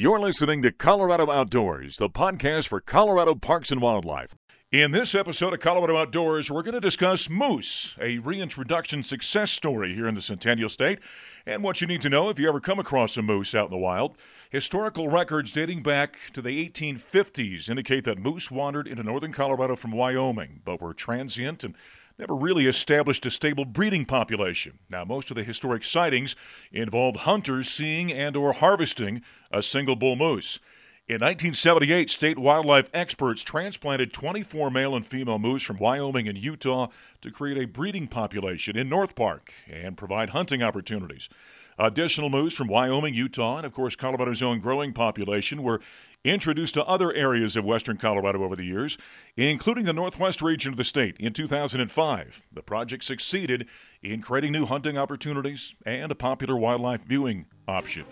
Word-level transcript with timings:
You're 0.00 0.20
listening 0.20 0.62
to 0.62 0.70
Colorado 0.70 1.28
Outdoors, 1.28 1.96
the 1.96 2.08
podcast 2.08 2.68
for 2.68 2.80
Colorado 2.80 3.34
Parks 3.34 3.72
and 3.72 3.82
Wildlife. 3.82 4.36
In 4.70 4.92
this 4.92 5.12
episode 5.12 5.54
of 5.54 5.58
Colorado 5.58 5.96
Outdoors, 5.96 6.52
we're 6.52 6.62
going 6.62 6.74
to 6.74 6.80
discuss 6.80 7.28
moose, 7.28 7.96
a 8.00 8.18
reintroduction 8.18 9.02
success 9.02 9.50
story 9.50 9.96
here 9.96 10.06
in 10.06 10.14
the 10.14 10.22
Centennial 10.22 10.68
State, 10.68 11.00
and 11.44 11.64
what 11.64 11.80
you 11.80 11.88
need 11.88 12.00
to 12.02 12.08
know 12.08 12.28
if 12.28 12.38
you 12.38 12.48
ever 12.48 12.60
come 12.60 12.78
across 12.78 13.16
a 13.16 13.22
moose 13.22 13.56
out 13.56 13.64
in 13.64 13.70
the 13.72 13.76
wild. 13.76 14.16
Historical 14.50 15.08
records 15.08 15.50
dating 15.50 15.82
back 15.82 16.16
to 16.32 16.40
the 16.40 16.64
1850s 16.68 17.68
indicate 17.68 18.04
that 18.04 18.18
moose 18.18 18.52
wandered 18.52 18.86
into 18.86 19.02
northern 19.02 19.32
Colorado 19.32 19.74
from 19.74 19.90
Wyoming, 19.90 20.60
but 20.64 20.80
were 20.80 20.94
transient 20.94 21.64
and 21.64 21.74
never 22.18 22.34
really 22.34 22.66
established 22.66 23.24
a 23.26 23.30
stable 23.30 23.64
breeding 23.64 24.04
population. 24.04 24.78
Now, 24.90 25.04
most 25.04 25.30
of 25.30 25.36
the 25.36 25.44
historic 25.44 25.84
sightings 25.84 26.34
involved 26.72 27.18
hunters 27.18 27.70
seeing 27.70 28.12
and 28.12 28.36
or 28.36 28.52
harvesting 28.52 29.22
a 29.52 29.62
single 29.62 29.94
bull 29.94 30.16
moose. 30.16 30.58
In 31.06 31.20
1978, 31.22 32.10
state 32.10 32.38
wildlife 32.38 32.90
experts 32.92 33.42
transplanted 33.42 34.12
24 34.12 34.70
male 34.70 34.94
and 34.94 35.06
female 35.06 35.38
moose 35.38 35.62
from 35.62 35.78
Wyoming 35.78 36.28
and 36.28 36.36
Utah 36.36 36.88
to 37.22 37.30
create 37.30 37.56
a 37.56 37.66
breeding 37.66 38.08
population 38.08 38.76
in 38.76 38.88
North 38.88 39.14
Park 39.14 39.54
and 39.70 39.96
provide 39.96 40.30
hunting 40.30 40.62
opportunities. 40.62 41.30
Additional 41.78 42.28
moose 42.28 42.52
from 42.52 42.66
Wyoming, 42.66 43.14
Utah, 43.14 43.58
and 43.58 43.64
of 43.64 43.72
course 43.72 43.94
Colorado's 43.94 44.42
own 44.42 44.58
growing 44.58 44.92
population 44.92 45.62
were 45.62 45.80
introduced 46.24 46.74
to 46.74 46.84
other 46.84 47.12
areas 47.12 47.56
of 47.56 47.64
western 47.64 47.96
Colorado 47.96 48.42
over 48.42 48.56
the 48.56 48.64
years, 48.64 48.98
including 49.36 49.84
the 49.84 49.92
northwest 49.92 50.42
region 50.42 50.72
of 50.72 50.76
the 50.76 50.84
state 50.84 51.16
in 51.18 51.32
2005. 51.32 52.46
The 52.52 52.62
project 52.62 53.04
succeeded 53.04 53.66
in 54.02 54.20
creating 54.20 54.52
new 54.52 54.66
hunting 54.66 54.98
opportunities 54.98 55.74
and 55.86 56.10
a 56.10 56.16
popular 56.16 56.56
wildlife 56.56 57.04
viewing 57.04 57.46
option. 57.66 58.04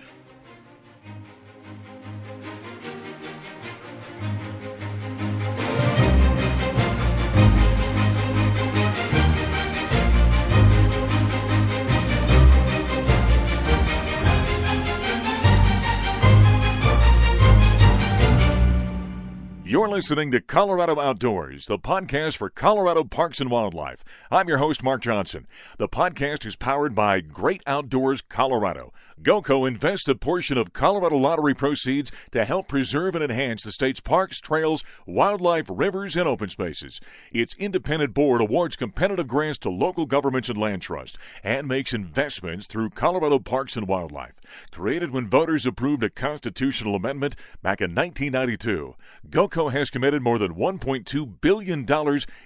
Listening 19.97 20.31
to 20.31 20.43
Colorado 20.43 21.01
Outdoors, 21.01 21.65
the 21.65 21.79
podcast 21.79 22.37
for 22.37 22.51
Colorado 22.51 23.03
Parks 23.03 23.41
and 23.41 23.51
Wildlife. 23.51 24.05
I'm 24.31 24.47
your 24.47 24.59
host, 24.59 24.83
Mark 24.83 25.01
Johnson. 25.01 25.47
The 25.79 25.89
podcast 25.89 26.45
is 26.45 26.55
powered 26.55 26.95
by 26.95 27.23
Great 27.23 27.63
Outdoors 27.67 28.21
Colorado. 28.21 28.93
GOCO 29.23 29.67
invests 29.67 30.07
a 30.09 30.15
portion 30.15 30.59
of 30.59 30.75
Colorado 30.75 31.17
lottery 31.17 31.55
proceeds 31.55 32.13
to 32.33 32.45
help 32.45 32.69
preserve 32.69 33.15
and 33.15 33.25
enhance 33.25 33.63
the 33.63 33.73
state's 33.73 33.99
parks, 33.99 34.43
trails, 34.43 34.85
wildlife, 35.07 35.65
rivers, 35.71 36.17
and 36.17 36.29
open 36.29 36.51
spaces. 36.51 37.01
Its 37.33 37.55
independent 37.55 38.13
board 38.13 38.43
awards 38.43 38.77
competitive 38.77 39.27
grants 39.27 39.57
to 39.61 39.71
local 39.71 40.05
governments 40.05 40.51
and 40.51 40.59
land 40.59 40.83
trusts 40.83 41.17
and 41.43 41.67
makes 41.67 41.95
investments 41.95 42.67
through 42.67 42.91
Colorado 42.91 43.39
Parks 43.39 43.75
and 43.75 43.89
Wildlife. 43.89 44.39
Created 44.71 45.13
when 45.13 45.31
voters 45.31 45.65
approved 45.65 46.03
a 46.03 46.11
constitutional 46.11 46.95
amendment 46.95 47.37
back 47.63 47.81
in 47.81 47.95
1992, 47.95 48.97
GOCO 49.31 49.73
has 49.73 49.89
committed 49.89 50.21
more 50.21 50.39
than 50.39 50.55
$1.2 50.55 51.41
billion 51.41 51.87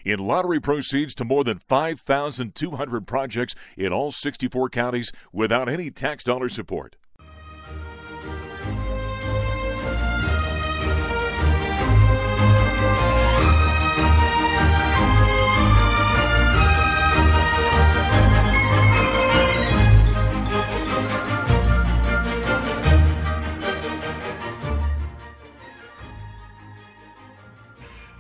in 0.05 0.19
lottery 0.21 0.61
proceeds 0.61 1.17
to 1.17 1.25
more 1.25 1.43
than 1.43 1.59
5,200 1.59 3.07
projects 3.09 3.57
in 3.77 3.93
all 3.93 4.13
64 4.13 4.71
counties 4.71 5.11
without 5.33 5.69
any 5.69 5.91
tax 5.91 6.23
dollars 6.23 6.60
support. 6.61 6.97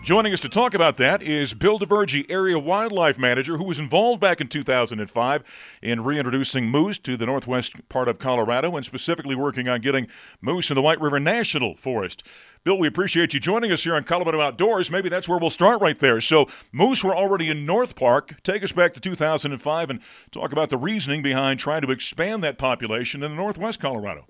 Joining 0.02 0.32
us 0.32 0.40
to 0.40 0.48
talk 0.48 0.72
about 0.72 0.96
that 0.96 1.22
is 1.22 1.52
Bill 1.52 1.76
de 1.76 1.84
Vergie, 1.84 2.24
Area 2.30 2.58
Wildlife 2.58 3.18
Manager, 3.18 3.58
who 3.58 3.64
was 3.64 3.78
involved 3.78 4.18
back 4.18 4.40
in 4.40 4.48
2005 4.48 5.44
in 5.82 6.02
reintroducing 6.02 6.70
moose 6.70 6.98
to 7.00 7.18
the 7.18 7.26
northwest 7.26 7.86
part 7.90 8.08
of 8.08 8.18
Colorado 8.18 8.74
and 8.76 8.84
specifically 8.84 9.34
working 9.34 9.68
on 9.68 9.82
getting 9.82 10.06
moose 10.40 10.70
in 10.70 10.74
the 10.74 10.82
White 10.82 11.00
River 11.02 11.20
National 11.20 11.76
Forest. 11.76 12.26
Bill, 12.64 12.78
we 12.78 12.88
appreciate 12.88 13.34
you 13.34 13.40
joining 13.40 13.70
us 13.70 13.84
here 13.84 13.94
on 13.94 14.04
Colorado 14.04 14.40
Outdoors. 14.40 14.90
Maybe 14.90 15.10
that's 15.10 15.28
where 15.28 15.38
we'll 15.38 15.50
start 15.50 15.82
right 15.82 15.98
there. 15.98 16.20
So, 16.22 16.46
moose 16.72 17.04
were 17.04 17.14
already 17.14 17.50
in 17.50 17.66
North 17.66 17.94
Park. 17.94 18.42
Take 18.42 18.64
us 18.64 18.72
back 18.72 18.94
to 18.94 19.00
2005 19.00 19.90
and 19.90 20.00
talk 20.30 20.50
about 20.50 20.70
the 20.70 20.78
reasoning 20.78 21.22
behind 21.22 21.60
trying 21.60 21.82
to 21.82 21.90
expand 21.90 22.42
that 22.42 22.58
population 22.58 23.22
in 23.22 23.32
the 23.32 23.36
northwest 23.36 23.80
Colorado. 23.80 24.26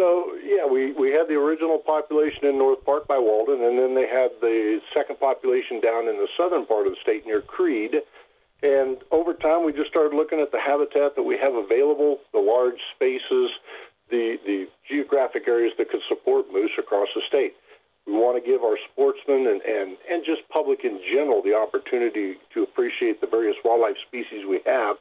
So 0.00 0.32
yeah, 0.40 0.64
we 0.64 0.92
we 0.96 1.12
had 1.12 1.28
the 1.28 1.36
original 1.36 1.76
population 1.76 2.48
in 2.48 2.56
North 2.56 2.82
Park 2.88 3.06
by 3.06 3.18
Walden, 3.18 3.60
and 3.60 3.76
then 3.76 3.94
they 3.94 4.08
had 4.08 4.32
the 4.40 4.80
second 4.96 5.20
population 5.20 5.76
down 5.78 6.08
in 6.08 6.16
the 6.16 6.26
southern 6.40 6.64
part 6.64 6.86
of 6.86 6.96
the 6.96 7.00
state 7.04 7.26
near 7.26 7.42
Creede. 7.42 8.00
And 8.62 8.96
over 9.12 9.34
time, 9.34 9.62
we 9.62 9.76
just 9.76 9.90
started 9.90 10.16
looking 10.16 10.40
at 10.40 10.52
the 10.52 10.60
habitat 10.60 11.16
that 11.16 11.22
we 11.22 11.36
have 11.36 11.52
available, 11.52 12.16
the 12.32 12.40
large 12.40 12.80
spaces, 12.96 13.52
the 14.08 14.40
the 14.48 14.68
geographic 14.88 15.44
areas 15.46 15.76
that 15.76 15.90
could 15.90 16.00
support 16.08 16.46
moose 16.50 16.72
across 16.78 17.08
the 17.14 17.20
state. 17.28 17.52
We 18.06 18.14
want 18.14 18.42
to 18.42 18.44
give 18.50 18.64
our 18.64 18.80
sportsmen 18.90 19.52
and, 19.52 19.60
and, 19.60 20.00
and 20.08 20.24
just 20.24 20.48
public 20.48 20.80
in 20.82 20.98
general 21.12 21.42
the 21.42 21.52
opportunity 21.52 22.40
to 22.54 22.62
appreciate 22.62 23.20
the 23.20 23.26
various 23.26 23.56
wildlife 23.62 24.00
species 24.08 24.48
we 24.48 24.60
have. 24.64 24.96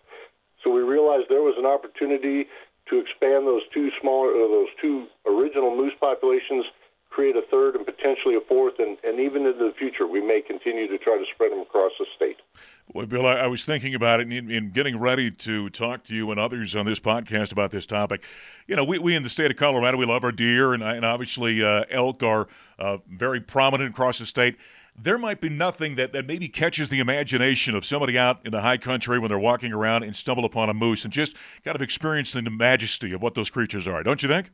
So 0.61 0.69
we 0.69 0.81
realized 0.81 1.31
there 1.31 1.41
was 1.41 1.55
an 1.57 1.65
opportunity 1.65 2.51
to 2.89 2.99
expand 2.99 3.47
those 3.47 3.61
two 3.73 3.89
smaller, 4.01 4.31
uh, 4.31 4.47
those 4.47 4.69
two 4.81 5.07
original 5.25 5.75
moose 5.75 5.93
populations, 5.99 6.65
create 7.09 7.35
a 7.35 7.41
third 7.49 7.75
and 7.75 7.85
potentially 7.85 8.35
a 8.35 8.41
fourth, 8.47 8.75
and, 8.79 8.97
and 9.03 9.19
even 9.19 9.45
into 9.45 9.59
the 9.59 9.73
future, 9.77 10.07
we 10.07 10.21
may 10.21 10.41
continue 10.41 10.87
to 10.87 10.97
try 10.97 11.17
to 11.17 11.25
spread 11.33 11.51
them 11.51 11.59
across 11.59 11.91
the 11.99 12.05
state. 12.15 12.37
Well, 12.93 13.05
Bill, 13.05 13.25
I, 13.25 13.33
I 13.33 13.47
was 13.47 13.65
thinking 13.65 13.93
about 13.93 14.19
it 14.19 14.31
in, 14.31 14.49
in, 14.49 14.71
getting 14.71 14.99
ready 14.99 15.29
to 15.31 15.69
talk 15.69 16.03
to 16.05 16.15
you 16.15 16.31
and 16.31 16.39
others 16.39 16.75
on 16.75 16.85
this 16.85 16.99
podcast 16.99 17.51
about 17.51 17.71
this 17.71 17.85
topic. 17.85 18.23
You 18.67 18.75
know, 18.75 18.83
we, 18.83 18.99
we 18.99 19.15
in 19.15 19.23
the 19.23 19.29
state 19.29 19.51
of 19.51 19.57
Colorado, 19.57 19.97
we 19.97 20.05
love 20.05 20.23
our 20.23 20.31
deer, 20.31 20.73
and, 20.73 20.83
and 20.83 21.03
obviously 21.03 21.63
uh, 21.63 21.85
elk 21.89 22.23
are 22.23 22.47
uh, 22.77 22.97
very 23.09 23.41
prominent 23.41 23.91
across 23.91 24.19
the 24.19 24.25
state 24.25 24.57
there 25.01 25.17
might 25.17 25.39
be 25.39 25.49
nothing 25.49 25.95
that, 25.95 26.13
that 26.13 26.25
maybe 26.27 26.47
catches 26.47 26.89
the 26.89 26.99
imagination 26.99 27.75
of 27.75 27.85
somebody 27.85 28.17
out 28.17 28.39
in 28.45 28.51
the 28.51 28.61
high 28.61 28.77
country 28.77 29.19
when 29.19 29.29
they're 29.29 29.39
walking 29.39 29.71
around 29.71 30.03
and 30.03 30.15
stumble 30.15 30.45
upon 30.45 30.69
a 30.69 30.73
moose 30.73 31.03
and 31.03 31.13
just 31.13 31.35
kind 31.63 31.75
of 31.75 31.81
experiencing 31.81 32.43
the 32.43 32.49
majesty 32.49 33.13
of 33.13 33.21
what 33.21 33.35
those 33.35 33.49
creatures 33.49 33.87
are, 33.87 34.03
don't 34.03 34.21
you 34.21 34.29
think? 34.29 34.51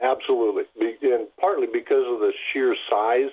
Absolutely. 0.00 0.64
And 1.02 1.28
partly 1.38 1.66
because 1.72 2.04
of 2.08 2.20
the 2.20 2.32
sheer 2.52 2.74
size, 2.90 3.30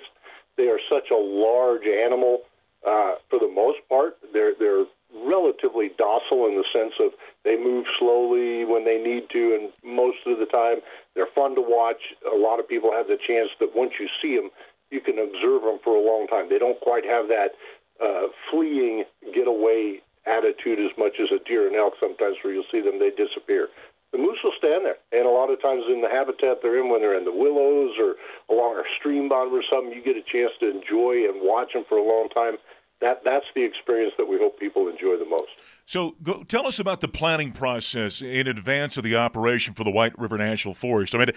they 0.56 0.68
are 0.68 0.78
such 0.90 1.10
a 1.10 1.16
large 1.16 1.86
animal. 1.86 2.42
Uh, 2.86 3.14
for 3.30 3.38
the 3.38 3.50
most 3.52 3.78
part, 3.88 4.18
they're 4.32 4.54
they're 4.58 4.84
relatively 5.24 5.90
docile 5.98 6.46
in 6.46 6.56
the 6.56 6.64
sense 6.72 6.94
of 7.00 7.12
they 7.44 7.56
move 7.56 7.86
slowly 7.98 8.64
when 8.64 8.84
they 8.84 8.98
need 8.98 9.28
to, 9.30 9.58
and 9.58 9.72
most 9.84 10.18
of 10.26 10.38
the 10.38 10.46
time 10.46 10.78
they're 11.14 11.30
fun 11.34 11.54
to 11.54 11.60
watch. 11.60 12.00
A 12.32 12.36
lot 12.36 12.60
of 12.60 12.68
people 12.68 12.92
have 12.92 13.06
the 13.06 13.18
chance 13.26 13.50
that 13.60 13.74
once 13.74 13.92
you 14.00 14.08
see 14.20 14.36
them, 14.36 14.50
you 14.92 15.00
can 15.00 15.18
observe 15.18 15.64
them 15.64 15.80
for 15.82 15.96
a 15.96 16.04
long 16.04 16.28
time. 16.28 16.52
They 16.52 16.60
don't 16.60 16.78
quite 16.80 17.04
have 17.08 17.26
that 17.32 17.56
uh, 17.96 18.28
fleeing 18.52 19.04
getaway 19.34 20.04
attitude 20.28 20.78
as 20.78 20.92
much 21.00 21.16
as 21.16 21.32
a 21.32 21.42
deer 21.48 21.66
and 21.66 21.74
elk. 21.74 21.94
Sometimes 21.98 22.36
where 22.44 22.52
you'll 22.52 22.68
see 22.70 22.84
them, 22.84 23.00
they 23.00 23.10
disappear. 23.10 23.68
The 24.12 24.20
moose 24.20 24.44
will 24.44 24.52
stand 24.60 24.84
there, 24.84 25.00
and 25.16 25.24
a 25.24 25.32
lot 25.32 25.48
of 25.48 25.56
times 25.64 25.88
in 25.88 26.04
the 26.04 26.12
habitat 26.12 26.60
they're 26.60 26.76
in, 26.76 26.92
when 26.92 27.00
they're 27.00 27.16
in 27.16 27.24
the 27.24 27.32
willows 27.32 27.96
or 27.96 28.20
along 28.52 28.76
a 28.76 28.84
stream 29.00 29.30
bottom 29.32 29.56
or 29.56 29.64
something, 29.72 29.96
you 29.96 30.04
get 30.04 30.20
a 30.20 30.26
chance 30.28 30.52
to 30.60 30.68
enjoy 30.68 31.24
and 31.24 31.40
watch 31.40 31.72
them 31.72 31.88
for 31.88 31.96
a 31.96 32.04
long 32.04 32.28
time 32.28 32.60
that 33.02 33.22
that's 33.24 33.44
the 33.54 33.64
experience 33.64 34.14
that 34.16 34.26
we 34.26 34.38
hope 34.38 34.58
people 34.58 34.88
enjoy 34.88 35.18
the 35.18 35.28
most. 35.28 35.50
So, 35.84 36.14
go, 36.22 36.44
tell 36.44 36.66
us 36.66 36.78
about 36.78 37.00
the 37.00 37.08
planning 37.08 37.52
process 37.52 38.22
in 38.22 38.46
advance 38.46 38.96
of 38.96 39.02
the 39.02 39.16
operation 39.16 39.74
for 39.74 39.84
the 39.84 39.90
White 39.90 40.16
River 40.16 40.38
National 40.38 40.72
Forest. 40.72 41.14
I 41.14 41.18
mean, 41.18 41.30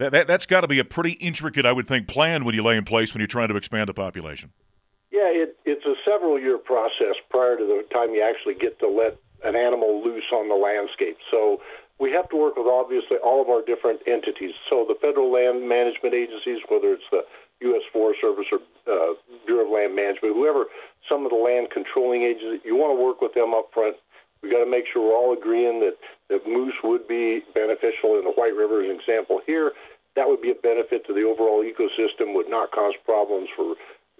that, 0.00 0.12
that 0.12 0.30
has 0.30 0.46
got 0.46 0.62
to 0.62 0.68
be 0.68 0.78
a 0.78 0.84
pretty 0.84 1.12
intricate, 1.12 1.66
I 1.66 1.72
would 1.72 1.86
think, 1.86 2.08
plan 2.08 2.44
when 2.44 2.54
you 2.54 2.62
lay 2.62 2.76
in 2.76 2.84
place 2.84 3.12
when 3.12 3.20
you're 3.20 3.28
trying 3.28 3.48
to 3.48 3.56
expand 3.56 3.88
the 3.88 3.94
population. 3.94 4.50
Yeah, 5.12 5.28
it, 5.28 5.58
it's 5.66 5.84
a 5.84 5.94
several 6.08 6.40
year 6.40 6.56
process 6.56 7.20
prior 7.28 7.58
to 7.58 7.64
the 7.64 7.84
time 7.92 8.14
you 8.14 8.22
actually 8.22 8.54
get 8.54 8.78
to 8.80 8.88
let 8.88 9.18
an 9.44 9.56
animal 9.56 10.02
loose 10.02 10.24
on 10.32 10.48
the 10.48 10.54
landscape. 10.54 11.18
So 11.30 11.60
we 11.98 12.10
have 12.12 12.28
to 12.30 12.36
work 12.36 12.56
with 12.56 12.66
obviously 12.66 13.18
all 13.18 13.42
of 13.42 13.48
our 13.48 13.60
different 13.60 14.00
entities. 14.06 14.56
So 14.68 14.86
the 14.88 14.96
federal 15.00 15.30
land 15.30 15.68
management 15.68 16.14
agencies, 16.14 16.64
whether 16.68 16.96
it's 16.96 17.08
the 17.12 17.22
U.S. 17.68 17.84
Forest 17.92 18.20
Service 18.22 18.46
or 18.48 18.64
uh, 18.88 19.14
Bureau 19.44 19.66
of 19.66 19.72
Land 19.72 19.94
Management, 19.94 20.32
whoever, 20.32 20.64
some 21.08 21.28
of 21.28 21.30
the 21.30 21.36
land 21.36 21.68
controlling 21.68 22.22
agencies, 22.22 22.64
you 22.64 22.76
want 22.76 22.96
to 22.96 23.00
work 23.00 23.20
with 23.20 23.34
them 23.34 23.52
up 23.52 23.68
front. 23.74 23.96
We 24.42 24.50
got 24.50 24.64
to 24.64 24.70
make 24.70 24.84
sure 24.90 25.02
we're 25.02 25.16
all 25.16 25.36
agreeing 25.36 25.80
that, 25.80 25.96
that 26.28 26.46
moose 26.46 26.74
would 26.82 27.06
be 27.06 27.42
beneficial 27.54 28.16
in 28.16 28.24
the 28.24 28.32
White 28.34 28.54
River, 28.54 28.82
as 28.82 28.90
an 28.90 28.96
example 28.96 29.40
here. 29.46 29.72
that 30.16 30.28
would 30.28 30.40
be 30.40 30.50
a 30.50 30.54
benefit 30.54 31.06
to 31.06 31.12
the 31.12 31.22
overall 31.22 31.62
ecosystem, 31.62 32.34
would 32.34 32.48
not 32.48 32.70
cause 32.72 32.94
problems 33.04 33.48
for 33.54 33.74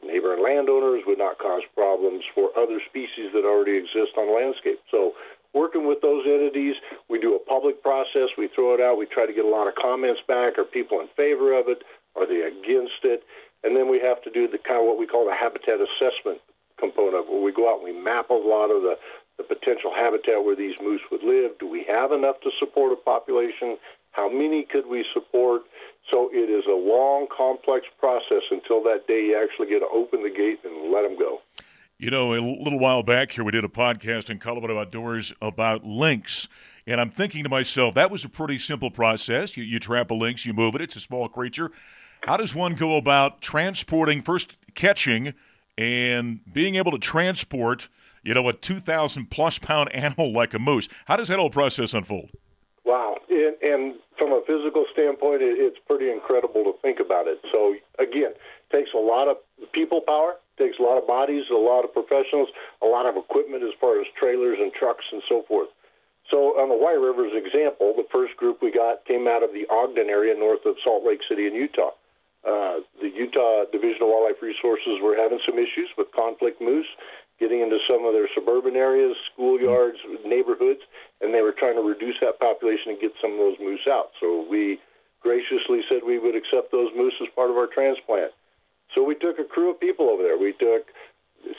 neighboring 0.05 0.43
landowners, 0.43 1.03
would 1.07 1.19
not 1.19 1.39
cause 1.39 1.63
problems 1.75 2.25
for 2.35 2.51
other 2.57 2.81
species 2.89 3.33
that 3.35 3.45
already 3.45 3.77
exist 3.77 4.17
on 4.17 4.27
the 4.27 4.33
landscape. 4.33 4.81
So 4.91 5.13
working 5.53 5.87
with 5.87 6.01
those 6.01 6.25
entities, 6.27 6.77
we 7.09 7.19
do 7.19 7.35
a 7.35 7.39
public 7.39 7.83
process, 7.83 8.29
we 8.39 8.49
throw 8.49 8.75
it 8.75 8.81
out, 8.81 8.99
we 8.99 9.07
try 9.07 9.27
to 9.27 9.33
get 9.33 9.45
a 9.45 9.49
lot 9.49 9.69
of 9.69 9.75
comments 9.75 10.21
back. 10.27 10.59
Are 10.59 10.65
people 10.65 11.01
in 11.01 11.09
favor 11.17 11.59
of 11.59 11.69
it? 11.69 11.83
Are 12.17 12.27
they 12.27 12.41
against 12.43 13.05
it? 13.05 13.23
And 13.63 13.77
then 13.77 13.91
we 13.91 14.01
have 14.01 14.23
to 14.23 14.31
do 14.31 14.49
the 14.49 14.59
kind 14.59 14.81
of 14.81 14.87
what 14.87 14.99
we 14.99 15.07
call 15.07 15.27
the 15.27 15.35
habitat 15.35 15.81
assessment 15.81 16.41
component, 16.79 17.29
where 17.29 17.43
we 17.43 17.53
go 17.53 17.69
out 17.69 17.85
and 17.85 17.95
we 17.95 18.01
map 18.01 18.31
a 18.31 18.35
lot 18.35 18.73
of 18.73 18.81
the, 18.81 18.97
the 19.41 19.55
potential 19.55 19.93
habitat 19.95 20.45
where 20.45 20.57
these 20.57 20.75
moose 20.83 21.01
would 21.11 21.23
live. 21.23 21.59
Do 21.59 21.69
we 21.69 21.85
have 21.89 22.13
enough 22.13 22.41
to 22.43 22.51
support 22.59 22.93
a 22.93 22.97
population? 22.97 23.79
How 24.13 24.29
many 24.29 24.67
could 24.71 24.87
we 24.87 25.05
support? 25.15 25.63
So 26.11 26.29
it 26.33 26.51
is 26.51 26.65
a 26.67 26.77
long, 26.77 27.27
complex 27.35 27.87
process 27.99 28.43
until 28.51 28.83
that 28.85 29.07
day 29.07 29.27
you 29.27 29.41
actually 29.41 29.69
get 29.69 29.81
to 29.81 29.89
open 29.93 30.23
the 30.23 30.31
gate 30.31 30.61
and 30.65 30.93
let 30.93 31.03
them 31.03 31.19
go. 31.19 31.41
You 31.99 32.11
know, 32.11 32.33
a 32.33 32.41
little 32.41 32.79
while 32.79 33.03
back 33.03 33.33
here, 33.33 33.45
we 33.45 33.53
did 33.53 33.65
a 33.65 33.69
podcast 33.69 34.31
in 34.31 34.39
Colorado 34.39 34.79
Outdoors 34.79 35.33
about 35.41 35.85
lynx. 35.85 36.49
And 36.87 37.01
I'm 37.01 37.11
thinking 37.11 37.45
to 37.45 37.51
myself, 37.51 37.95
that 37.95 38.11
was 38.11 38.25
a 38.25 38.29
pretty 38.29 38.59
simple 38.59 38.91
process. 38.91 39.57
You, 39.57 39.65
you 39.65 39.79
trap 39.79 40.11
a 40.11 40.15
lynx, 40.15 40.45
you 40.47 40.53
move 40.53 40.75
it, 40.75 40.81
it's 40.81 40.97
a 40.97 41.01
small 41.01 41.29
creature. 41.29 41.71
How 42.23 42.37
does 42.37 42.55
one 42.55 42.75
go 42.75 42.97
about 42.97 43.41
transporting, 43.41 44.23
first 44.23 44.57
catching, 44.75 45.35
and 45.77 46.41
being 46.51 46.75
able 46.75 46.91
to 46.93 46.99
transport, 46.99 47.89
you 48.23 48.35
know, 48.35 48.49
a 48.49 48.53
2,000 48.53 49.31
plus 49.31 49.59
pound 49.59 49.93
animal 49.95 50.33
like 50.33 50.55
a 50.55 50.59
moose? 50.59 50.89
How 51.07 51.17
does 51.17 51.29
that 51.29 51.39
whole 51.39 51.51
process 51.51 51.95
unfold? 51.95 52.31
Wow. 52.85 53.17
And, 53.29 53.57
and 53.63 53.95
from 54.19 54.33
a 54.33 54.43
physical 54.47 54.87
standpoint, 54.93 55.43
it, 55.43 55.59
it's 55.59 55.79
pretty 55.87 56.11
incredible 56.11 56.65
to 56.65 56.73
think 56.83 56.99
about 57.01 57.27
it. 57.29 57.39
So, 57.53 57.77
again, 57.99 58.33
takes 58.73 58.91
a 58.95 58.99
lot 58.99 59.29
of 59.29 59.37
people 59.73 60.01
power, 60.01 60.35
takes 60.59 60.79
a 60.79 60.83
lot 60.83 60.99
of 60.99 61.07
bodies, 61.07 61.45
a 61.51 61.55
lot 61.55 61.85
of 61.85 61.93
professionals, 61.93 62.49
a 62.83 62.87
lot 62.87 63.07
of 63.07 63.17
equipment 63.17 63.63
as 63.63 63.73
far 63.81 64.01
as 64.01 64.07
trailers 64.19 64.59
and 64.61 64.73
trucks 64.73 65.05
and 65.13 65.23
so 65.29 65.45
forth. 65.49 65.69
So 66.31 66.55
on 66.63 66.71
the 66.71 66.79
White 66.79 67.01
River's 67.01 67.35
example, 67.35 67.93
the 67.97 68.07
first 68.13 68.37
group 68.37 68.63
we 68.63 68.71
got 68.71 69.05
came 69.05 69.27
out 69.27 69.43
of 69.43 69.51
the 69.51 69.67
Ogden 69.67 70.09
area 70.09 70.39
north 70.39 70.63
of 70.65 70.77
Salt 70.85 71.03
Lake 71.05 71.21
City 71.29 71.47
in 71.47 71.55
Utah. 71.55 71.91
Uh, 72.47 72.81
the 73.03 73.11
Utah 73.11 73.67
Division 73.73 74.01
of 74.01 74.09
Wildlife 74.09 74.41
Resources 74.41 75.03
were 75.03 75.19
having 75.19 75.41
some 75.45 75.59
issues 75.59 75.91
with 75.99 76.09
conflict 76.15 76.63
moose, 76.63 76.89
getting 77.41 77.61
into 77.61 77.79
some 77.89 78.05
of 78.05 78.13
their 78.13 78.29
suburban 78.35 78.77
areas, 78.77 79.17
schoolyards, 79.33 79.97
neighborhoods, 80.25 80.81
and 81.21 81.33
they 81.33 81.41
were 81.41 81.57
trying 81.57 81.75
to 81.75 81.83
reduce 81.83 82.17
that 82.21 82.39
population 82.39 82.93
and 82.93 83.01
get 83.01 83.13
some 83.21 83.33
of 83.33 83.39
those 83.39 83.57
moose 83.59 83.89
out. 83.89 84.13
So 84.21 84.47
we 84.49 84.79
graciously 85.21 85.81
said 85.89 86.01
we 86.07 86.19
would 86.19 86.37
accept 86.37 86.71
those 86.71 86.93
moose 86.95 87.15
as 87.21 87.29
part 87.35 87.51
of 87.51 87.57
our 87.57 87.67
transplant. 87.67 88.33
So 88.95 89.03
we 89.03 89.15
took 89.15 89.39
a 89.39 89.45
crew 89.45 89.71
of 89.71 89.81
people 89.81 90.11
over 90.11 90.23
there. 90.23 90.37
We 90.37 90.53
took 90.53 90.87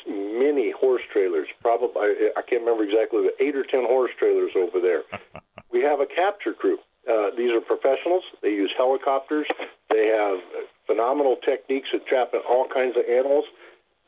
many 0.08 0.72
horse 0.72 1.02
trailers, 1.12 1.48
probably 1.62 2.30
I 2.38 2.42
can't 2.48 2.62
remember 2.62 2.84
exactly, 2.84 3.26
but 3.26 3.36
eight 3.44 3.56
or 3.56 3.64
ten 3.64 3.86
horse 3.86 4.12
trailers 4.18 4.52
over 4.56 4.80
there. 4.80 5.04
we 5.72 5.82
have 5.82 6.00
a 6.00 6.06
capture 6.06 6.54
crew. 6.54 6.78
Uh, 7.10 7.34
these 7.36 7.52
are 7.52 7.62
professionals. 7.62 8.24
They 8.42 8.50
use 8.50 8.72
helicopters. 8.78 9.48
They 9.90 10.08
have 10.08 10.38
phenomenal 10.86 11.38
techniques 11.44 11.90
at 11.94 12.06
trapping 12.06 12.42
all 12.48 12.68
kinds 12.72 12.96
of 12.96 13.04
animals. 13.10 13.46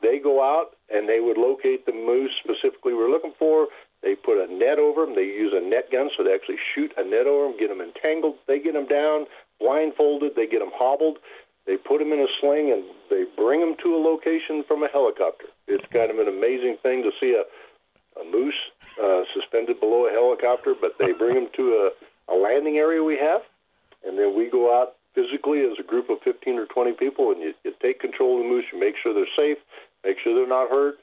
They 0.02 0.18
go 0.18 0.42
out 0.42 0.76
and 0.92 1.08
they 1.08 1.20
would 1.20 1.38
locate 1.38 1.86
the 1.86 1.92
moose 1.92 2.32
specifically 2.42 2.94
we're 2.94 3.10
looking 3.10 3.32
for. 3.38 3.68
They 4.02 4.14
put 4.14 4.36
a 4.36 4.52
net 4.52 4.78
over 4.78 5.06
them. 5.06 5.14
They 5.14 5.24
use 5.24 5.52
a 5.54 5.64
net 5.64 5.90
gun, 5.90 6.10
so 6.16 6.22
they 6.22 6.34
actually 6.34 6.60
shoot 6.74 6.92
a 6.96 7.04
net 7.04 7.26
over 7.26 7.48
them, 7.48 7.58
get 7.58 7.68
them 7.68 7.80
entangled. 7.80 8.36
They 8.46 8.58
get 8.58 8.74
them 8.74 8.86
down, 8.86 9.26
blindfolded. 9.60 10.36
They 10.36 10.46
get 10.46 10.60
them 10.60 10.72
hobbled. 10.74 11.18
They 11.66 11.76
put 11.76 11.98
them 11.98 12.12
in 12.12 12.20
a 12.20 12.28
sling 12.40 12.70
and 12.70 12.84
they 13.08 13.24
bring 13.36 13.60
them 13.60 13.74
to 13.82 13.96
a 13.96 14.00
location 14.00 14.64
from 14.68 14.82
a 14.82 14.90
helicopter. 14.90 15.46
It's 15.66 15.84
kind 15.92 16.10
of 16.10 16.18
an 16.18 16.28
amazing 16.28 16.76
thing 16.82 17.02
to 17.02 17.10
see 17.18 17.32
a, 17.32 17.48
a 18.20 18.24
moose 18.24 18.60
uh, 19.02 19.22
suspended 19.32 19.80
below 19.80 20.06
a 20.06 20.10
helicopter, 20.10 20.74
but 20.78 20.92
they 20.98 21.12
bring 21.12 21.34
them 21.34 21.48
to 21.56 21.90
a, 22.28 22.34
a 22.34 22.36
landing 22.36 22.76
area 22.76 23.02
we 23.02 23.16
have, 23.16 23.40
and 24.06 24.18
then 24.18 24.36
we 24.36 24.50
go 24.50 24.78
out 24.78 24.96
physically 25.14 25.62
as 25.62 25.78
a 25.78 25.86
group 25.86 26.10
of 26.10 26.18
15 26.24 26.58
or 26.58 26.66
20 26.66 26.92
people, 26.92 27.30
and 27.30 27.40
you, 27.40 27.54
you 27.64 27.72
take 27.80 28.00
control 28.00 28.38
of 28.38 28.44
the 28.44 28.48
moose. 28.48 28.64
You 28.72 28.80
make 28.80 28.94
sure 29.00 29.14
they're 29.14 29.36
safe, 29.36 29.58
make 30.04 30.18
sure 30.22 30.34
they're 30.34 30.48
not 30.48 30.70
hurt, 30.70 30.96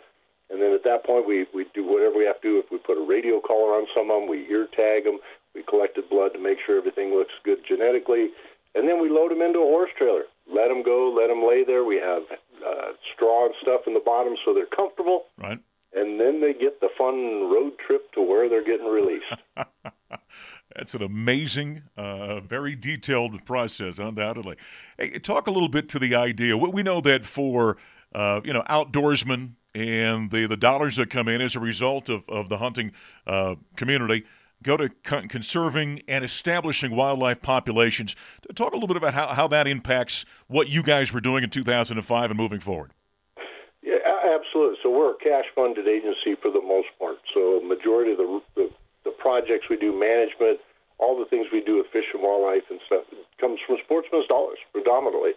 and 0.49 0.61
then 0.61 0.73
at 0.73 0.83
that 0.83 1.05
point 1.05 1.27
we, 1.27 1.47
we 1.53 1.65
do 1.73 1.87
whatever 1.87 2.17
we 2.17 2.25
have 2.25 2.41
to 2.41 2.47
do. 2.47 2.59
If 2.59 2.71
we 2.71 2.77
put 2.77 2.97
a 2.97 3.05
radio 3.05 3.39
collar 3.39 3.73
on 3.79 3.87
some 3.95 4.11
of 4.11 4.21
them, 4.21 4.29
we 4.29 4.47
ear 4.51 4.67
tag 4.75 5.05
them. 5.05 5.19
We 5.55 5.63
collected 5.63 6.09
blood 6.09 6.33
to 6.33 6.39
make 6.39 6.59
sure 6.65 6.77
everything 6.77 7.15
looks 7.15 7.33
good 7.43 7.59
genetically, 7.67 8.31
and 8.75 8.87
then 8.87 9.01
we 9.01 9.09
load 9.09 9.31
them 9.31 9.41
into 9.41 9.59
a 9.59 9.71
horse 9.71 9.91
trailer. 9.97 10.23
Let 10.47 10.67
them 10.67 10.83
go, 10.83 11.11
let 11.15 11.27
them 11.27 11.43
lay 11.47 11.63
there. 11.63 11.83
We 11.83 11.97
have 11.97 12.23
uh, 12.65 12.93
straw 13.13 13.45
and 13.45 13.55
stuff 13.61 13.81
in 13.87 13.93
the 13.93 14.03
bottom 14.03 14.35
so 14.43 14.53
they're 14.53 14.65
comfortable. 14.65 15.25
Right. 15.37 15.59
And 15.93 16.19
then 16.19 16.39
they 16.39 16.53
get 16.53 16.79
the 16.79 16.89
fun 16.97 17.51
road 17.51 17.73
trip 17.85 18.11
to 18.13 18.21
where 18.21 18.47
they're 18.47 18.63
getting 18.63 18.87
released. 18.87 19.25
That's 20.75 20.93
an 20.93 21.03
amazing, 21.03 21.83
uh, 21.97 22.39
very 22.41 22.75
detailed 22.75 23.45
process, 23.45 23.99
undoubtedly. 23.99 24.55
Hey, 24.97 25.19
talk 25.19 25.47
a 25.47 25.51
little 25.51 25.69
bit 25.69 25.89
to 25.89 25.99
the 25.99 26.15
idea. 26.15 26.57
We 26.57 26.83
know 26.83 27.01
that 27.01 27.25
for 27.25 27.77
uh, 28.13 28.41
you 28.43 28.53
know 28.53 28.63
outdoorsmen 28.69 29.53
and 29.73 30.31
the 30.31 30.47
the 30.47 30.57
dollars 30.57 30.95
that 30.97 31.09
come 31.09 31.27
in 31.27 31.41
as 31.41 31.55
a 31.55 31.59
result 31.59 32.09
of, 32.09 32.23
of 32.29 32.49
the 32.49 32.57
hunting 32.57 32.91
uh, 33.27 33.55
community 33.75 34.25
go 34.63 34.77
to 34.77 34.89
con- 35.03 35.27
conserving 35.27 36.01
and 36.07 36.23
establishing 36.23 36.95
wildlife 36.95 37.41
populations. 37.41 38.15
Talk 38.55 38.73
a 38.73 38.75
little 38.75 38.87
bit 38.87 38.97
about 38.97 39.13
how, 39.13 39.27
how 39.27 39.47
that 39.47 39.67
impacts 39.67 40.25
what 40.47 40.69
you 40.69 40.83
guys 40.83 41.11
were 41.11 41.21
doing 41.21 41.43
in 41.43 41.49
2005 41.49 42.29
and 42.29 42.37
moving 42.37 42.59
forward. 42.59 42.91
Yeah, 43.81 43.95
absolutely. 44.23 44.77
So 44.83 44.91
we're 44.91 45.11
a 45.11 45.17
cash 45.17 45.45
funded 45.55 45.87
agency 45.87 46.35
for 46.41 46.51
the 46.51 46.61
most 46.61 46.89
part. 46.99 47.17
So 47.33 47.61
majority 47.61 48.11
of 48.11 48.17
the, 48.17 48.41
projects 49.31 49.71
we 49.71 49.77
do, 49.77 49.95
management, 49.95 50.59
all 50.99 51.15
the 51.17 51.23
things 51.31 51.47
we 51.55 51.63
do 51.63 51.77
with 51.77 51.87
fish 51.87 52.11
and 52.13 52.21
wildlife 52.21 52.67
and 52.69 52.83
stuff, 52.85 53.07
comes 53.39 53.59
from 53.65 53.77
sportsmen's 53.83 54.27
dollars 54.27 54.59
predominantly. 54.75 55.31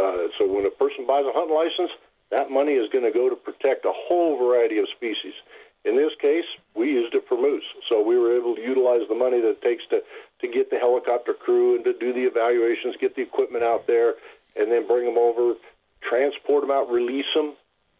Uh, 0.00 0.32
so 0.38 0.48
when 0.48 0.64
a 0.64 0.72
person 0.72 1.04
buys 1.04 1.28
a 1.28 1.32
hunting 1.36 1.52
license, 1.52 1.92
that 2.32 2.50
money 2.50 2.72
is 2.72 2.88
going 2.88 3.04
to 3.04 3.12
go 3.12 3.28
to 3.28 3.36
protect 3.36 3.84
a 3.84 3.92
whole 3.92 4.40
variety 4.40 4.78
of 4.78 4.88
species. 4.96 5.36
In 5.84 5.94
this 5.94 6.16
case, 6.20 6.48
we 6.74 6.88
used 6.88 7.14
it 7.14 7.28
for 7.28 7.36
moose, 7.36 7.68
so 7.90 8.00
we 8.00 8.16
were 8.16 8.34
able 8.34 8.56
to 8.56 8.62
utilize 8.64 9.04
the 9.12 9.14
money 9.14 9.38
that 9.44 9.60
it 9.60 9.62
takes 9.62 9.84
to 9.92 10.00
to 10.40 10.48
get 10.48 10.70
the 10.70 10.80
helicopter 10.80 11.34
crew 11.34 11.76
and 11.76 11.84
to 11.84 11.92
do 11.92 12.12
the 12.12 12.24
evaluations, 12.24 12.96
get 12.98 13.14
the 13.14 13.22
equipment 13.22 13.62
out 13.62 13.86
there, 13.86 14.14
and 14.56 14.72
then 14.72 14.88
bring 14.88 15.04
them 15.04 15.18
over, 15.18 15.54
transport 16.00 16.62
them 16.64 16.72
out, 16.72 16.88
release 16.88 17.28
them. 17.36 17.52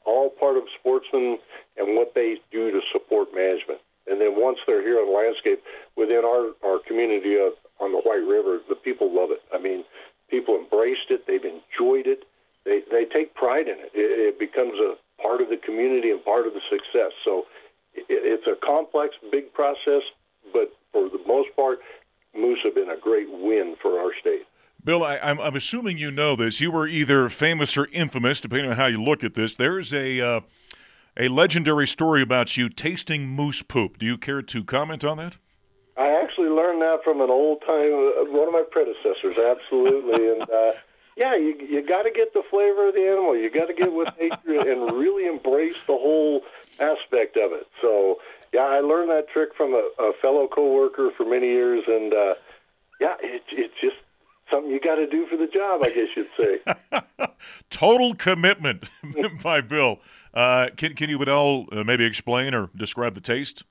All 0.04 0.28
part 0.28 0.56
of 0.56 0.64
sportsmen 0.80 1.38
and 1.76 1.96
what 1.96 2.12
they 2.14 2.36
do 2.50 2.70
to 2.70 2.80
support 2.92 3.28
management. 3.34 3.80
And 4.06 4.20
then 4.20 4.36
once 4.36 4.58
they're 4.66 4.82
here 4.82 5.00
on 5.00 5.14
landscape 5.14 5.62
within 5.96 6.22
our, 6.24 6.52
our 6.64 6.78
community 6.86 7.36
of, 7.36 7.52
on 7.80 7.92
the 7.92 7.98
White 7.98 8.24
River, 8.26 8.60
the 8.68 8.74
people 8.74 9.14
love 9.14 9.30
it. 9.30 9.40
I 9.52 9.58
mean, 9.58 9.84
people 10.30 10.56
embraced 10.56 11.10
it. 11.10 11.26
They've 11.26 11.44
enjoyed 11.44 12.06
it. 12.06 12.24
They, 12.64 12.80
they 12.90 13.04
take 13.04 13.34
pride 13.34 13.68
in 13.68 13.78
it. 13.78 13.92
it. 13.94 14.34
It 14.34 14.38
becomes 14.38 14.74
a 14.78 14.96
part 15.22 15.40
of 15.40 15.48
the 15.48 15.56
community 15.56 16.10
and 16.10 16.24
part 16.24 16.46
of 16.46 16.54
the 16.54 16.60
success. 16.70 17.12
So 17.24 17.44
it, 17.94 18.06
it's 18.08 18.46
a 18.46 18.56
complex, 18.64 19.14
big 19.30 19.52
process, 19.52 20.02
but 20.52 20.72
for 20.92 21.08
the 21.08 21.20
most 21.26 21.48
part, 21.56 21.80
moose 22.36 22.60
have 22.64 22.74
been 22.74 22.90
a 22.90 22.98
great 23.00 23.28
win 23.30 23.76
for 23.80 23.98
our 23.98 24.12
state. 24.20 24.42
Bill, 24.82 25.02
I, 25.02 25.16
am 25.22 25.38
assuming 25.40 25.96
you 25.96 26.10
know 26.10 26.36
this. 26.36 26.60
You 26.60 26.70
were 26.70 26.86
either 26.86 27.30
famous 27.30 27.76
or 27.76 27.88
infamous, 27.90 28.38
depending 28.38 28.70
on 28.70 28.76
how 28.76 28.86
you 28.86 29.02
look 29.02 29.24
at 29.24 29.32
this. 29.32 29.54
There's 29.54 29.94
a 29.94 30.20
uh, 30.20 30.40
a 31.16 31.28
legendary 31.28 31.86
story 31.86 32.22
about 32.22 32.56
you 32.56 32.68
tasting 32.68 33.28
moose 33.28 33.62
poop. 33.62 33.98
Do 33.98 34.06
you 34.06 34.18
care 34.18 34.42
to 34.42 34.64
comment 34.64 35.04
on 35.04 35.16
that? 35.18 35.36
I 35.96 36.08
actually 36.22 36.48
learned 36.48 36.82
that 36.82 37.04
from 37.04 37.20
an 37.20 37.30
old 37.30 37.60
time 37.60 37.92
uh, 37.92 38.24
one 38.32 38.48
of 38.48 38.52
my 38.52 38.64
predecessors. 38.68 39.38
Absolutely, 39.38 40.28
and 40.32 40.42
uh, 40.42 40.72
yeah, 41.16 41.36
you 41.36 41.54
you 41.68 41.86
got 41.86 42.02
to 42.02 42.10
get 42.10 42.32
the 42.34 42.42
flavor 42.50 42.88
of 42.88 42.94
the 42.94 43.06
animal. 43.06 43.36
You 43.36 43.50
got 43.50 43.66
to 43.66 43.74
get 43.74 43.92
with 43.92 44.08
nature 44.18 44.70
and 44.70 44.92
really 44.92 45.26
embrace 45.26 45.76
the 45.86 45.94
whole 45.94 46.42
aspect 46.80 47.36
of 47.36 47.52
it. 47.52 47.68
So 47.80 48.18
yeah, 48.52 48.62
I 48.62 48.80
learned 48.80 49.10
that 49.10 49.28
trick 49.28 49.50
from 49.56 49.74
a, 49.74 49.88
a 50.00 50.12
fellow 50.20 50.48
coworker 50.48 51.10
for 51.16 51.24
many 51.24 51.46
years, 51.46 51.84
and 51.86 52.12
uh, 52.12 52.34
yeah, 53.00 53.14
it, 53.20 53.42
it's 53.52 53.74
just 53.80 53.96
something 54.50 54.70
you 54.70 54.80
got 54.80 54.96
to 54.96 55.06
do 55.06 55.26
for 55.26 55.36
the 55.36 55.46
job, 55.46 55.82
I 55.84 55.88
guess 55.90 56.08
you'd 56.16 56.28
say. 56.36 57.28
Total 57.70 58.14
commitment 58.14 58.88
by 59.42 59.60
Bill. 59.60 59.98
Uh, 60.34 60.68
can, 60.76 60.94
can 60.94 61.08
you 61.08 61.20
at 61.22 61.28
all 61.28 61.66
uh, 61.72 61.84
maybe 61.84 62.04
explain 62.04 62.54
or 62.54 62.68
describe 62.76 63.14
the 63.14 63.20
taste? 63.20 63.64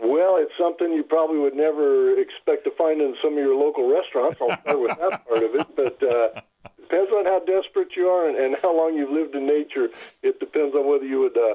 Well, 0.00 0.36
it's 0.36 0.52
something 0.58 0.92
you 0.92 1.02
probably 1.04 1.38
would 1.38 1.54
never 1.54 2.18
expect 2.18 2.64
to 2.64 2.70
find 2.72 3.00
in 3.00 3.14
some 3.22 3.32
of 3.32 3.38
your 3.38 3.54
local 3.54 3.88
restaurants. 3.88 4.38
I'll 4.40 4.60
start 4.60 4.80
with 4.80 4.98
that 4.98 5.26
part 5.28 5.42
of 5.42 5.54
it, 5.54 5.66
but 5.76 6.02
uh, 6.02 6.40
depends 6.76 7.10
on 7.12 7.24
how 7.24 7.40
desperate 7.46 7.96
you 7.96 8.08
are 8.08 8.28
and, 8.28 8.36
and 8.36 8.56
how 8.60 8.76
long 8.76 8.94
you've 8.94 9.10
lived 9.10 9.34
in 9.34 9.46
nature. 9.46 9.88
It 10.22 10.40
depends 10.40 10.74
on 10.74 10.86
whether 10.86 11.04
you 11.04 11.20
would 11.20 11.38
uh, 11.38 11.54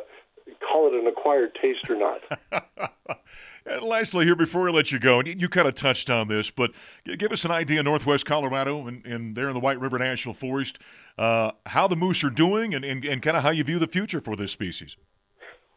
call 0.66 0.88
it 0.88 0.94
an 0.94 1.08
acquired 1.08 1.58
taste 1.62 1.90
or 1.90 1.96
not. 1.96 2.22
And 3.70 3.82
lastly, 3.82 4.26
here 4.26 4.36
before 4.36 4.64
we 4.64 4.72
let 4.72 4.94
you 4.94 5.00
go, 5.00 5.20
and 5.20 5.42
you 5.42 5.50
kind 5.50 5.68
of 5.68 5.76
touched 5.76 6.10
on 6.10 6.30
this, 6.30 6.50
but 6.50 6.72
give 7.18 7.34
us 7.34 7.44
an 7.44 7.52
idea, 7.52 7.84
Northwest 7.84 8.26
Colorado 8.26 8.88
and, 8.88 9.06
and 9.06 9.36
there 9.36 9.50
in 9.50 9.54
the 9.54 9.60
White 9.60 9.80
River 9.80 10.00
National 10.00 10.34
Forest, 10.34 10.80
uh, 11.18 11.52
how 11.66 11.88
the 11.88 11.98
moose 11.98 12.24
are 12.24 12.30
doing 12.30 12.74
and, 12.74 12.86
and, 12.86 13.04
and 13.04 13.22
kind 13.22 13.36
of 13.36 13.44
how 13.44 13.50
you 13.50 13.66
view 13.66 13.78
the 13.78 13.88
future 13.88 14.22
for 14.22 14.38
this 14.38 14.52
species. 14.52 14.96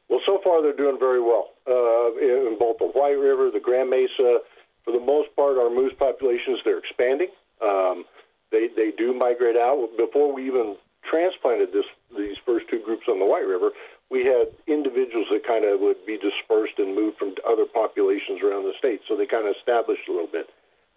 Well, 0.09 0.21
so 0.25 0.41
far 0.45 0.63
they're 0.63 0.77
doing 0.77 0.99
very 1.01 1.21
well 1.21 1.51
uh, 1.67 2.15
in 2.19 2.57
both 2.59 2.79
the 2.79 2.87
White 2.87 3.19
River, 3.19 3.51
the 3.53 3.61
Grand 3.61 3.91
Mesa. 3.91 4.39
For 4.85 4.93
the 4.93 5.01
most 5.01 5.35
part, 5.35 5.59
our 5.59 5.71
moose 5.71 5.93
populations 5.99 6.61
they're 6.65 6.79
expanding. 6.79 7.29
Um, 7.61 8.05
they 8.51 8.69
they 8.75 8.91
do 8.97 9.13
migrate 9.13 9.57
out. 9.57 9.91
Before 9.97 10.33
we 10.33 10.47
even 10.47 10.77
transplanted 11.09 11.73
this 11.73 11.85
these 12.17 12.37
first 12.45 12.67
two 12.71 12.81
groups 12.85 13.05
on 13.09 13.19
the 13.19 13.27
White 13.27 13.47
River, 13.47 13.71
we 14.11 14.25
had 14.27 14.51
individuals 14.67 15.29
that 15.31 15.47
kind 15.47 15.65
of 15.65 15.81
would 15.81 16.05
be 16.05 16.19
dispersed 16.19 16.79
and 16.79 16.95
moved 16.95 17.19
from 17.19 17.35
other 17.47 17.65
populations 17.65 18.43
around 18.43 18.65
the 18.65 18.75
state. 18.77 19.01
So 19.07 19.17
they 19.17 19.27
kind 19.27 19.47
of 19.47 19.55
established 19.55 20.09
a 20.09 20.13
little 20.13 20.31
bit. 20.31 20.51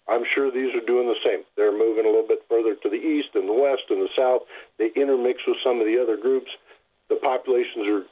I'm 0.08 0.24
sure 0.28 0.50
these 0.50 0.74
are 0.74 0.84
doing 0.84 1.08
the 1.08 1.16
same. 1.24 1.44
They're 1.56 1.72
moving 1.72 2.04
a 2.04 2.10
little 2.10 2.26
bit 2.26 2.44
further 2.48 2.74
to 2.74 2.88
the 2.90 3.00
east 3.00 3.30
and 3.34 3.48
the 3.48 3.54
west 3.54 3.88
and 3.88 4.02
the 4.02 4.10
south. 4.18 4.42
They 4.78 4.90
intermix 4.94 5.40
with 5.46 5.56
some 5.64 5.80
of 5.80 5.86
the 5.86 5.96
other 5.96 6.18
groups. 6.18 6.50
The 7.08 7.16
populations 7.16 7.86
are 7.88 8.02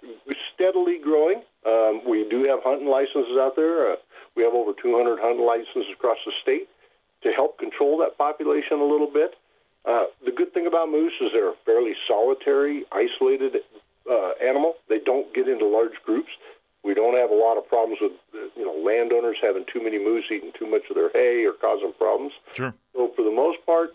steadily 0.54 0.99
growing. 1.02 1.42
Um, 1.66 2.02
we 2.09 2.26
do 2.30 2.44
have 2.44 2.62
hunting 2.62 2.88
licenses 2.88 3.37
out 3.38 3.56
there. 3.56 3.92
Uh, 3.92 3.97
we 4.37 4.42
have 4.42 4.54
over 4.54 4.73
200 4.73 5.18
hunting 5.21 5.44
licenses 5.44 5.92
across 5.92 6.18
the 6.25 6.32
state 6.40 6.68
to 7.23 7.30
help 7.32 7.59
control 7.59 7.99
that 7.99 8.16
population 8.16 8.80
a 8.80 8.85
little 8.85 9.11
bit. 9.11 9.35
Uh, 9.85 10.06
the 10.25 10.30
good 10.30 10.54
thing 10.54 10.66
about 10.66 10.88
moose 10.88 11.12
is 11.21 11.30
they're 11.32 11.52
fairly 11.66 11.94
solitary, 12.06 12.85
isolated 12.92 13.56
uh, 14.11 14.32
animal. 14.42 14.75
They 14.88 14.99
don't 15.04 15.32
get 15.35 15.49
into 15.49 15.66
large 15.66 15.94
groups. 16.04 16.30
We 16.85 16.94
don't 16.94 17.16
have 17.16 17.30
a 17.30 17.35
lot 17.35 17.59
of 17.59 17.68
problems 17.68 17.99
with 18.00 18.12
you 18.56 18.64
know 18.64 18.75
landowners 18.85 19.37
having 19.40 19.64
too 19.73 19.82
many 19.82 19.99
moose 19.99 20.25
eating 20.30 20.52
too 20.59 20.66
much 20.66 20.82
of 20.90 20.97
their 20.97 21.11
hay 21.12 21.44
or 21.44 21.52
causing 21.52 21.92
problems. 21.97 22.32
Sure. 22.52 22.75
So 22.94 23.12
for 23.14 23.23
the 23.23 23.30
most 23.30 23.64
part, 23.64 23.94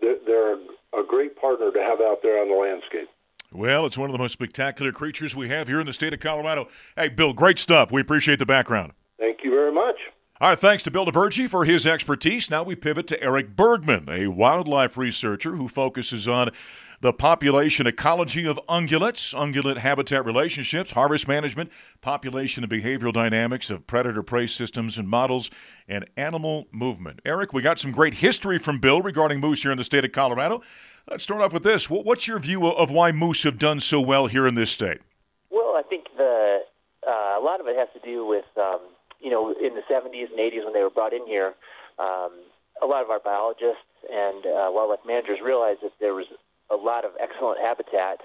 they're, 0.00 0.16
they're 0.26 0.54
a 0.54 1.04
great 1.06 1.36
partner 1.40 1.72
to 1.72 1.78
have 1.80 2.00
out 2.00 2.22
there 2.22 2.40
on 2.40 2.48
the 2.48 2.54
landscape. 2.54 3.08
Well, 3.52 3.84
it's 3.84 3.98
one 3.98 4.08
of 4.08 4.12
the 4.12 4.18
most 4.18 4.32
spectacular 4.32 4.92
creatures 4.92 5.34
we 5.34 5.48
have 5.48 5.66
here 5.66 5.80
in 5.80 5.86
the 5.86 5.92
state 5.92 6.14
of 6.14 6.20
Colorado. 6.20 6.68
Hey, 6.94 7.08
Bill, 7.08 7.32
great 7.32 7.58
stuff. 7.58 7.90
We 7.90 8.00
appreciate 8.00 8.38
the 8.38 8.46
background. 8.46 8.92
Thank 9.18 9.38
you 9.42 9.50
very 9.50 9.72
much. 9.72 9.96
Our 10.40 10.56
thanks 10.56 10.82
to 10.84 10.90
Bill 10.90 11.04
de 11.04 11.10
Vergie 11.10 11.48
for 11.48 11.64
his 11.64 11.86
expertise. 11.86 12.48
Now 12.48 12.62
we 12.62 12.74
pivot 12.74 13.06
to 13.08 13.22
Eric 13.22 13.56
Bergman, 13.56 14.08
a 14.08 14.28
wildlife 14.28 14.96
researcher 14.96 15.56
who 15.56 15.68
focuses 15.68 16.26
on 16.26 16.50
the 17.00 17.12
population 17.12 17.86
ecology 17.86 18.46
of 18.46 18.60
ungulates, 18.68 19.34
ungulate 19.34 19.78
habitat 19.78 20.24
relationships, 20.24 20.90
harvest 20.92 21.26
management, 21.26 21.70
population 22.00 22.62
and 22.62 22.72
behavioral 22.72 23.12
dynamics 23.12 23.70
of 23.70 23.86
predator 23.86 24.22
prey 24.22 24.46
systems 24.46 24.98
and 24.98 25.08
models, 25.08 25.50
and 25.88 26.06
animal 26.16 26.66
movement. 26.70 27.20
Eric, 27.24 27.52
we 27.52 27.62
got 27.62 27.78
some 27.78 27.90
great 27.90 28.14
history 28.14 28.58
from 28.58 28.78
Bill 28.78 29.00
regarding 29.00 29.40
moose 29.40 29.62
here 29.62 29.72
in 29.72 29.78
the 29.78 29.84
state 29.84 30.04
of 30.04 30.12
Colorado. 30.12 30.60
Let's 31.10 31.24
start 31.24 31.40
off 31.40 31.52
with 31.52 31.62
this. 31.62 31.88
What's 31.88 32.28
your 32.28 32.38
view 32.38 32.66
of 32.66 32.90
why 32.90 33.12
moose 33.12 33.42
have 33.44 33.58
done 33.58 33.80
so 33.80 34.00
well 34.00 34.26
here 34.26 34.46
in 34.46 34.54
this 34.54 34.70
state? 34.70 34.98
Well, 35.50 35.74
I 35.76 35.82
think 35.88 36.04
the 36.16 36.60
uh, 37.06 37.40
a 37.40 37.42
lot 37.42 37.60
of 37.60 37.66
it 37.66 37.76
has 37.76 37.88
to 37.94 38.06
do 38.06 38.26
with 38.26 38.44
um, 38.56 38.80
you 39.20 39.30
know, 39.30 39.52
in 39.52 39.74
the 39.74 39.82
70s 39.90 40.30
and 40.30 40.38
80s 40.38 40.64
when 40.64 40.72
they 40.72 40.82
were 40.82 40.90
brought 40.90 41.12
in 41.12 41.26
here, 41.26 41.54
um, 41.98 42.32
a 42.82 42.86
lot 42.86 43.04
of 43.04 43.10
our 43.10 43.20
biologists 43.20 43.84
and 44.10 44.44
uh, 44.46 44.72
wildlife 44.72 45.04
managers 45.06 45.38
realized 45.44 45.80
that 45.82 45.92
there 46.00 46.14
was 46.14 46.26
a 46.70 46.76
lot 46.76 47.04
of 47.04 47.12
excellent 47.20 47.60
habitat, 47.60 48.20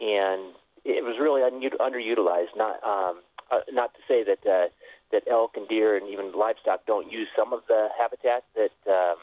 and 0.00 0.54
it 0.84 1.04
was 1.04 1.16
really 1.20 1.42
un- 1.42 1.62
underutilized. 1.80 2.56
Not 2.56 2.82
um, 2.82 3.22
uh, 3.50 3.60
not 3.70 3.94
to 3.94 4.00
say 4.08 4.24
that 4.24 4.46
uh, 4.46 4.68
that 5.12 5.22
elk 5.30 5.52
and 5.56 5.68
deer 5.68 5.96
and 5.96 6.08
even 6.08 6.32
livestock 6.32 6.86
don't 6.86 7.10
use 7.12 7.28
some 7.36 7.52
of 7.52 7.60
the 7.68 7.88
habitat 7.98 8.44
that 8.56 8.72
um, 8.90 9.16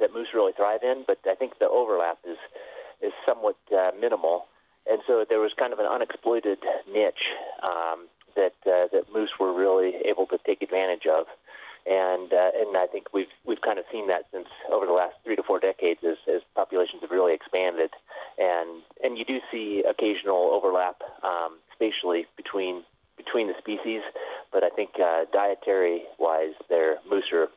that 0.00 0.12
moose 0.12 0.28
really 0.34 0.52
thrive 0.52 0.80
in, 0.82 1.04
but 1.06 1.18
I 1.26 1.34
think 1.34 1.58
the 1.58 1.68
overlap 1.68 2.18
is 2.28 2.38
is 3.00 3.12
somewhat 3.26 3.56
uh, 3.72 3.90
minimal, 3.98 4.46
and 4.90 5.00
so 5.06 5.24
there 5.28 5.40
was 5.40 5.52
kind 5.58 5.72
of 5.72 5.78
an 5.78 5.86
unexploited 5.86 6.58
niche 6.92 7.32
um, 7.62 8.08
that 8.34 8.54
uh, 8.66 8.88
that 8.92 9.04
moose 9.12 9.30
were 9.38 9.52
really 9.52 9.94
able 10.04 10.26
to 10.26 10.38
take 10.46 10.62
advantage 10.62 11.06
of, 11.06 11.26
and 11.86 12.32
uh, 12.32 12.50
and 12.58 12.76
I 12.76 12.86
think 12.86 13.12
we've 13.12 13.30
we've 13.46 13.60
kind 13.60 13.78
of 13.78 13.84
seen 13.92 14.08
that 14.08 14.26
since 14.32 14.48
over 14.72 14.86
the 14.86 14.92
last 14.92 15.14
three 15.24 15.36
to 15.36 15.42
four 15.42 15.60
decades 15.60 16.00
as, 16.02 16.16
as 16.26 16.42
populations 16.54 17.02
have 17.02 17.10
really 17.10 17.34
expanded, 17.34 17.90
and 18.38 18.82
and 19.02 19.16
you 19.16 19.24
do 19.24 19.38
see 19.50 19.84
occasional 19.88 20.50
overlap 20.52 21.00
um, 21.22 21.58
spatially 21.72 22.26
between 22.36 22.82
between 23.16 23.46
the 23.48 23.54
species, 23.58 24.02
but 24.52 24.62
I 24.62 24.70
think 24.70 24.90
uh, 25.02 25.24
dietary 25.32 26.02
wise, 26.18 26.54
their 26.68 26.96
moose 27.08 27.30
are 27.32 27.48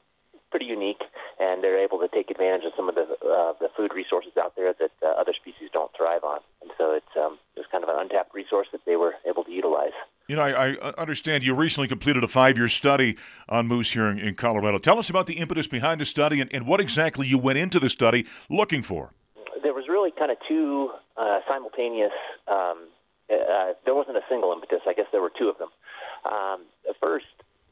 pretty 0.50 0.66
unique, 0.66 1.02
and 1.40 1.64
they're 1.64 1.78
able 1.78 2.00
to 2.00 2.08
take 2.08 2.30
advantage 2.32 2.66
of 2.66 2.74
some 2.76 2.90
of 2.90 2.96
the 2.96 3.06
uh, 3.26 3.54
the 3.60 3.70
food 3.76 3.92
resources 3.94 4.32
out 4.38 4.56
there 4.56 4.74
that 4.80 4.92
uh, 5.04 5.08
other 5.20 5.34
species 5.34 5.70
don't 5.72 5.92
thrive 5.96 6.24
on. 6.24 6.40
And 6.62 6.72
so 6.78 6.92
it's 6.92 7.14
um, 7.18 7.38
it's 7.56 7.68
kind 7.72 7.84
of 7.84 7.90
an 7.90 7.96
untapped 8.00 8.34
resource 8.34 8.68
that 8.72 8.82
they 8.86 8.96
were 8.96 9.14
able 9.28 9.44
to 9.44 9.52
utilize. 9.52 9.94
You 10.28 10.36
know, 10.36 10.44
I, 10.44 10.74
I 10.74 10.90
understand 10.98 11.44
you 11.44 11.56
recently 11.56 11.88
completed 11.88 12.24
a 12.24 12.28
five-year 12.28 12.70
study 12.70 13.18
on 13.48 13.68
moose 13.68 13.92
here 13.92 14.08
in, 14.08 14.20
in, 14.20 14.36
Colorado. 14.36 14.78
Tell 14.78 15.00
us 15.00 15.10
about 15.10 15.26
the 15.26 15.34
impetus 15.34 15.66
behind 15.66 16.00
the 16.00 16.06
study 16.06 16.40
and, 16.40 16.54
and, 16.54 16.68
what 16.68 16.80
exactly 16.80 17.26
you 17.26 17.40
went 17.40 17.58
into 17.58 17.80
the 17.80 17.90
study 17.90 18.28
looking 18.48 18.84
for. 18.84 19.12
There 19.64 19.74
was 19.74 19.86
really 19.90 20.12
kind 20.12 20.30
of 20.30 20.38
two 20.48 20.92
uh, 21.18 21.40
simultaneous. 21.48 22.14
Um, 22.48 22.90
uh, 23.32 23.74
there 23.86 23.96
wasn't 23.96 24.18
a 24.18 24.24
single 24.30 24.52
impetus. 24.54 24.82
I 24.88 24.94
guess 24.94 25.08
there 25.12 25.22
were 25.22 25.32
two 25.36 25.50
of 25.50 25.58
them. 25.58 25.70
Um, 26.26 26.62
the 26.86 26.94
first 27.00 27.26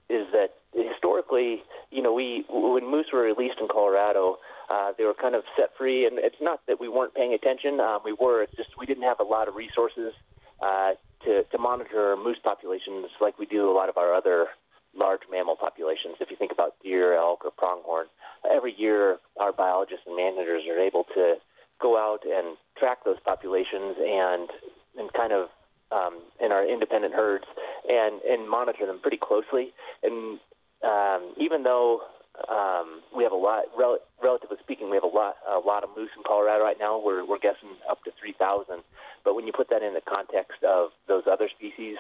is 0.10 0.26
that 0.32 0.57
historically, 0.74 1.64
you 1.92 2.02
know, 2.02 2.14
we 2.14 2.46
when 2.50 2.90
moose 2.90 3.08
were 3.14 3.22
released 3.22 3.60
in 3.60 3.68
Colorado, 3.68 4.38
uh, 4.70 4.92
they 4.98 5.06
were 5.06 5.14
kind 5.14 5.36
of 5.36 5.44
set 5.58 5.70
free, 5.78 6.06
and 6.06 6.20
it's 6.20 6.42
not 6.42 6.62
that 6.68 6.80
we 6.80 6.90
weren't 6.90 7.14
paying 7.16 7.34
attention. 7.34 7.80
Um, 7.80 8.00
we 8.04 8.14
were. 8.14 8.44
It's 8.44 8.56
just 8.56 8.70
we 8.78 8.86
didn't 8.86 9.04
have 9.04 9.20
a 9.20 9.24
lot 9.24 9.48
of 9.48 9.56
resources 9.56 10.14
uh, 10.62 10.92
to, 11.24 11.44
to 11.44 11.58
monitor 11.58 12.16
moose 12.18 12.40
populations 12.44 13.08
like 13.22 13.40
we 13.40 13.46
do 13.46 13.70
a 13.70 13.74
lot 13.74 13.90
of 13.90 13.98
our 13.98 14.14
other 14.14 14.48
large 14.96 15.22
mammal 15.32 15.56
populations. 15.56 16.16
If 16.20 16.32
you 16.32 16.38
think 16.38 16.52
about 16.52 16.76
deer, 16.84 17.14
elk, 17.14 17.46
or 17.46 17.52
pronghorn, 17.52 18.08
every 18.50 18.74
year 18.78 19.18
our 19.40 19.52
biologists 19.52 20.06
and 20.08 20.16
managers 20.16 20.64
are 20.70 20.80
able 20.80 21.06
to 21.16 21.36
go 21.80 21.98
out 21.98 22.24
and 22.26 22.58
track 22.78 23.06
those 23.06 23.18
populations 23.26 23.96
and 24.00 24.50
and 24.98 25.14
kind 25.14 25.32
of 25.32 25.50
um, 25.92 26.20
in 26.44 26.52
our 26.52 26.68
independent 26.68 27.14
herds 27.14 27.46
and 27.88 28.22
and 28.24 28.50
monitor 28.50 28.86
them 28.86 29.00
pretty 29.00 29.18
closely. 29.18 29.74
And 30.04 30.40
um, 30.84 31.34
even 31.38 31.64
though 31.64 32.02
um, 32.50 33.02
we 33.16 33.24
have 33.24 33.32
a 33.32 33.40
lot, 33.40 33.66
rel- 33.78 34.04
relatively 34.22 34.58
speaking, 34.62 34.90
we 34.90 34.98
have 34.98 35.04
a 35.04 35.08
lot 35.08 35.36
a 35.50 35.60
lot 35.60 35.84
of 35.84 35.90
moose 35.98 36.12
in 36.16 36.24
Colorado 36.24 36.64
right 36.64 36.78
now. 36.80 37.02
We're 37.04 37.26
we're 37.26 37.40
guessing 37.40 37.70
up 37.90 38.04
to 38.04 38.12
three 38.20 38.34
thousand. 38.38 38.84
But 39.24 39.36
when 39.36 39.48
you 39.48 39.54
put 39.54 39.70
that 39.70 39.82
in 39.82 39.94
the 39.94 40.06
context 40.06 40.64
of 40.64 40.90
those 41.08 41.24
other 41.30 41.50
species, 41.50 41.98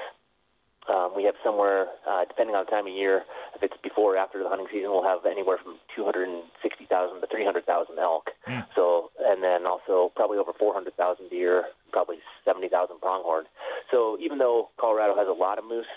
um, 0.87 1.11
we 1.15 1.25
have 1.25 1.35
somewhere, 1.43 1.87
uh, 2.07 2.23
depending 2.23 2.55
on 2.55 2.63
the 2.63 2.71
time 2.71 2.87
of 2.87 2.93
year, 2.93 3.23
if 3.55 3.63
it's 3.63 3.75
before 3.83 4.15
or 4.15 4.17
after 4.17 4.39
the 4.39 4.47
hunting 4.47 4.67
season, 4.71 4.89
we'll 4.91 5.03
have 5.03 5.25
anywhere 5.27 5.59
from 5.59 5.75
260,000 5.95 6.87
to 7.19 7.27
300,000 7.27 7.99
elk. 7.99 8.31
Mm. 8.47 8.63
So, 8.73 9.11
and 9.19 9.43
then 9.43 9.67
also 9.67 10.15
probably 10.15 10.37
over 10.37 10.53
400,000 10.55 10.95
deer, 11.29 11.65
probably 11.91 12.23
70,000 12.45 13.01
pronghorn. 13.01 13.45
So, 13.91 14.17
even 14.23 14.37
though 14.37 14.69
Colorado 14.79 15.15
has 15.17 15.27
a 15.27 15.35
lot 15.35 15.59
of 15.59 15.65
moose, 15.65 15.91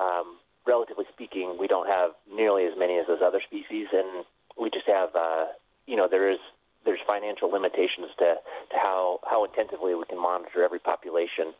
um, 0.00 0.39
relatively 0.66 1.04
speaking, 1.12 1.56
we 1.58 1.66
don't 1.66 1.88
have 1.88 2.10
nearly 2.32 2.64
as 2.64 2.72
many 2.78 2.98
as 2.98 3.06
those 3.06 3.22
other 3.24 3.40
species, 3.40 3.88
and 3.92 4.24
we 4.60 4.70
just 4.70 4.86
have, 4.86 5.14
uh, 5.14 5.46
you 5.86 5.96
know, 5.96 6.08
there 6.08 6.30
is 6.30 6.38
there's 6.84 7.00
financial 7.06 7.50
limitations 7.50 8.08
to, 8.18 8.36
to 8.70 8.76
how, 8.82 9.20
how 9.28 9.44
intensively 9.44 9.94
we 9.94 10.04
can 10.08 10.20
monitor 10.20 10.64
every 10.64 10.78
population. 10.78 11.52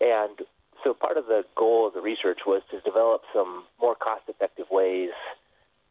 And 0.00 0.40
so 0.82 0.94
part 0.94 1.16
of 1.16 1.26
the 1.26 1.44
goal 1.56 1.86
of 1.86 1.94
the 1.94 2.00
research 2.00 2.40
was 2.44 2.62
to 2.72 2.80
develop 2.80 3.22
some 3.32 3.64
more 3.80 3.94
cost-effective 3.94 4.66
ways 4.70 5.10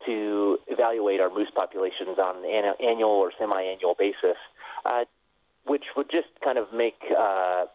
to 0.05 0.58
evaluate 0.67 1.22
our 1.22 1.29
moose 1.29 1.51
populations 1.55 2.20
on 2.20 2.43
an 2.43 2.74
annual 2.84 3.12
or 3.12 3.32
semi-annual 3.39 3.96
basis, 3.98 4.38
uh, 4.86 5.05
which 5.65 5.84
would 5.96 6.10
just 6.12 6.27
kind 6.43 6.58
of 6.58 6.74
make 6.74 7.00
uh, 7.10 7.65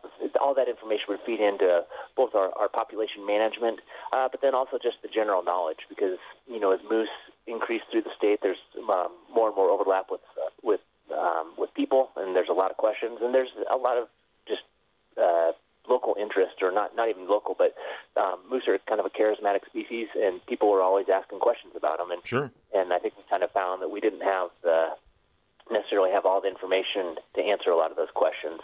all 0.41 0.55
that 0.55 0.69
information 0.69 1.05
would 1.09 1.21
feed 1.25 1.41
into 1.41 1.85
both 2.17 2.35
our, 2.35 2.53
our 2.59 2.69
population 2.69 3.27
management, 3.27 3.81
uh, 4.13 4.29
but 4.31 4.41
then 4.43 4.55
also 4.55 4.79
just 4.83 4.97
the 5.03 5.09
general 5.09 5.43
knowledge. 5.43 5.79
Because 5.89 6.19
you 6.47 6.61
know, 6.61 6.73
as 6.73 6.81
moose 6.91 7.09
increase 7.47 7.83
through 7.91 8.03
the 8.03 8.13
state, 8.17 8.41
there's 8.43 8.61
um, 8.93 9.13
more 9.33 9.49
and 9.49 9.57
more 9.57 9.71
overlap 9.71 10.07
with 10.11 10.21
uh, 10.37 10.51
with 10.63 10.81
um, 11.17 11.55
with 11.57 11.73
people, 11.75 12.11
and 12.17 12.37
there's 12.37 12.51
a 12.51 12.55
lot 12.55 12.71
of 12.71 12.77
questions, 12.77 13.19
and 13.23 13.35
there's 13.35 13.53
a 13.73 13.77
lot 13.77 13.97
of 13.97 14.09
just 14.47 14.63
uh, 15.17 15.53
local 15.89 16.15
interest, 16.21 16.61
or 16.61 16.71
not 16.71 16.95
not 16.95 17.09
even 17.09 17.27
local, 17.27 17.57
but 17.57 17.75
um, 18.21 18.39
moose 18.51 18.65
are 18.69 18.79
kind 18.87 19.01
of 19.01 19.07
a 19.07 19.11
charismatic 19.11 19.65
species, 19.67 20.09
and 20.15 20.45
people 20.47 20.71
are 20.75 20.83
always 20.83 21.07
asking 21.09 21.39
questions 21.39 21.73
about 21.75 21.99
them. 21.99 22.11
And 22.11 22.21
sure. 22.25 22.53
And 22.75 22.93
I 22.93 22.99
think 22.99 23.17
we 23.17 23.25
kind 23.31 23.43
of 23.43 23.51
found 23.53 23.81
that 23.81 23.89
we 23.89 24.01
didn't 24.01 24.23
have 24.23 24.51
the 24.63 24.89
necessarily 25.71 26.11
have 26.11 26.27
all 26.27 26.41
the 26.41 26.49
information 26.49 27.17
to 27.35 27.43
answer 27.43 27.71
a 27.71 27.77
lot 27.77 27.91
of 27.91 27.97
those 27.97 28.13
questions. 28.15 28.61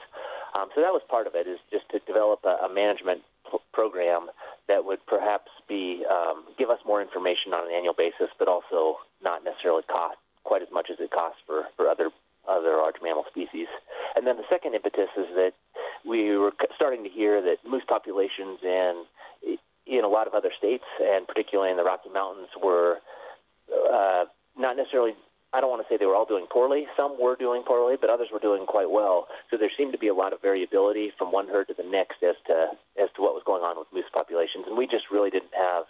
Um, 0.59 0.69
so 0.75 0.81
that 0.81 0.93
was 0.93 1.03
part 1.09 1.27
of 1.27 1.35
it, 1.35 1.47
is 1.47 1.59
just 1.71 1.89
to 1.91 1.99
develop 2.07 2.41
a, 2.45 2.67
a 2.67 2.73
management 2.73 3.23
p- 3.51 3.59
program 3.73 4.29
that 4.69 4.85
would 4.85 5.05
perhaps 5.07 5.51
be 5.69 6.05
um, 6.11 6.45
give 6.59 6.71
us 6.71 6.79
more 6.87 7.03
information 7.03 7.53
on 7.53 7.67
an 7.67 7.75
annual 7.75 7.95
basis, 7.95 8.31
but 8.39 8.49
also 8.49 8.99
not 9.23 9.45
necessarily 9.45 9.83
cost 9.83 10.17
quite 10.45 10.63
as 10.63 10.69
much 10.73 10.89
as 10.91 11.01
it 11.01 11.11
costs 11.11 11.41
for, 11.47 11.65
for 11.77 11.89
other 11.89 12.11
other 12.47 12.77
large 12.77 12.97
mammal 13.03 13.25
species. 13.31 13.67
And 14.15 14.27
then 14.27 14.37
the 14.37 14.45
second 14.51 14.75
impetus 14.75 15.09
is 15.17 15.27
that 15.35 15.53
we 16.05 16.37
were 16.37 16.53
starting 16.77 17.03
to 17.05 17.09
hear 17.09 17.41
that 17.41 17.57
moose 17.67 17.85
populations 17.89 18.59
in 18.63 19.05
in 19.87 20.05
a 20.05 20.09
lot 20.09 20.27
of 20.27 20.35
other 20.35 20.51
states, 20.57 20.85
and 21.01 21.27
particularly 21.27 21.71
in 21.71 21.77
the 21.77 21.85
Rocky 21.85 22.09
Mountains, 22.09 22.49
were 22.63 22.99
uh, 23.93 24.25
not 24.57 24.77
necessarily 24.77 25.15
I 25.55 25.61
don't 25.61 25.71
want 25.71 25.87
to 25.87 25.89
say 25.89 25.97
they 25.97 26.11
were 26.11 26.19
all 26.19 26.27
doing 26.27 26.47
poorly. 26.51 26.87
Some 26.97 27.15
were 27.15 27.37
doing 27.37 27.63
poorly, 27.63 27.95
but 27.95 28.11
others 28.11 28.29
were 28.33 28.43
doing 28.43 28.67
quite 28.67 28.91
well. 28.91 29.29
So 29.51 29.57
there 29.57 29.71
seemed 29.79 29.93
to 29.93 29.99
be 29.99 30.09
a 30.09 30.15
lot 30.15 30.33
of 30.33 30.43
variability 30.43 31.13
from 31.17 31.31
one 31.31 31.47
herd 31.47 31.69
to 31.69 31.75
the 31.79 31.87
next 31.87 32.23
as 32.27 32.35
to 32.49 32.75
as 32.99 33.09
to 33.15 33.23
what 33.23 33.39
was 33.39 33.47
going 33.47 33.63
on 33.63 33.79
with 33.79 33.87
moose 33.95 34.11
populations, 34.13 34.67
and 34.67 34.77
we 34.77 34.87
just 34.87 35.15
really 35.15 35.31
didn't 35.31 35.55
have. 35.55 35.85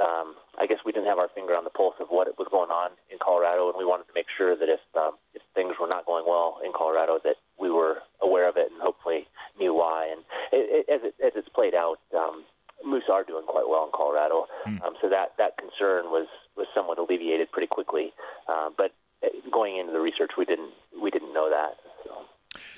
Um, 0.00 0.36
I 0.56 0.66
guess 0.66 0.78
we 0.86 0.92
didn't 0.92 1.08
have 1.08 1.18
our 1.18 1.28
finger 1.34 1.52
on 1.52 1.64
the 1.64 1.74
pulse 1.74 1.96
of 2.00 2.08
what 2.08 2.30
was 2.38 2.46
going 2.48 2.70
on 2.70 2.92
in 3.10 3.18
Colorado, 3.18 3.68
and 3.68 3.76
we 3.76 3.84
wanted 3.84 4.06
to 4.06 4.14
make 4.14 4.30
sure 4.32 4.56
that 4.56 4.68
if 4.70 4.80
um, 4.96 5.18
if 5.34 5.42
things 5.54 5.74
were 5.80 5.90
not 5.90 6.06
going 6.06 6.24
well 6.26 6.56
in 6.64 6.72
Colorado, 6.72 7.18
that 7.24 7.36
we 7.60 7.70
were 7.70 7.98
aware 8.22 8.48
of 8.48 8.56
it 8.56 8.70
and 8.72 8.80
hopefully 8.80 9.26
knew 9.58 9.74
why. 9.74 10.08
And 10.08 10.22
it, 10.52 10.64
it, 10.72 10.84
as 10.88 11.00
it 11.04 11.14
as 11.20 11.32
it's 11.36 11.50
played 11.50 11.74
out, 11.74 11.98
um, 12.16 12.44
moose 12.84 13.04
are 13.10 13.24
doing 13.24 13.44
quite 13.46 13.68
well 13.68 13.84
in 13.84 13.90
Colorado. 13.94 14.46
Mm. 14.66 14.82
Um, 14.82 14.94
so 15.00 15.08
that 15.08 15.34
that 15.38 15.56
concern 15.58 16.06
was 16.06 16.26
was 16.56 16.66
somewhat 16.74 16.98
alleviated 16.98 17.50
pretty 17.52 17.68
quickly. 17.68 18.12
Uh, 18.48 18.70
but 18.76 18.92
uh, 19.24 19.28
going 19.52 19.78
into 19.78 19.92
the 19.92 20.00
research, 20.00 20.32
we 20.38 20.44
didn't 20.44 20.72
we 21.00 21.10
didn't 21.10 21.32
know 21.32 21.50
that. 21.50 21.76
So. 22.04 22.10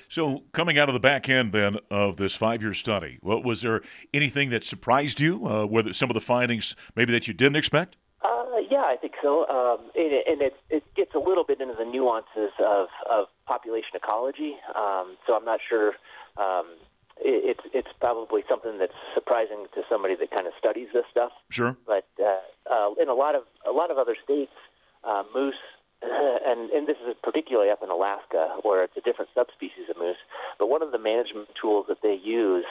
So, 0.07 0.43
coming 0.51 0.77
out 0.77 0.87
of 0.87 0.93
the 0.93 0.99
back 0.99 1.27
end 1.27 1.51
then 1.53 1.77
of 1.89 2.17
this 2.17 2.35
five-year 2.35 2.75
study, 2.75 3.17
what 3.21 3.43
was 3.43 3.63
there 3.63 3.81
anything 4.13 4.51
that 4.51 4.63
surprised 4.63 5.19
you? 5.19 5.47
Uh, 5.47 5.65
were 5.65 5.91
some 5.93 6.11
of 6.11 6.13
the 6.13 6.21
findings 6.21 6.75
maybe 6.95 7.11
that 7.11 7.27
you 7.27 7.33
didn't 7.33 7.55
expect? 7.55 7.95
Uh, 8.53 8.59
yeah, 8.69 8.83
I 8.83 8.95
think 9.01 9.13
so. 9.21 9.47
Um, 9.49 9.89
and, 9.95 10.13
and 10.27 10.41
it, 10.41 10.53
it 10.69 10.83
gets 10.95 11.15
a 11.15 11.19
little 11.19 11.43
bit 11.43 11.59
into 11.59 11.73
the 11.73 11.85
nuances 11.85 12.51
of, 12.59 12.87
of 13.09 13.25
population 13.47 13.95
ecology. 13.95 14.55
Um, 14.75 15.17
so 15.25 15.33
I'm 15.33 15.45
not 15.45 15.59
sure 15.67 15.93
um, 16.37 16.67
it's 17.19 17.61
it's 17.73 17.89
probably 17.99 18.43
something 18.49 18.77
that's 18.79 18.97
surprising 19.13 19.65
to 19.75 19.81
somebody 19.89 20.15
that 20.15 20.31
kind 20.31 20.47
of 20.47 20.53
studies 20.57 20.87
this 20.93 21.05
stuff. 21.11 21.31
Sure. 21.49 21.77
But 21.85 22.07
uh, 22.19 22.39
uh, 22.71 22.93
in 23.01 23.09
a 23.09 23.13
lot 23.13 23.35
of 23.35 23.43
a 23.67 23.71
lot 23.71 23.91
of 23.91 23.97
other 23.97 24.15
states, 24.23 24.51
uh, 25.03 25.23
moose, 25.33 25.55
and 26.01 26.69
and 26.71 26.87
this 26.87 26.97
is 27.07 27.15
particularly 27.23 27.69
up 27.69 27.83
in 27.83 27.89
Alaska 27.89 28.57
where 28.63 28.83
it's 28.83 28.97
a 28.97 29.01
different 29.01 29.31
subspecies 29.33 29.89
of 29.89 29.97
moose. 29.97 30.17
But 30.59 30.67
one 30.67 30.81
of 30.81 30.91
the 30.91 30.99
management 30.99 31.49
tools 31.59 31.85
that 31.89 32.01
they 32.01 32.19
use 32.21 32.65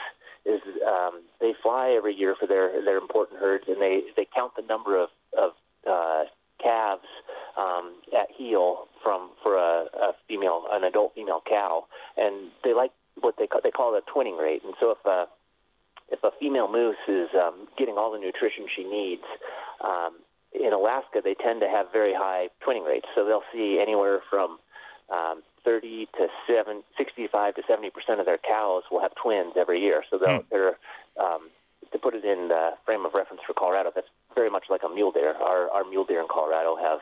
is 0.45 0.61
um, 0.85 1.21
they 1.39 1.53
fly 1.61 1.93
every 1.95 2.13
year 2.13 2.35
for 2.39 2.47
their 2.47 2.83
their 2.83 2.97
important 2.97 3.39
herds, 3.39 3.65
and 3.67 3.81
they 3.81 4.01
they 4.15 4.27
count 4.35 4.53
the 4.55 4.63
number 4.63 5.01
of 5.01 5.09
of 5.37 5.51
uh, 5.89 6.23
calves 6.61 7.07
um, 7.57 7.93
at 8.17 8.29
heel 8.35 8.87
from 9.03 9.31
for 9.41 9.55
a, 9.55 9.85
a 10.01 10.13
female 10.27 10.65
an 10.71 10.83
adult 10.83 11.13
female 11.15 11.41
cow, 11.47 11.85
and 12.17 12.51
they 12.63 12.73
like 12.73 12.91
what 13.21 13.35
they 13.37 13.47
call, 13.47 13.61
they 13.63 13.71
call 13.71 13.95
it 13.95 14.02
a 14.02 14.02
twinning 14.13 14.39
rate. 14.39 14.61
And 14.63 14.73
so 14.79 14.91
if 14.91 15.05
a 15.05 15.27
if 16.09 16.23
a 16.23 16.31
female 16.39 16.71
moose 16.71 16.97
is 17.07 17.29
um, 17.33 17.67
getting 17.77 17.95
all 17.97 18.11
the 18.11 18.19
nutrition 18.19 18.65
she 18.75 18.83
needs, 18.83 19.23
um, 19.81 20.15
in 20.53 20.73
Alaska 20.73 21.21
they 21.23 21.33
tend 21.33 21.61
to 21.61 21.67
have 21.67 21.91
very 21.91 22.13
high 22.13 22.49
twinning 22.65 22.85
rates. 22.85 23.07
So 23.15 23.25
they'll 23.25 23.47
see 23.51 23.79
anywhere 23.81 24.21
from 24.29 24.59
um, 25.15 25.43
30 25.65 26.07
to 26.17 26.27
7, 26.47 26.83
65 26.97 27.55
to 27.55 27.61
70 27.67 27.89
percent 27.89 28.19
of 28.19 28.25
their 28.25 28.37
cows 28.37 28.83
will 28.91 29.01
have 29.01 29.15
twins 29.15 29.53
every 29.57 29.79
year. 29.79 30.03
So 30.09 30.17
they'll, 30.17 30.39
mm. 30.39 30.45
they're 30.51 30.77
um, 31.19 31.49
to 31.93 31.99
put 31.99 32.15
it 32.15 32.25
in 32.25 32.49
the 32.49 32.71
frame 32.85 33.05
of 33.05 33.13
reference 33.13 33.41
for 33.45 33.53
Colorado, 33.53 33.91
that's 33.93 34.07
very 34.35 34.49
much 34.49 34.65
like 34.69 34.81
a 34.83 34.89
mule 34.89 35.11
deer. 35.11 35.33
Our, 35.35 35.69
our 35.69 35.83
mule 35.85 36.05
deer 36.05 36.19
in 36.19 36.27
Colorado 36.29 36.75
have 36.75 36.99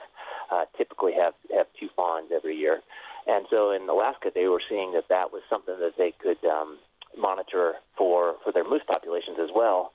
uh, 0.51 0.65
typically 0.77 1.13
have 1.13 1.33
have 1.55 1.67
two 1.79 1.87
fawns 1.95 2.29
every 2.35 2.55
year. 2.55 2.81
And 3.27 3.45
so 3.49 3.71
in 3.71 3.87
Alaska, 3.87 4.31
they 4.33 4.47
were 4.47 4.61
seeing 4.67 4.93
that 4.93 5.07
that 5.09 5.31
was 5.31 5.41
something 5.49 5.75
that 5.79 5.93
they 5.97 6.13
could 6.21 6.43
um, 6.45 6.77
monitor 7.21 7.75
for, 7.97 8.35
for 8.43 8.51
their 8.51 8.67
moose 8.67 8.81
populations 8.87 9.37
as 9.39 9.49
well. 9.55 9.93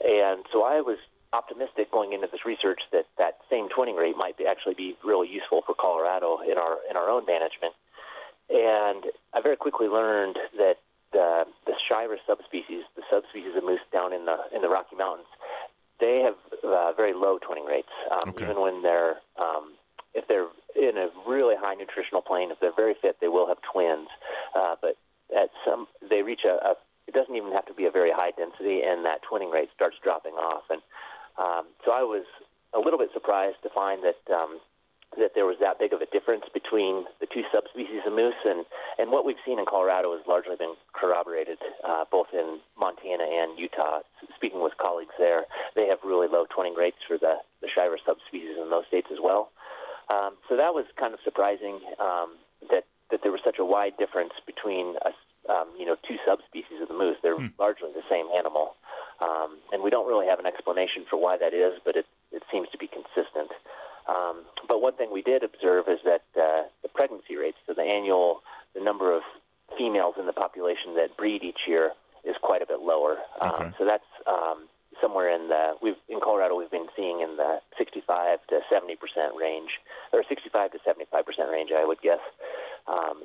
And 0.00 0.44
so 0.52 0.62
I 0.62 0.80
was 0.80 0.98
optimistic 1.32 1.90
going 1.90 2.12
into 2.12 2.28
this 2.30 2.44
research 2.46 2.80
that 2.92 3.06
that 3.18 3.38
same 3.50 3.68
twinning 3.68 3.98
rate 3.98 4.16
might 4.16 4.38
be, 4.38 4.46
actually 4.46 4.74
be 4.74 4.96
really 5.04 5.28
useful 5.28 5.62
for 5.66 5.74
Colorado 5.74 6.38
in 6.40 6.56
our 6.56 6.78
in 6.88 6.96
our 6.96 7.10
own 7.10 7.26
management. 7.26 7.74
And 8.48 9.04
I 9.34 9.42
very 9.42 9.56
quickly 9.56 9.88
learned 9.88 10.36
that 10.56 10.76
the 11.12 11.44
the 11.66 11.74
Shiras 11.84 12.24
subspecies, 12.26 12.84
the 12.96 13.02
subspecies 13.10 13.56
of 13.56 13.64
moose 13.64 13.84
down 13.92 14.12
in 14.12 14.24
the 14.24 14.36
in 14.54 14.62
the 14.62 14.68
Rocky 14.68 14.96
Mountains, 14.96 15.28
they 16.00 16.22
have 16.24 16.36
uh, 16.64 16.92
very 16.96 17.12
low 17.12 17.38
twinning 17.38 17.68
rates, 17.68 17.92
um, 18.10 18.30
okay. 18.30 18.44
even 18.44 18.60
when 18.60 18.82
they're 18.82 19.16
um, 19.36 19.74
if 20.14 20.26
they're 20.28 20.48
in 20.76 20.96
a 20.96 21.08
really 21.28 21.56
high 21.58 21.74
nutritional 21.74 22.22
plane, 22.22 22.50
if 22.50 22.58
they're 22.60 22.74
very 22.74 22.94
fit, 23.02 23.16
they 23.20 23.28
will 23.28 23.48
have 23.48 23.58
twins. 23.72 24.08
Uh, 24.54 24.76
but 24.80 24.96
at 25.34 25.50
some, 25.64 25.86
they 26.08 26.22
reach 26.22 26.42
a, 26.44 26.56
a, 26.64 26.74
it 27.06 27.14
doesn't 27.14 27.34
even 27.34 27.52
have 27.52 27.66
to 27.66 27.74
be 27.74 27.86
a 27.86 27.90
very 27.90 28.12
high 28.12 28.32
density, 28.36 28.82
and 28.82 29.04
that 29.04 29.20
twinning 29.24 29.52
rate 29.52 29.70
starts 29.74 29.96
dropping 30.02 30.34
off. 30.34 30.64
And 30.70 30.82
um, 31.38 31.66
so 31.84 31.92
I 31.92 32.02
was 32.02 32.24
a 32.74 32.78
little 32.78 32.98
bit 32.98 33.10
surprised 33.12 33.56
to 33.62 33.70
find 33.70 34.02
that 34.04 34.20
um, 34.32 34.60
that 35.16 35.32
there 35.34 35.46
was 35.46 35.56
that 35.60 35.78
big 35.78 35.92
of 35.92 36.02
a 36.02 36.06
difference 36.12 36.44
between 36.52 37.06
the 37.20 37.26
two 37.26 37.42
subspecies 37.52 38.04
of 38.06 38.12
moose, 38.12 38.36
and 38.44 38.64
and 38.98 39.10
what 39.10 39.24
we've 39.24 39.40
seen 39.46 39.58
in 39.58 39.64
Colorado 39.64 40.12
has 40.12 40.26
largely 40.28 40.56
been 40.56 40.74
corroborated 40.92 41.58
uh, 41.86 42.04
both 42.10 42.28
in 42.32 42.60
Montana 42.78 43.24
and 43.24 43.58
Utah. 43.58 44.00
Speaking 44.36 44.62
with 44.62 44.76
colleagues 44.76 45.14
there, 45.18 45.44
they 45.74 45.86
have 45.88 45.98
really 46.04 46.28
low 46.28 46.44
twinning 46.44 46.76
rates 46.76 46.98
for 47.06 47.16
the 47.16 47.36
the 47.62 47.68
Shiras 47.68 48.04
subspecies 48.04 48.56
in 48.60 48.68
those 48.68 48.84
states 48.86 49.08
as 49.10 49.18
well. 49.22 49.50
Um, 50.12 50.36
so 50.48 50.56
that 50.56 50.72
was 50.72 50.84
kind 50.98 51.12
of 51.12 51.20
surprising 51.24 51.80
um, 52.00 52.36
that 52.70 52.84
that 53.10 53.20
there 53.22 53.32
was 53.32 53.40
such 53.44 53.58
a 53.58 53.64
wide 53.64 53.96
difference 53.98 54.32
between 54.46 54.96
us, 55.04 55.14
um, 55.48 55.68
you 55.78 55.86
know, 55.86 55.96
two 56.06 56.16
subspecies 56.26 56.80
of 56.82 56.88
the 56.88 56.94
moose. 56.94 57.16
They're 57.22 57.36
hmm. 57.36 57.56
largely 57.58 57.90
the 57.94 58.04
same 58.10 58.26
animal, 58.36 58.76
um, 59.20 59.58
and 59.72 59.82
we 59.82 59.90
don't 59.90 60.06
really 60.06 60.26
have 60.26 60.38
an 60.38 60.46
explanation 60.46 61.04
for 61.08 61.16
why 61.20 61.38
that 61.38 61.54
is, 61.54 61.80
but 61.84 61.96
it 61.96 62.06
it 62.32 62.42
seems 62.52 62.68
to 62.70 62.78
be 62.78 62.88
consistent. 62.88 63.50
Um, 64.08 64.44
but 64.66 64.80
one 64.80 64.94
thing 64.94 65.12
we 65.12 65.22
did 65.22 65.42
observe 65.42 65.86
is 65.88 66.00
that 66.04 66.24
uh, 66.36 66.64
the 66.82 66.88
pregnancy 66.88 67.36
rates, 67.36 67.58
so 67.66 67.74
the 67.74 67.82
annual, 67.82 68.40
the 68.74 68.80
number 68.80 69.14
of 69.14 69.22
females 69.76 70.14
in 70.18 70.26
the 70.26 70.32
population 70.32 70.94
that 70.96 71.16
breed 71.16 71.42
each 71.42 71.68
year, 71.68 71.92
is 72.24 72.36
quite 72.42 72.62
a 72.62 72.66
bit 72.66 72.80
lower. 72.80 73.18
Um, 73.40 73.50
okay. 73.50 73.64
Um, 73.64 73.74
so 73.78 73.84
that's 73.84 74.10
um, 74.26 74.68
somewhere 75.00 75.30
in 75.30 75.48
the 75.48 75.74
we've 75.82 76.00
in 76.08 76.20
Colorado 76.20 76.56
we've 76.56 76.70
been 76.70 76.88
seeing 76.96 77.20
in 77.20 77.36
the 77.36 77.60
65 77.76 78.38
to 78.48 78.60
70 78.70 78.96
percent 78.96 79.34
range, 79.38 79.70
or 80.12 80.22
65 80.28 80.72
to 80.72 80.78
75 80.84 81.26
percent 81.26 81.50
range, 81.50 81.70
I 81.74 81.84
would 81.84 82.00
guess, 82.00 82.22
um, 82.86 83.24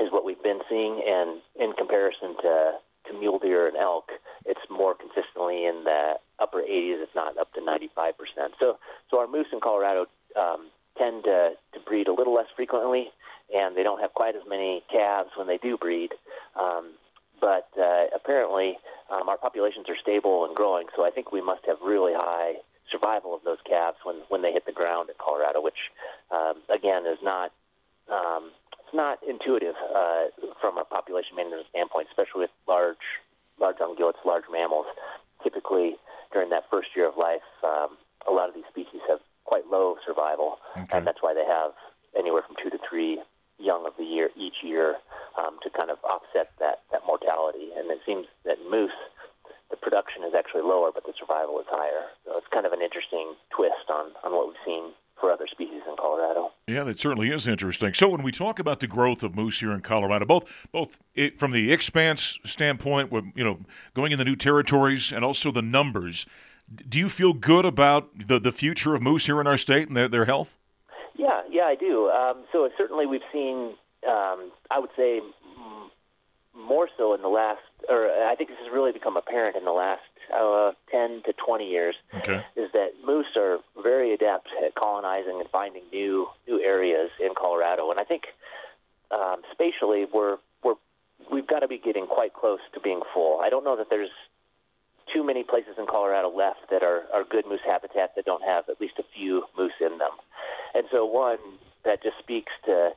is 0.00 0.12
what 0.12 0.24
we've 0.24 0.42
been 0.42 0.60
seeing. 0.68 1.02
And 1.06 1.40
in 1.58 1.72
comparison 1.72 2.36
to 2.42 2.72
to 3.08 3.18
mule 3.18 3.38
deer 3.38 3.68
and 3.68 3.76
elk, 3.76 4.10
it's 4.44 4.60
more 4.68 4.94
consistently 4.94 5.64
in 5.64 5.84
the 5.84 6.14
upper 6.40 6.58
80s, 6.58 7.02
if 7.02 7.10
not 7.14 7.38
up 7.38 7.52
to 7.54 7.64
95 7.64 8.14
percent. 8.18 8.54
So 8.60 8.78
so 9.10 9.18
our 9.18 9.26
moose 9.26 9.48
in 9.52 9.60
Colorado 9.60 10.06
um, 10.38 10.68
tend 10.98 11.24
to 11.24 11.52
to 11.74 11.80
breed 11.80 12.08
a 12.08 12.14
little 12.14 12.34
less 12.34 12.48
frequently, 12.54 13.10
and 13.54 13.76
they 13.76 13.82
don't 13.82 14.00
have 14.00 14.14
quite 14.14 14.36
as 14.36 14.42
many 14.48 14.82
calves 14.90 15.30
when 15.36 15.46
they 15.46 15.58
do 15.58 15.76
breed. 15.76 16.10
Um, 16.56 16.94
but 17.40 17.68
uh, 17.78 18.06
apparently 18.14 18.78
um, 19.10 19.28
our 19.28 19.38
populations 19.38 19.86
are 19.88 19.96
stable 20.00 20.44
and 20.44 20.54
growing, 20.54 20.86
so 20.96 21.04
I 21.04 21.10
think 21.10 21.32
we 21.32 21.40
must 21.40 21.64
have 21.66 21.78
really 21.82 22.12
high 22.14 22.54
survival 22.90 23.34
of 23.34 23.42
those 23.44 23.58
calves 23.68 23.98
when, 24.04 24.16
when 24.28 24.42
they 24.42 24.52
hit 24.52 24.66
the 24.66 24.72
ground 24.72 25.08
in 25.08 25.14
Colorado, 25.18 25.60
which 25.60 25.90
um, 26.30 26.62
again 26.68 27.06
is 27.06 27.18
not 27.22 27.52
um, 28.10 28.50
it's 28.80 28.94
not 28.94 29.18
intuitive 29.28 29.74
uh, 29.94 30.30
from 30.60 30.78
a 30.78 30.84
population 30.84 31.34
management 31.34 31.66
standpoint, 31.70 32.06
especially 32.10 32.46
with 32.46 32.50
large 32.68 33.02
large 33.58 33.78
ungulates, 33.78 34.22
large 34.24 34.44
mammals. 34.50 34.86
Typically, 35.42 35.96
during 36.32 36.50
that 36.50 36.64
first 36.70 36.88
year 36.94 37.08
of 37.08 37.16
life, 37.16 37.46
um, 37.64 37.96
a 38.28 38.32
lot 38.32 38.48
of 38.48 38.54
these 38.54 38.66
species 38.70 39.00
have 39.08 39.20
quite 39.44 39.66
low 39.70 39.96
survival, 40.06 40.58
okay. 40.76 40.98
and 40.98 41.06
that's 41.06 41.22
why 41.22 41.34
they 41.34 41.44
have 41.44 41.72
anywhere 42.18 42.42
from 42.46 42.56
two 42.62 42.70
to 42.70 42.78
three 42.88 43.20
young 43.58 43.86
of 43.86 43.92
the 43.98 44.04
year 44.04 44.30
each 44.36 44.62
year 44.62 44.96
um, 45.38 45.58
to 45.62 45.70
kind 45.70 45.90
of 45.90 45.98
offset 46.04 46.52
that, 46.60 46.82
that 46.92 47.02
mortality. 47.06 47.70
And 47.76 47.90
it 47.90 48.00
seems 48.04 48.26
that 48.44 48.58
moose, 48.70 48.96
the 49.70 49.76
production 49.76 50.22
is 50.24 50.34
actually 50.36 50.62
lower, 50.62 50.90
but 50.92 51.04
the 51.04 51.14
survival 51.18 51.58
is 51.60 51.66
higher. 51.68 52.12
So 52.24 52.36
it's 52.36 52.46
kind 52.52 52.66
of 52.66 52.72
an 52.72 52.82
interesting 52.82 53.34
twist 53.50 53.88
on, 53.90 54.12
on 54.24 54.32
what 54.32 54.48
we've 54.48 54.64
seen 54.64 54.92
for 55.20 55.32
other 55.32 55.46
species 55.50 55.82
in 55.88 55.96
Colorado. 55.98 56.52
Yeah, 56.66 56.84
that 56.84 56.98
certainly 56.98 57.30
is 57.30 57.48
interesting. 57.48 57.94
So 57.94 58.08
when 58.08 58.22
we 58.22 58.32
talk 58.32 58.58
about 58.58 58.80
the 58.80 58.86
growth 58.86 59.22
of 59.22 59.34
moose 59.34 59.60
here 59.60 59.72
in 59.72 59.80
Colorado, 59.80 60.26
both 60.26 60.44
both 60.72 60.98
it, 61.14 61.38
from 61.38 61.52
the 61.52 61.72
expanse 61.72 62.38
standpoint, 62.44 63.10
with 63.10 63.24
you 63.34 63.44
know 63.44 63.60
going 63.94 64.12
in 64.12 64.18
the 64.18 64.24
new 64.24 64.36
territories, 64.36 65.12
and 65.12 65.24
also 65.24 65.50
the 65.50 65.62
numbers, 65.62 66.26
do 66.88 66.98
you 66.98 67.08
feel 67.08 67.32
good 67.32 67.64
about 67.64 68.28
the 68.28 68.38
the 68.38 68.52
future 68.52 68.94
of 68.94 69.02
moose 69.02 69.26
here 69.26 69.40
in 69.40 69.46
our 69.46 69.56
state 69.56 69.88
and 69.88 69.96
their, 69.96 70.08
their 70.08 70.24
health? 70.26 70.55
Yeah, 71.16 71.42
yeah, 71.50 71.64
I 71.64 71.74
do. 71.74 72.08
Um, 72.10 72.44
so 72.52 72.68
certainly 72.76 73.06
we've 73.06 73.26
seen, 73.32 73.74
um, 74.08 74.50
I 74.70 74.78
would 74.78 74.90
say, 74.96 75.18
m- 75.18 75.90
more 76.54 76.88
so 76.96 77.14
in 77.14 77.22
the 77.22 77.28
last, 77.28 77.60
or 77.88 78.06
I 78.10 78.34
think 78.36 78.50
this 78.50 78.58
has 78.62 78.72
really 78.72 78.92
become 78.92 79.16
apparent 79.16 79.56
in 79.56 79.64
the 79.64 79.72
last 79.72 80.00
uh, 80.34 80.72
10 80.90 81.22
to 81.26 81.32
20 81.32 81.68
years 81.68 81.94
Okay. 82.14 82.44
is 82.56 82.70
that 82.72 82.90
moose 83.06 83.26
are 83.36 83.58
very 83.82 84.12
adept 84.12 84.48
at 84.64 84.74
colonizing 84.74 85.38
and 85.40 85.48
finding 85.50 85.82
new 85.92 86.26
new 86.48 86.60
areas 86.60 87.10
in 87.20 87.30
Colorado, 87.36 87.90
and 87.90 88.00
I 88.00 88.04
think 88.04 88.24
um, 89.16 89.42
spatially 89.52 90.06
we're 90.12 90.38
we're 90.64 90.74
we've 91.30 91.46
got 91.46 91.60
to 91.60 91.68
be 91.68 91.78
getting 91.78 92.06
quite 92.06 92.32
close 92.34 92.60
to 92.74 92.80
being 92.80 93.00
full. 93.14 93.38
I 93.40 93.48
don't 93.50 93.62
know 93.64 93.76
that 93.76 93.88
there's 93.90 94.10
too 95.14 95.22
many 95.24 95.44
places 95.44 95.74
in 95.78 95.86
Colorado 95.86 96.28
left 96.34 96.68
that 96.70 96.82
are, 96.82 97.02
are 97.14 97.22
good 97.22 97.46
moose 97.46 97.60
habitat 97.64 98.16
that 98.16 98.24
don't 98.24 98.42
have 98.42 98.68
at 98.68 98.80
least 98.80 98.94
a 98.98 99.04
few 99.14 99.44
moose 99.56 99.78
in 99.80 99.98
them. 99.98 100.10
And 100.76 100.84
so 100.92 101.06
one 101.06 101.38
that 101.84 102.02
just 102.02 102.18
speaks 102.18 102.52
to 102.66 102.90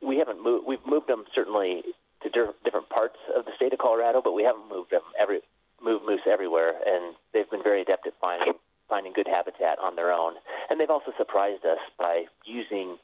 we 0.00 0.16
haven't 0.16 0.42
moved 0.42 0.64
we've 0.66 0.84
moved 0.86 1.08
them 1.08 1.24
certainly 1.34 1.82
to 2.22 2.30
di- 2.30 2.56
different 2.64 2.88
parts 2.88 3.16
of 3.36 3.44
the 3.44 3.52
state 3.56 3.74
of 3.74 3.78
Colorado, 3.78 4.22
but 4.24 4.32
we 4.32 4.42
haven't 4.42 4.68
moved 4.70 4.90
them 4.90 5.02
every 5.20 5.40
moved 5.82 6.06
moose 6.06 6.24
everywhere, 6.26 6.72
and 6.86 7.14
they've 7.34 7.50
been 7.50 7.62
very 7.62 7.82
adept 7.82 8.06
at 8.06 8.14
finding 8.20 8.54
finding 8.88 9.12
good 9.12 9.28
habitat 9.28 9.78
on 9.78 9.96
their 9.96 10.12
own. 10.12 10.34
And 10.70 10.80
they've 10.80 10.90
also 10.90 11.12
surprised 11.18 11.66
us 11.66 11.78
by 11.98 12.24
using 12.46 12.96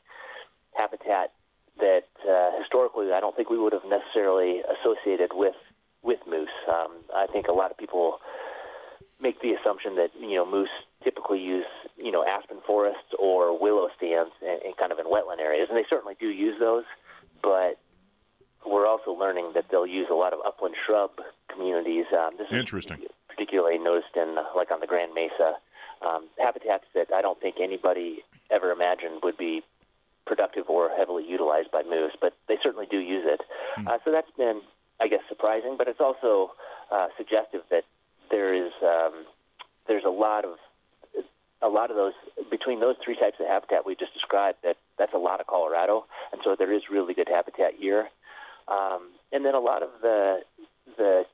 habitat 0.72 1.32
that 1.78 2.08
uh, 2.28 2.50
historically 2.58 3.12
I 3.12 3.20
don't 3.20 3.36
think 3.36 3.50
we 3.50 3.58
would 3.58 3.74
have 3.74 3.84
necessarily 3.84 4.62
associated 4.80 5.32
with 5.34 5.56
with 6.02 6.20
moose. 6.26 6.56
Um, 6.68 7.04
I 7.14 7.26
think 7.26 7.48
a 7.48 7.52
lot 7.52 7.70
of 7.70 7.76
people 7.76 8.18
make 9.20 9.40
the 9.42 9.52
assumption 9.52 9.96
that 9.96 10.10
you 10.18 10.36
know 10.36 10.50
moose 10.50 10.72
typically 11.02 11.40
use 11.40 11.66
you 11.96 12.10
know 12.10 12.24
aspen 12.24 12.58
forests 12.66 13.14
or 13.18 13.58
willow 13.58 13.88
stands 13.96 14.32
and, 14.40 14.62
and 14.62 14.76
kind 14.76 14.92
of 14.92 14.98
in 14.98 15.06
wetland 15.06 15.40
areas, 15.40 15.68
and 15.68 15.76
they 15.76 15.84
certainly 15.88 16.16
do 16.18 16.28
use 16.28 16.58
those. 16.58 16.84
But 17.42 17.78
we're 18.66 18.86
also 18.86 19.12
learning 19.12 19.52
that 19.54 19.66
they'll 19.70 19.86
use 19.86 20.08
a 20.10 20.14
lot 20.14 20.32
of 20.32 20.40
upland 20.46 20.74
shrub 20.86 21.10
communities. 21.52 22.06
Um, 22.16 22.36
this 22.38 22.46
Interesting. 22.50 22.98
is 23.02 23.08
particularly 23.28 23.78
noticed 23.78 24.16
in 24.16 24.36
uh, 24.38 24.44
like 24.56 24.70
on 24.70 24.80
the 24.80 24.86
Grand 24.86 25.14
Mesa 25.14 25.54
um, 26.06 26.28
habitats 26.38 26.84
that 26.94 27.08
I 27.14 27.22
don't 27.22 27.40
think 27.40 27.56
anybody 27.60 28.22
ever 28.50 28.70
imagined 28.70 29.20
would 29.22 29.36
be 29.36 29.62
productive 30.26 30.68
or 30.68 30.90
heavily 30.96 31.24
utilized 31.28 31.70
by 31.70 31.82
moose, 31.82 32.12
but 32.20 32.34
they 32.48 32.56
certainly 32.62 32.86
do 32.90 32.98
use 32.98 33.24
it. 33.26 33.40
Uh, 33.86 33.98
so 34.04 34.12
that's 34.12 34.30
been, 34.36 34.60
I 35.00 35.08
guess, 35.08 35.20
surprising, 35.28 35.74
but 35.76 35.88
it's 35.88 36.00
also 36.00 36.52
uh, 36.92 37.08
suggestive 37.16 37.62
that 37.70 37.84
there 38.30 38.54
is 38.54 38.72
um, 38.82 39.24
there's 39.88 40.04
a 40.04 40.10
lot 40.10 40.44
of 40.44 40.56
a 41.62 41.68
lot 41.68 41.90
of 41.90 41.96
those 41.96 42.14
between 42.50 42.80
those 42.80 42.96
three 43.04 43.16
types 43.16 43.36
of 43.40 43.46
habitat 43.46 43.86
we 43.86 43.94
just 43.94 44.12
described. 44.14 44.58
That 44.62 44.76
that's 44.98 45.14
a 45.14 45.18
lot 45.18 45.40
of 45.40 45.46
Colorado, 45.46 46.06
and 46.32 46.40
so 46.44 46.56
there 46.58 46.72
is 46.72 46.82
really 46.90 47.14
good 47.14 47.28
habitat 47.28 47.74
here. 47.78 48.08
Um, 48.68 49.10
and 49.32 49.44
then 49.44 49.54
a 49.54 49.60
lot 49.60 49.82
of 49.82 49.90
the 50.00 50.40
the 50.96 51.24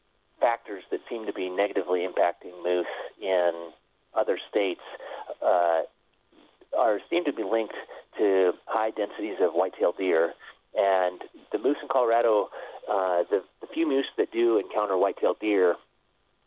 factors 0.41 0.85
that 0.91 1.01
seem 1.09 1.27
to 1.27 1.33
be 1.33 1.49
negatively 1.49 2.07
impacting 2.07 2.63
moose 2.63 2.87
in 3.21 3.71
other 4.15 4.39
states 4.49 4.81
uh, 5.45 5.83
are 6.79 7.01
seem 7.11 7.25
to 7.25 7.33
be 7.33 7.43
linked 7.43 7.75
to 8.19 8.53
high 8.67 8.91
densities 8.91 9.37
of 9.41 9.53
white-tailed 9.53 9.97
deer. 9.99 10.35
And 10.77 11.21
the 11.51 11.59
moose 11.59 11.79
in 11.83 11.89
Colorado, 11.89 12.51
uh, 12.91 13.25
the, 13.31 13.43
the 13.61 13.67
few 13.73 13.89
moose 13.89 14.07
that 14.17 14.31
do 14.31 14.59
encounter 14.59 14.97
white-tailed 14.97 15.41
deer, 15.41 15.77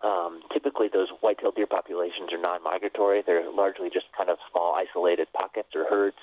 um, 0.04 0.42
typically 0.54 0.88
those 0.92 1.10
white-tailed 1.22 1.56
deer 1.56 1.68
populations 1.68 2.32
are 2.34 2.38
non-migratory. 2.38 3.24
They're 3.26 3.50
largely 3.52 3.90
just 3.90 4.06
kind 4.18 4.30
of 4.30 4.38
small, 4.52 4.76
isolated 4.76 5.28
pockets 5.34 5.70
or 5.76 5.86
herds, 5.90 6.18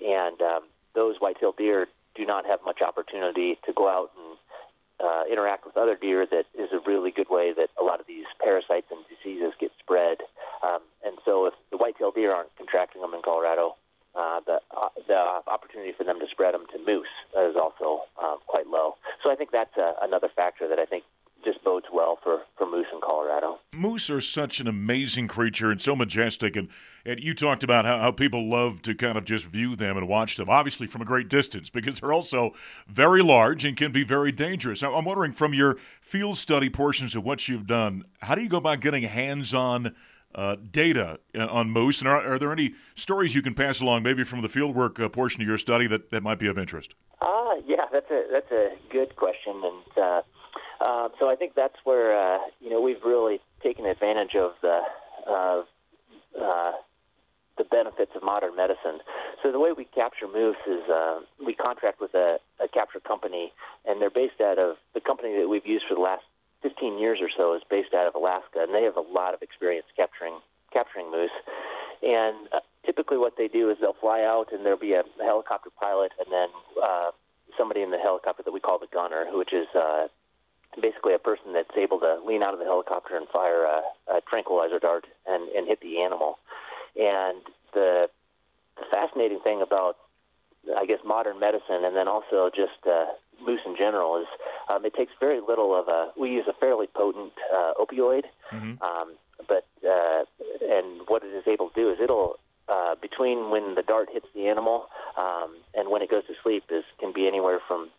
and 0.00 0.40
um, 0.42 0.62
those 0.94 1.16
white-tailed 1.18 1.56
deer 1.56 1.88
do 2.14 2.24
not 2.24 2.46
have 2.46 2.60
much 2.64 2.80
opportunity 2.82 3.58
to 3.66 3.72
go 3.72 3.88
out 3.88 4.10
and 4.16 4.38
uh, 4.98 5.22
interact 5.30 5.66
with 5.66 5.76
other 5.76 5.96
deer. 5.96 6.26
That 6.26 6.46
is 6.58 6.70
a 6.72 6.80
really 6.88 7.10
good 7.10 7.28
way 7.28 7.52
that 7.56 7.68
a 7.80 7.84
lot 7.84 8.00
of 8.00 8.06
these 8.06 8.24
parasites 8.42 8.86
and 8.90 9.00
diseases 9.08 9.52
get 9.60 9.70
spread. 9.78 10.18
Um, 10.64 10.80
and 11.04 11.18
so, 11.24 11.46
if 11.46 11.54
the 11.70 11.76
white-tailed 11.76 12.14
deer 12.14 12.32
aren't 12.32 12.54
contracting 12.56 13.02
them 13.02 13.12
in 13.14 13.22
Colorado, 13.22 13.76
uh, 14.16 14.40
the 14.46 14.60
uh, 14.72 14.88
the 15.06 15.20
opportunity 15.46 15.92
for 15.92 16.04
them 16.04 16.18
to 16.18 16.26
spread 16.30 16.54
them 16.54 16.64
to 16.72 16.78
moose 16.78 17.12
is 17.36 17.54
also 17.60 18.04
uh, 18.16 18.36
quite 18.46 18.66
low. 18.66 18.96
So 19.22 19.30
I 19.30 19.36
think 19.36 19.50
that's 19.50 19.76
uh, 19.76 19.92
another 20.00 20.28
factor 20.34 20.66
that 20.68 20.78
I 20.78 20.86
think 20.86 21.04
just 21.46 21.62
bodes 21.64 21.86
well 21.92 22.18
for, 22.22 22.40
for 22.58 22.68
moose 22.68 22.86
in 22.92 23.00
Colorado. 23.00 23.58
Moose 23.72 24.10
are 24.10 24.20
such 24.20 24.58
an 24.58 24.66
amazing 24.66 25.28
creature 25.28 25.70
and 25.70 25.80
so 25.80 25.94
majestic. 25.94 26.56
And, 26.56 26.68
and 27.04 27.20
you 27.20 27.34
talked 27.34 27.62
about 27.62 27.84
how, 27.84 27.98
how 27.98 28.10
people 28.10 28.50
love 28.50 28.82
to 28.82 28.94
kind 28.94 29.16
of 29.16 29.24
just 29.24 29.46
view 29.46 29.76
them 29.76 29.96
and 29.96 30.08
watch 30.08 30.36
them, 30.36 30.50
obviously 30.50 30.86
from 30.86 31.02
a 31.02 31.04
great 31.04 31.28
distance, 31.28 31.70
because 31.70 32.00
they're 32.00 32.12
also 32.12 32.52
very 32.88 33.22
large 33.22 33.64
and 33.64 33.76
can 33.76 33.92
be 33.92 34.02
very 34.02 34.32
dangerous. 34.32 34.82
I'm 34.82 35.04
wondering 35.04 35.32
from 35.32 35.54
your 35.54 35.76
field 36.00 36.36
study 36.36 36.68
portions 36.68 37.14
of 37.14 37.24
what 37.24 37.48
you've 37.48 37.66
done, 37.66 38.04
how 38.20 38.34
do 38.34 38.42
you 38.42 38.48
go 38.48 38.58
about 38.58 38.80
getting 38.80 39.04
hands 39.04 39.54
on? 39.54 39.94
Uh, 40.34 40.54
data 40.70 41.18
uh, 41.34 41.46
on 41.46 41.70
moose, 41.70 42.00
and 42.00 42.08
are, 42.08 42.34
are, 42.34 42.38
there 42.38 42.52
any 42.52 42.74
stories 42.94 43.34
you 43.34 43.40
can 43.40 43.54
pass 43.54 43.80
along, 43.80 44.02
maybe 44.02 44.22
from 44.22 44.42
the 44.42 44.48
fieldwork 44.48 45.02
uh, 45.02 45.08
portion 45.08 45.40
of 45.40 45.48
your 45.48 45.56
study, 45.56 45.86
that, 45.86 46.10
that 46.10 46.22
might 46.22 46.38
be 46.38 46.46
of 46.46 46.58
interest? 46.58 46.94
Ah, 47.22 47.54
yeah, 47.66 47.86
that's 47.90 48.10
a 48.10 48.24
that's 48.30 48.50
a 48.52 48.74
good 48.92 49.16
question, 49.16 49.62
and 49.64 50.04
uh, 50.04 50.22
uh, 50.80 51.08
so 51.18 51.28
I 51.28 51.36
think 51.36 51.54
that's 51.54 51.76
where 51.84 52.16
uh, 52.16 52.38
you 52.60 52.70
know 52.70 52.80
we've 52.80 53.02
really 53.04 53.40
taken 53.62 53.86
advantage 53.86 54.34
of 54.34 54.52
the 54.62 54.80
uh, 55.28 55.62
uh, 56.40 56.72
the 57.56 57.64
benefits 57.64 58.12
of 58.14 58.22
modern 58.22 58.54
medicine. 58.54 59.00
So 59.42 59.50
the 59.50 59.58
way 59.58 59.72
we 59.72 59.84
capture 59.84 60.26
moose 60.28 60.56
is 60.66 60.88
uh, 60.90 61.20
we 61.44 61.54
contract 61.54 62.00
with 62.00 62.14
a, 62.14 62.38
a 62.62 62.68
capture 62.68 63.00
company, 63.00 63.52
and 63.86 64.00
they're 64.00 64.10
based 64.10 64.40
out 64.40 64.58
of 64.58 64.76
the 64.94 65.00
company 65.00 65.38
that 65.38 65.48
we've 65.48 65.66
used 65.66 65.86
for 65.88 65.94
the 65.94 66.00
last 66.00 66.22
15 66.62 66.98
years 66.98 67.18
or 67.20 67.28
so 67.34 67.54
is 67.54 67.62
based 67.70 67.94
out 67.94 68.06
of 68.06 68.14
Alaska, 68.14 68.60
and 68.60 68.74
they 68.74 68.82
have 68.82 68.96
a 68.96 69.00
lot 69.00 69.34
of 69.34 69.42
experience 69.42 69.86
capturing 69.96 70.38
capturing 70.72 71.10
moose. 71.10 71.30
And 72.02 72.48
uh, 72.52 72.60
typically, 72.84 73.16
what 73.16 73.34
they 73.38 73.48
do 73.48 73.70
is 73.70 73.78
they'll 73.80 73.96
fly 74.00 74.22
out, 74.22 74.52
and 74.52 74.64
there'll 74.64 74.78
be 74.78 74.92
a 74.92 75.04
helicopter 75.22 75.70
pilot, 75.80 76.12
and 76.18 76.28
then 76.30 76.48
uh, 76.82 77.10
somebody 77.56 77.82
in 77.82 77.90
the 77.90 77.98
helicopter 77.98 78.42
that 78.42 78.52
we 78.52 78.60
call 78.60 78.78
the 78.78 78.88
gunner, 78.92 79.26
which 79.32 79.52
is 79.52 79.66
uh, 79.74 80.08
basically 80.80 81.14
a 81.14 81.18
person 81.18 81.52
that's 81.52 81.76
able 81.76 81.98
to 82.00 82.18
lean 82.26 82.42
out 82.42 82.52
of 82.52 82.58
the 82.58 82.64
helicopter 82.66 83.16
and 83.16 83.26
fire 83.28 83.64
a, 83.64 83.82
a 84.12 84.20
tranquilizer 84.28 84.78
dart 84.78 85.06
and, 85.26 85.48
and 85.50 85.66
hit 85.66 85.80
the 85.80 86.00
animal. 86.02 86.38
And 86.96 87.42
the, 87.72 88.08
the 88.76 88.84
fascinating 88.90 89.40
thing 89.40 89.62
about, 89.62 89.96
I 90.76 90.86
guess, 90.86 91.00
modern 91.04 91.38
medicine, 91.40 91.84
and 91.84 91.94
then 91.94 92.08
also 92.08 92.50
just 92.54 92.86
uh, 92.86 93.06
moose 93.44 93.60
in 93.66 93.76
general, 93.76 94.20
is 94.20 94.26
um, 94.68 94.84
it 94.84 94.94
takes 94.94 95.12
very 95.20 95.40
little 95.40 95.78
of 95.78 95.88
a. 95.88 96.10
We 96.18 96.30
use 96.30 96.46
a 96.48 96.52
fairly 96.54 96.86
potent 96.86 97.32
uh, 97.54 97.72
opioid, 97.78 98.24
Mhm. 98.52 98.80
um, 98.82 99.12
but 99.46 99.66
uh, 99.86 100.24
and 100.62 101.02
what 101.06 101.22
it 101.22 101.32
is 101.34 101.46
able 101.46 101.68
to 101.70 101.74
do 101.74 101.90
is 101.90 101.98
it'll 102.00 102.38
uh, 102.68 102.94
between 103.00 103.50
when 103.50 103.74
the 103.74 103.82
dart 103.82 104.08
hits 104.12 104.26
the 104.34 104.48
animal 104.48 104.88
um, 105.16 105.56
and 105.74 105.88
when 105.90 106.02
it 106.02 106.10
goes 106.10 106.26
to 106.26 106.34
sleep 106.42 106.64
is 106.70 106.84
can 106.98 107.12
be 107.12 107.28
anywhere 107.28 107.60
from 107.68 107.90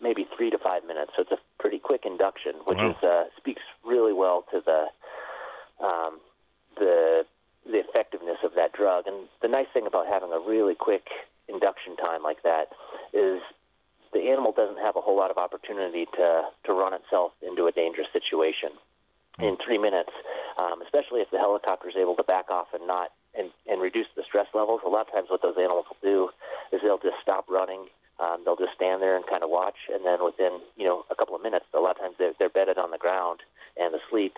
maybe 0.00 0.26
three 0.36 0.50
to 0.50 0.58
five 0.58 0.84
minutes. 0.84 1.12
So 1.16 1.22
it's 1.22 1.32
a 1.32 1.38
pretty 1.58 1.78
quick 1.78 2.02
induction, 2.04 2.54
which 2.64 2.78
Wow. 2.78 2.90
is 2.90 3.04
uh, 3.04 3.24
speaks 3.36 3.62
really 3.84 4.12
well 4.12 4.44
to 4.52 4.60
the 4.64 4.86
um, 5.84 6.20
the 6.76 7.24
the 7.66 7.78
effectiveness 7.78 8.38
of 8.42 8.54
that 8.54 8.72
drug. 8.72 9.06
And 9.06 9.28
the 9.42 9.48
nice 9.48 9.68
thing 9.72 9.86
about 9.86 10.06
having 10.06 10.32
a 10.32 10.38
really 10.40 10.74
quick 10.74 11.08
induction 11.48 11.96
time 11.96 12.22
like 12.22 12.42
that 12.42 12.68
is 13.12 13.40
the 14.12 14.30
animal 14.30 14.52
doesn't 14.52 14.78
have 14.78 14.96
a 14.96 15.00
whole 15.00 15.16
lot 15.16 15.30
of 15.30 15.38
opportunity 15.38 16.06
to 16.16 16.42
to 16.64 16.72
run 16.72 16.94
itself 16.94 17.32
into 17.42 17.66
a 17.66 17.72
dangerous 17.72 18.08
situation 18.12 18.70
in 19.38 19.56
three 19.64 19.78
minutes, 19.78 20.12
um, 20.58 20.82
especially 20.82 21.20
if 21.20 21.30
the 21.30 21.38
helicopter 21.38 21.88
is 21.88 21.96
able 21.96 22.14
to 22.14 22.22
back 22.24 22.50
off 22.50 22.68
and 22.74 22.86
not 22.86 23.10
and, 23.38 23.50
and 23.66 23.80
reduce 23.80 24.06
the 24.16 24.22
stress 24.26 24.46
levels. 24.54 24.80
A 24.84 24.88
lot 24.88 25.06
of 25.08 25.12
times, 25.14 25.28
what 25.30 25.40
those 25.40 25.56
animals 25.56 25.86
will 25.88 26.02
do 26.02 26.28
is 26.76 26.82
they'll 26.82 26.98
just 26.98 27.16
stop 27.22 27.48
running. 27.48 27.86
Um, 28.20 28.42
they'll 28.44 28.56
just 28.56 28.74
stand 28.74 29.00
there 29.00 29.16
and 29.16 29.24
kind 29.26 29.42
of 29.42 29.50
watch, 29.50 29.76
and 29.92 30.04
then 30.04 30.22
within 30.24 30.60
you 30.76 30.84
know 30.84 31.04
a 31.10 31.14
couple 31.14 31.34
of 31.34 31.42
minutes, 31.42 31.64
a 31.74 31.80
lot 31.80 31.96
of 31.96 32.02
times 32.02 32.16
they're, 32.18 32.32
they're 32.38 32.50
bedded 32.50 32.78
on 32.78 32.90
the 32.90 32.98
ground 32.98 33.40
and 33.76 33.94
asleep. 33.94 34.34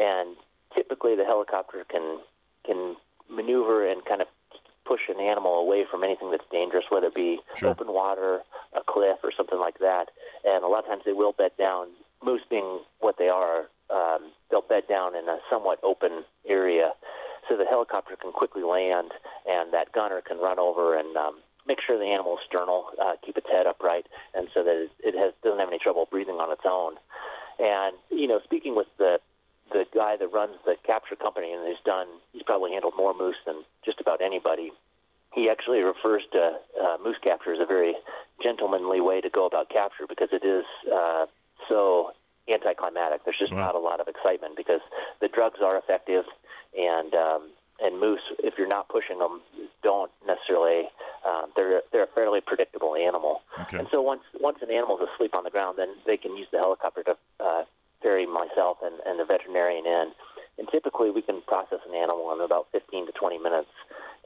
And 0.00 0.36
typically, 0.74 1.14
the 1.16 1.24
helicopter 1.24 1.84
can 1.90 2.20
can 2.64 2.96
maneuver 3.30 3.86
and 3.86 4.04
kind 4.04 4.22
of 4.22 4.28
push 4.86 5.00
an 5.08 5.20
animal 5.20 5.60
away 5.60 5.84
from 5.90 6.02
anything 6.02 6.30
that's 6.30 6.48
dangerous, 6.50 6.84
whether 6.88 7.08
it 7.08 7.14
be 7.14 7.38
Sure. 7.56 7.70
open 7.70 7.92
water, 7.92 8.40
a 8.72 8.80
cliff, 8.86 9.18
or 9.22 9.30
something 9.36 9.58
like 9.58 9.78
that. 9.80 10.08
And 10.44 10.64
a 10.64 10.68
lot 10.68 10.84
of 10.84 10.86
times 10.86 11.02
they 11.04 11.12
will 11.12 11.32
bed 11.32 11.52
down. 11.58 11.88
Moose 12.24 12.40
being 12.48 12.80
what 13.00 13.16
they 13.18 13.28
are, 13.28 13.68
um, 13.90 14.32
they'll 14.50 14.62
bed 14.62 14.84
down 14.88 15.14
in 15.14 15.28
a 15.28 15.38
somewhat 15.50 15.78
open 15.84 16.24
area, 16.48 16.92
so 17.48 17.56
the 17.56 17.64
helicopter 17.66 18.16
can 18.16 18.32
quickly 18.32 18.62
land, 18.62 19.12
and 19.46 19.72
that 19.72 19.92
gunner 19.92 20.20
can 20.20 20.38
run 20.38 20.58
over 20.58 20.98
and 20.98 21.16
um, 21.16 21.36
make 21.68 21.78
sure 21.86 21.98
the 21.98 22.06
animal's 22.06 22.40
sternal, 22.48 22.86
uh, 23.00 23.14
keep 23.24 23.36
its 23.36 23.46
head 23.52 23.66
upright, 23.66 24.06
and 24.34 24.48
so 24.54 24.64
that 24.64 24.74
it, 24.74 24.90
it 25.04 25.14
has 25.14 25.32
doesn't 25.44 25.60
have 25.60 25.68
any 25.68 25.78
trouble 25.78 26.08
breathing 26.10 26.36
on 26.36 26.50
its 26.50 26.64
own. 26.64 26.94
And 27.60 27.94
you 28.10 28.26
know, 28.26 28.40
speaking 28.42 28.74
with 28.74 28.88
the 28.96 29.20
the 29.70 29.84
guy 29.94 30.16
that 30.16 30.28
runs 30.28 30.56
the 30.64 30.76
capture 30.84 31.14
company 31.14 31.52
and 31.52 31.66
he's 31.68 31.82
done, 31.84 32.06
he's 32.32 32.42
probably 32.42 32.72
handled 32.72 32.94
more 32.96 33.14
moose 33.14 33.36
than 33.46 33.64
just 33.84 34.00
about 34.00 34.22
anybody. 34.22 34.72
He 35.34 35.50
actually 35.50 35.80
refers 35.80 36.22
to 36.32 36.58
uh, 36.82 36.96
moose 37.04 37.18
capture 37.22 37.52
as 37.52 37.60
a 37.60 37.66
very 37.66 37.94
gentlemanly 38.42 39.02
way 39.02 39.20
to 39.20 39.28
go 39.28 39.46
about 39.46 39.68
capture 39.68 40.06
because 40.08 40.30
it 40.32 40.42
is 40.42 40.64
uh, 40.90 41.26
so 41.68 42.12
anticlimactic. 42.48 43.24
There's 43.24 43.38
just 43.38 43.52
wow. 43.52 43.66
not 43.66 43.74
a 43.74 43.78
lot 43.78 44.00
of 44.00 44.08
excitement 44.08 44.56
because 44.56 44.80
the 45.20 45.28
drugs 45.28 45.60
are 45.62 45.76
effective, 45.76 46.24
and 46.76 47.14
um, 47.14 47.50
and 47.80 48.00
moose, 48.00 48.22
if 48.40 48.54
you're 48.58 48.68
not 48.68 48.88
pushing 48.88 49.18
them, 49.18 49.40
don't 49.82 50.10
necessarily. 50.26 50.88
Um, 51.26 51.50
they're 51.56 51.82
they're 51.92 52.04
a 52.04 52.14
fairly 52.14 52.40
predictable 52.40 52.94
animal, 52.94 53.42
okay. 53.60 53.78
and 53.78 53.88
so 53.90 54.00
once 54.00 54.22
once 54.40 54.58
an 54.62 54.70
animal's 54.70 55.00
asleep 55.14 55.34
on 55.34 55.44
the 55.44 55.50
ground, 55.50 55.78
then 55.78 55.94
they 56.06 56.16
can 56.16 56.36
use 56.36 56.48
the 56.50 56.58
helicopter 56.58 57.02
to 57.04 57.16
uh, 57.40 57.64
ferry 58.02 58.26
myself 58.26 58.78
and, 58.82 58.94
and 59.06 59.18
the 59.18 59.24
veterinarian 59.24 59.86
in. 59.86 60.12
And 60.58 60.68
typically, 60.70 61.10
we 61.10 61.22
can 61.22 61.40
process 61.42 61.78
an 61.88 61.94
animal 61.94 62.32
in 62.32 62.40
about 62.40 62.66
15 62.72 63.06
to 63.06 63.12
20 63.12 63.38
minutes 63.38 63.70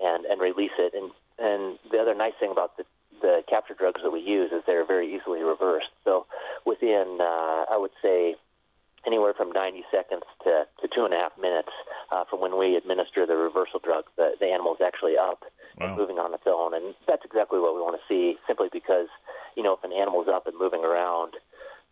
and 0.03 0.25
and 0.25 0.41
release 0.41 0.77
it. 0.79 0.95
And 0.95 1.11
and 1.39 1.79
the 1.91 1.99
other 1.99 2.15
nice 2.15 2.35
thing 2.41 2.51
about 2.51 2.77
the 2.77 2.85
the 3.21 3.43
capture 3.49 3.75
drugs 3.75 4.03
that 4.03 4.11
we 4.11 4.21
use 4.21 4.51
is 4.53 4.63
they're 4.67 4.87
very 4.87 5.15
easily 5.15 5.43
reversed. 5.43 5.93
So 6.05 6.27
within, 6.67 7.19
uh, 7.21 7.65
I 7.71 7.77
would 7.77 7.93
say, 8.03 8.35
anywhere 9.07 9.35
from 9.35 9.51
90 9.51 9.85
seconds 9.91 10.23
to, 10.45 10.67
to 10.81 10.89
two 10.95 11.05
and 11.05 11.15
a 11.15 11.19
half 11.19 11.33
minutes 11.41 11.71
uh, 12.11 12.25
from 12.29 12.41
when 12.41 12.59
we 12.59 12.77
administer 12.77 13.27
the 13.27 13.35
reversal 13.35 13.81
drug, 13.83 14.05
the, 14.17 14.33
the 14.41 14.47
animal 14.47 14.75
is 14.75 14.81
actually 14.85 15.17
up 15.17 15.45
wow. 15.79 15.89
and 15.89 15.97
moving 15.97 16.19
on 16.19 16.33
its 16.35 16.45
own. 16.47 16.75
And 16.75 16.95
that's 17.07 17.25
exactly 17.25 17.59
what 17.59 17.75
we 17.75 17.81
want 17.81 17.99
to 17.99 18.05
see, 18.09 18.39
simply 18.47 18.69
because, 18.73 19.09
you 19.57 19.63
know, 19.63 19.75
if 19.75 19.85
an 19.85 19.93
animal 19.93 20.23
is 20.23 20.29
up 20.29 20.47
and 20.47 20.59
moving 20.59 20.85
around, 20.85 21.35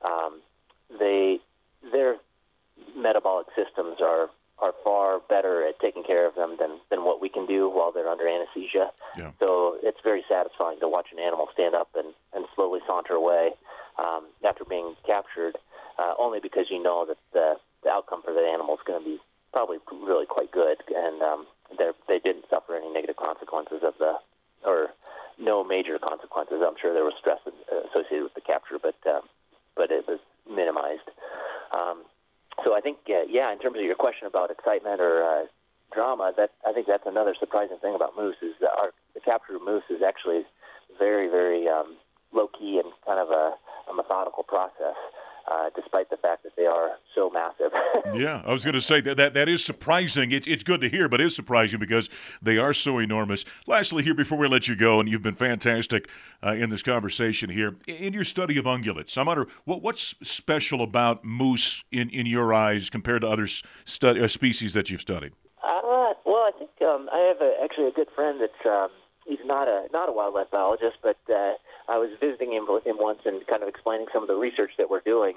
um, 0.03 0.41
they 0.99 1.41
their 1.93 2.17
metabolic 2.97 3.47
systems 3.57 3.99
are 4.01 4.29
are 4.61 4.75
far 4.85 5.21
better 5.29 5.67
at 5.67 5.81
taking 5.81 6.05
care 6.05 6.27
of 6.27 6.35
them 6.35 6.57
than, 6.59 6.79
than 6.91 7.03
what 7.03 7.21
we 7.21 7.31
can 7.31 7.47
do 7.47 7.69
while 7.69 7.91
they're 7.91 8.09
under 8.09 8.29
anesthesia. 8.29 8.91
Yeah. 9.17 9.31
So 9.41 9.79
it's 9.83 9.99
very 10.05 10.23
satisfying 10.29 10.79
to 10.81 10.89
watch 10.89 11.07
an 11.13 11.19
animal 11.19 11.49
stand 11.55 11.75
up 11.75 11.89
and, 11.97 12.13
and 12.35 12.45
slowly 12.55 12.81
saunter 12.87 13.15
away 13.15 13.53
um, 13.99 14.27
after 14.45 14.65
being 14.67 14.95
captured 15.07 15.57
uh, 16.01 16.15
only 16.19 16.41
because 16.41 16.67
you 16.71 16.83
know 16.83 17.05
that 17.05 17.19
the, 17.33 17.57
the 17.85 17.91
outcome 17.91 18.23
for 18.25 18.33
the 18.33 18.41
animal 18.41 18.75
is 18.75 18.81
going 18.87 19.05
to 19.05 19.05
be 19.05 19.19
probably 19.53 19.77
really 19.93 20.27
quite 20.27 20.51
good, 20.51 20.79
and 20.95 21.21
um, 21.21 21.47
they 22.09 22.19
didn't 22.19 22.49
suffer 22.49 22.75
any 22.75 22.91
negative 22.91 23.17
consequences 23.17 23.83
of 23.83 23.95
the, 23.99 24.15
or 24.65 24.89
no 25.39 25.63
major 25.63 25.99
consequences. 25.99 26.63
I'm 26.65 26.79
sure 26.81 26.95
there 26.95 27.05
was 27.05 27.15
stress 27.19 27.41
associated 27.91 28.25
with 28.25 28.35
the 28.35 28.41
capture, 28.41 28.79
but 28.81 28.97
uh, 29.05 29.21
but 29.77 29.91
it 29.91 30.07
was 30.09 30.21
minimized. 30.49 31.09
Um, 31.73 32.03
so 32.65 32.75
I 32.75 32.81
think, 32.81 32.99
uh, 33.09 33.25
yeah, 33.29 33.53
in 33.53 33.59
terms 33.59 33.77
of 33.77 33.85
your 33.85 33.95
question 33.95 34.27
about 34.27 34.51
excitement 34.51 35.01
or 35.01 35.23
uh, 35.23 35.47
drama, 35.93 36.33
that 36.37 36.51
I 36.67 36.73
think 36.73 36.87
that's 36.87 37.07
another 37.07 37.35
surprising 37.39 37.79
thing 37.79 37.95
about 37.95 38.17
moose 38.17 38.37
is 38.43 38.55
that 38.61 38.71
our 38.81 38.93
the 39.15 39.21
capture 39.21 39.57
of 39.57 39.63
moose 39.63 39.85
is 39.91 40.03
actually 40.03 40.43
very, 40.99 41.29
very 41.29 41.69
um, 41.69 41.97
low 42.33 42.49
key 42.49 42.81
and 42.83 42.93
kind 43.07 43.19
of 43.19 43.31
a, 43.31 43.55
a 43.91 43.95
methodical 43.95 44.43
process 44.43 44.97
uh, 45.51 45.71
despite 45.75 46.09
the 46.11 46.17
fact 46.17 46.45
that 46.45 46.53
they 46.57 46.67
are 46.67 46.93
so 47.15 47.31
massive. 47.31 47.73
yeah, 48.15 48.43
I 48.47 48.53
was 48.53 48.65
going 48.65 48.75
to 48.75 48.81
say 48.81 49.01
that, 49.01 49.17
that 49.17 49.35
that 49.35 49.49
is 49.49 49.65
surprising. 49.65 50.31
It's 50.31 50.47
it's 50.47 50.63
good 50.63 50.81
to 50.81 50.89
hear, 50.89 51.09
but 51.09 51.21
it's 51.21 51.35
surprising 51.35 51.81
because 51.81 52.09
they 52.41 52.57
are 52.57 52.73
so 52.73 52.99
enormous. 52.99 53.45
Lastly, 53.67 54.05
here 54.05 54.15
before 54.15 54.39
we 54.39 54.49
let 54.49 54.69
you 54.69 54.77
go, 54.77 55.01
and 55.01 55.09
you've 55.09 55.23
been 55.23 55.35
fantastic 55.35 56.09
uh, 56.45 56.53
in 56.53 56.71
this 56.71 56.83
conversation 56.83 57.51
here 57.51 57.77
in 57.87 58.13
your 58.13 58.25
study 58.25 58.57
of 58.59 58.65
ungulates. 58.65 59.19
I'm 59.19 59.27
wondering 59.27 59.49
what 59.65 59.83
what's 59.83 60.15
special 60.23 60.83
about 60.83 61.25
moose 61.25 61.83
in, 61.91 62.09
in 62.11 62.27
your 62.27 62.55
eyes 62.55 62.91
compared 62.91 63.23
to 63.23 63.29
other 63.29 63.49
stu- 63.85 64.25
uh, 64.25 64.29
species 64.29 64.73
that 64.75 64.91
you've 64.91 65.01
studied. 65.01 65.33
Uh, 65.63 66.15
well, 66.25 66.47
I 66.47 66.53
think 66.59 66.71
um, 66.83 67.09
I 67.13 67.19
have 67.29 67.41
a, 67.41 67.55
actually 67.63 67.89
a 67.89 67.93
good 67.93 68.09
friend 68.15 68.41
that's 68.41 68.67
um, 68.67 68.89
he's 69.27 69.45
not 69.45 69.69
a 69.69 69.87
not 69.93 70.09
a 70.09 70.13
wildlife 70.13 70.51
biologist, 70.51 70.99
but 71.03 71.19
uh, 71.29 71.55
I 71.91 71.99
was 71.99 72.11
visiting 72.21 72.53
him 72.53 72.67
with 72.69 72.87
him 72.87 72.97
once 72.99 73.19
and 73.27 73.45
kind 73.49 73.63
of 73.65 73.69
explaining 73.69 74.07
some 74.13 74.23
of 74.23 74.29
the 74.29 74.37
research 74.37 74.71
that 74.79 74.89
we're 74.89 75.01
doing. 75.01 75.35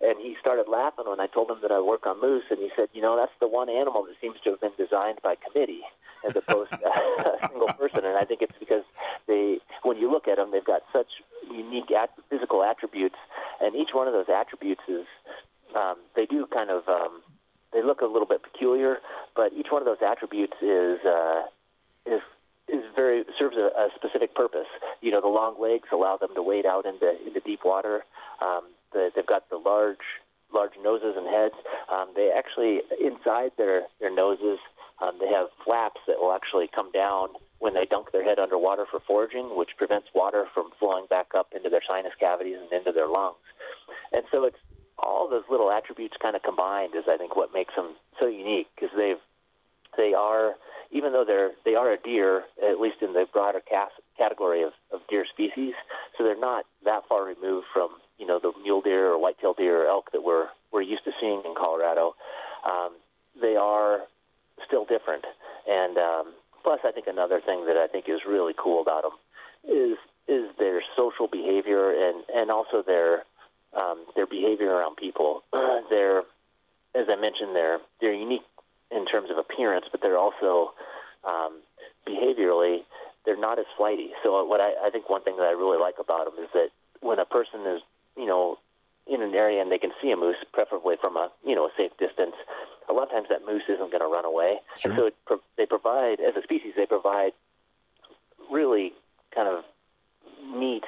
And 0.00 0.14
he 0.20 0.36
started 0.40 0.68
laughing 0.68 1.06
when 1.08 1.18
I 1.18 1.26
told 1.26 1.50
him 1.50 1.58
that 1.62 1.72
I 1.72 1.80
work 1.80 2.06
on 2.06 2.20
moose, 2.20 2.44
and 2.50 2.60
he 2.60 2.70
said, 2.76 2.88
"You 2.92 3.02
know, 3.02 3.16
that's 3.16 3.32
the 3.40 3.48
one 3.48 3.68
animal 3.68 4.04
that 4.04 4.14
seems 4.20 4.36
to 4.44 4.50
have 4.50 4.60
been 4.60 4.76
designed 4.78 5.18
by 5.22 5.34
committee 5.34 5.82
as 6.22 6.36
opposed 6.36 6.70
to 6.70 6.86
a 6.86 7.48
single 7.48 7.72
person." 7.72 8.04
And 8.04 8.16
I 8.16 8.24
think 8.24 8.42
it's 8.42 8.56
because 8.60 8.84
they, 9.26 9.58
when 9.82 9.96
you 9.96 10.10
look 10.10 10.28
at 10.28 10.36
them, 10.36 10.52
they've 10.52 10.64
got 10.64 10.82
such 10.92 11.08
unique 11.50 11.90
at- 11.90 12.14
physical 12.30 12.62
attributes, 12.62 13.16
and 13.60 13.74
each 13.74 13.90
one 13.94 14.06
of 14.06 14.12
those 14.12 14.28
attributes 14.28 14.82
is, 14.86 15.06
um, 15.74 15.96
they 16.14 16.26
do 16.26 16.46
kind 16.46 16.70
of, 16.70 16.86
um, 16.88 17.22
they 17.72 17.82
look 17.82 18.02
a 18.02 18.06
little 18.06 18.28
bit 18.28 18.42
peculiar, 18.42 18.98
but 19.34 19.52
each 19.54 19.68
one 19.70 19.80
of 19.80 19.86
those 19.86 20.02
attributes 20.06 20.54
is 20.60 21.00
uh, 21.04 21.42
is 22.04 22.20
is 22.68 22.82
very 22.94 23.24
serves 23.38 23.56
a, 23.56 23.70
a 23.78 23.88
specific 23.94 24.34
purpose. 24.34 24.68
You 25.00 25.10
know, 25.10 25.20
the 25.20 25.28
long 25.28 25.60
legs 25.60 25.88
allow 25.92 26.16
them 26.16 26.30
to 26.34 26.42
wade 26.42 26.66
out 26.66 26.86
into 26.86 27.12
into 27.26 27.40
deep 27.40 27.60
water. 27.64 28.04
Um, 28.44 28.64
the, 28.92 29.10
they've 29.14 29.26
got 29.26 29.48
the 29.50 29.56
large 29.56 30.04
large 30.52 30.72
noses 30.82 31.14
and 31.16 31.26
heads. 31.26 31.54
Um, 31.92 32.12
they 32.14 32.30
actually 32.36 32.80
inside 33.00 33.52
their 33.56 33.82
their 34.00 34.14
noses 34.14 34.58
um, 35.00 35.18
they 35.20 35.28
have 35.28 35.48
flaps 35.64 36.00
that 36.06 36.18
will 36.18 36.32
actually 36.32 36.68
come 36.74 36.90
down 36.90 37.28
when 37.58 37.74
they 37.74 37.84
dunk 37.84 38.12
their 38.12 38.24
head 38.24 38.38
underwater 38.38 38.86
for 38.90 39.00
foraging, 39.00 39.56
which 39.56 39.70
prevents 39.76 40.08
water 40.14 40.46
from 40.54 40.70
flowing 40.78 41.06
back 41.08 41.28
up 41.36 41.48
into 41.54 41.68
their 41.68 41.82
sinus 41.88 42.12
cavities 42.18 42.56
and 42.60 42.72
into 42.72 42.92
their 42.92 43.08
lungs. 43.08 43.36
And 44.12 44.24
so 44.30 44.44
it's 44.44 44.58
all 44.98 45.28
those 45.28 45.44
little 45.50 45.70
attributes 45.70 46.16
kind 46.20 46.36
of 46.36 46.42
combined 46.42 46.94
is 46.94 47.04
I 47.08 47.16
think 47.16 47.36
what 47.36 47.52
makes 47.52 47.74
them 47.74 47.96
so 48.18 48.26
unique 48.26 48.68
because 48.74 48.90
they've 48.96 49.20
they 49.96 50.14
are 50.14 50.54
even 50.90 51.12
though 51.12 51.24
they're 51.24 51.50
they 51.64 51.74
are 51.74 51.92
a 51.92 51.98
deer, 51.98 52.44
at 52.62 52.80
least 52.80 52.96
in 53.02 53.12
the 53.12 53.26
broader 53.32 53.60
cast, 53.60 53.92
category 54.16 54.62
of, 54.62 54.72
of 54.92 55.00
deer 55.08 55.26
species, 55.30 55.74
so 56.16 56.24
they're 56.24 56.38
not 56.38 56.64
that 56.84 57.02
far 57.08 57.24
removed 57.24 57.66
from 57.72 57.90
you 58.18 58.26
know 58.26 58.38
the 58.38 58.52
mule 58.62 58.80
deer 58.80 59.12
or 59.12 59.20
white-tailed 59.20 59.56
deer 59.56 59.84
or 59.84 59.86
elk 59.86 60.10
that 60.12 60.22
we're 60.22 60.46
we're 60.72 60.82
used 60.82 61.04
to 61.04 61.12
seeing 61.20 61.42
in 61.44 61.54
Colorado. 61.56 62.14
Um, 62.70 62.92
they 63.40 63.56
are 63.56 64.00
still 64.66 64.84
different, 64.84 65.24
and 65.68 65.98
um, 65.98 66.32
plus, 66.62 66.80
I 66.84 66.92
think 66.92 67.06
another 67.06 67.40
thing 67.40 67.66
that 67.66 67.76
I 67.76 67.86
think 67.86 68.08
is 68.08 68.20
really 68.26 68.54
cool 68.56 68.80
about 68.80 69.02
them 69.02 69.12
is 69.64 69.98
is 70.28 70.50
their 70.58 70.82
social 70.96 71.28
behavior 71.28 71.90
and 71.90 72.24
and 72.34 72.50
also 72.50 72.82
their 72.82 73.24
um, 73.74 74.06
their 74.14 74.26
behavior 74.26 74.70
around 74.70 74.96
people. 74.96 75.42
Uh, 75.52 75.80
they're 75.90 76.22
as 76.94 77.06
I 77.10 77.16
mentioned, 77.16 77.54
they're 77.54 77.80
they're 78.00 78.14
unique 78.14 78.42
in 78.90 79.06
terms 79.06 79.30
of 79.30 79.38
appearance, 79.38 79.86
but 79.90 80.00
they're 80.00 80.18
also 80.18 80.72
um, 81.24 81.60
behaviorally 82.06 82.80
they're 83.26 83.36
not 83.36 83.58
as 83.58 83.66
flighty. 83.76 84.10
So 84.22 84.44
what 84.44 84.60
I, 84.60 84.72
I 84.86 84.90
think 84.90 85.10
one 85.10 85.22
thing 85.22 85.36
that 85.36 85.42
I 85.42 85.50
really 85.50 85.78
like 85.78 85.96
about 85.98 86.24
them 86.26 86.42
is 86.42 86.48
that 86.54 86.68
when 87.00 87.18
a 87.18 87.26
person 87.26 87.66
is 87.66 87.82
you 88.16 88.26
know 88.26 88.58
in 89.06 89.20
an 89.20 89.34
area 89.34 89.60
and 89.60 89.70
they 89.70 89.78
can 89.78 89.90
see 90.00 90.10
a 90.10 90.16
moose, 90.16 90.36
preferably 90.52 90.96
from 91.00 91.16
a 91.16 91.30
you 91.44 91.54
know 91.54 91.66
a 91.66 91.70
safe 91.76 91.90
distance, 91.98 92.34
a 92.88 92.92
lot 92.92 93.04
of 93.04 93.10
times 93.10 93.26
that 93.28 93.44
moose 93.44 93.64
isn't 93.68 93.90
going 93.90 94.00
to 94.00 94.06
run 94.06 94.24
away. 94.24 94.58
Sure. 94.78 94.92
And 94.92 94.98
so 94.98 95.06
it, 95.06 95.42
they 95.56 95.66
provide, 95.66 96.20
as 96.20 96.34
a 96.36 96.42
species, 96.42 96.72
they 96.76 96.86
provide 96.86 97.32
really 98.50 98.92
kind 99.34 99.48
of 99.48 99.64
neat 100.56 100.84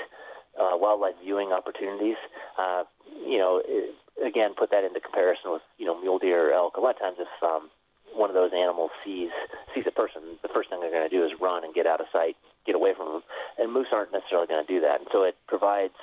uh, 0.58 0.72
wildlife 0.74 1.14
viewing 1.22 1.52
opportunities. 1.52 2.16
Uh, 2.56 2.84
you 3.26 3.38
know, 3.38 3.60
it, 3.64 3.94
again, 4.24 4.54
put 4.56 4.70
that 4.70 4.84
into 4.84 5.00
comparison 5.00 5.52
with 5.52 5.62
you 5.76 5.86
know 5.86 6.00
mule 6.00 6.18
deer 6.18 6.50
or 6.50 6.52
elk. 6.52 6.76
A 6.76 6.80
lot 6.80 6.94
of 6.94 7.00
times, 7.00 7.16
if 7.18 7.42
um, 7.42 7.68
one 8.14 8.30
of 8.30 8.34
those 8.34 8.52
animals 8.52 8.90
sees 9.04 9.30
sees 9.74 9.84
a 9.86 9.90
person, 9.90 10.22
the 10.42 10.48
first 10.48 10.70
thing 10.70 10.80
they're 10.80 10.90
going 10.90 11.08
to 11.08 11.14
do 11.14 11.24
is 11.24 11.32
run 11.40 11.64
and 11.64 11.74
get 11.74 11.86
out 11.86 12.00
of 12.00 12.06
sight, 12.12 12.36
get 12.66 12.74
away 12.74 12.94
from 12.96 13.12
them. 13.12 13.22
And 13.58 13.72
moose 13.72 13.88
aren't 13.92 14.12
necessarily 14.12 14.46
going 14.46 14.64
to 14.64 14.72
do 14.72 14.80
that. 14.80 15.00
And 15.00 15.08
so 15.12 15.22
it 15.22 15.36
provides 15.46 15.94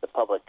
the 0.00 0.06
public 0.06 0.42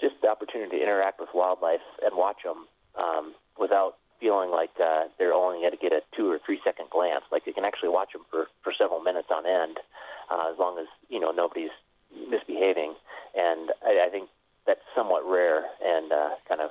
just 0.00 0.14
the 0.20 0.28
opportunity 0.28 0.76
to 0.76 0.82
interact 0.82 1.20
with 1.20 1.30
wildlife 1.34 1.84
and 2.02 2.16
watch 2.16 2.42
them 2.44 2.66
um, 3.02 3.34
without 3.58 3.96
feeling 4.20 4.50
like 4.50 4.70
uh, 4.82 5.04
they're 5.18 5.32
only 5.32 5.60
going 5.60 5.70
to 5.70 5.76
get 5.76 5.92
a 5.92 6.02
two 6.16 6.30
or 6.30 6.38
three 6.44 6.60
second 6.64 6.90
glance. 6.90 7.24
Like 7.32 7.44
they 7.44 7.52
can 7.52 7.64
actually 7.64 7.90
watch 7.90 8.12
them 8.12 8.22
for, 8.30 8.46
for 8.62 8.72
several 8.76 9.00
minutes 9.00 9.28
on 9.30 9.46
end, 9.46 9.78
uh, 10.30 10.50
as 10.52 10.58
long 10.58 10.78
as 10.78 10.86
you 11.08 11.20
know 11.20 11.30
nobody's 11.30 11.74
misbehaving. 12.28 12.94
And 13.34 13.72
I, 13.84 14.06
I 14.06 14.08
think 14.10 14.28
that's 14.66 14.80
somewhat 14.94 15.22
rare 15.28 15.64
and 15.84 16.12
uh, 16.12 16.30
kind 16.48 16.60
of. 16.60 16.70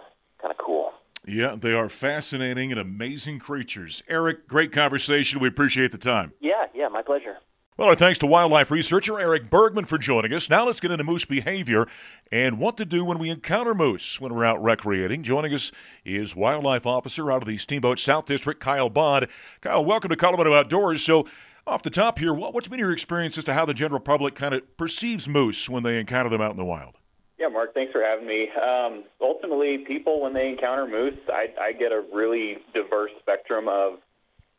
Yeah, 1.36 1.58
they 1.60 1.74
are 1.74 1.90
fascinating 1.90 2.72
and 2.72 2.80
amazing 2.80 3.40
creatures. 3.40 4.02
Eric, 4.08 4.48
great 4.48 4.72
conversation. 4.72 5.42
We 5.42 5.50
appreciate 5.50 5.92
the 5.92 5.98
time. 5.98 6.32
Yeah, 6.40 6.68
yeah, 6.74 6.88
my 6.88 7.02
pleasure. 7.02 7.40
Well, 7.76 7.90
our 7.90 7.96
thanks 7.96 8.18
to 8.20 8.26
wildlife 8.26 8.72
researcher 8.72 9.20
Eric 9.20 9.50
Bergman 9.50 9.84
for 9.84 9.98
joining 9.98 10.32
us. 10.32 10.50
Now 10.50 10.66
let's 10.66 10.80
get 10.80 10.92
into 10.92 11.04
moose 11.04 11.26
behavior 11.26 11.88
and 12.32 12.58
what 12.58 12.78
to 12.78 12.86
do 12.86 13.04
when 13.04 13.20
we 13.20 13.30
encounter 13.30 13.76
moose 13.76 14.22
when 14.22 14.34
we're 14.34 14.46
out 14.46 14.64
recreating. 14.64 15.24
Joining 15.24 15.54
us 15.54 15.74
is 16.06 16.38
wildlife 16.38 16.86
officer 16.86 17.30
out 17.30 17.42
of 17.42 17.50
the 17.50 17.58
Steamboat 17.58 18.00
South 18.00 18.28
District, 18.28 18.62
Kyle 18.62 18.90
Bond. 18.90 19.28
Kyle, 19.60 19.84
welcome 19.84 20.12
to 20.12 20.16
Colorado 20.16 20.54
Outdoors. 20.54 21.04
So, 21.04 21.28
off 21.68 21.84
the 21.84 21.90
top 21.90 22.18
here, 22.18 22.34
what's 22.34 22.70
been 22.70 22.80
your 22.80 22.94
experience 22.94 23.38
as 23.38 23.44
to 23.44 23.54
how 23.54 23.66
the 23.66 23.74
general 23.74 24.00
public 24.00 24.36
kind 24.36 24.54
of 24.54 24.78
perceives 24.78 25.28
moose 25.28 25.68
when 25.68 25.84
they 25.84 26.00
encounter 26.00 26.30
them 26.30 26.40
out 26.40 26.52
in 26.52 26.58
the 26.58 26.64
wild? 26.64 26.96
Yeah, 27.38 27.50
Mark, 27.50 27.74
thanks 27.74 27.92
for 27.92 28.02
having 28.02 28.26
me. 28.26 28.50
Um, 28.50 29.04
ultimately, 29.20 29.80
people 29.80 30.22
when 30.22 30.34
they 30.34 30.48
encounter 30.48 30.88
moose, 30.88 31.20
I, 31.28 31.48
I 31.60 31.74
get 31.74 31.92
a 31.92 32.04
really 32.14 32.58
diverse 32.74 33.12
spectrum 33.20 33.68
of 33.68 34.00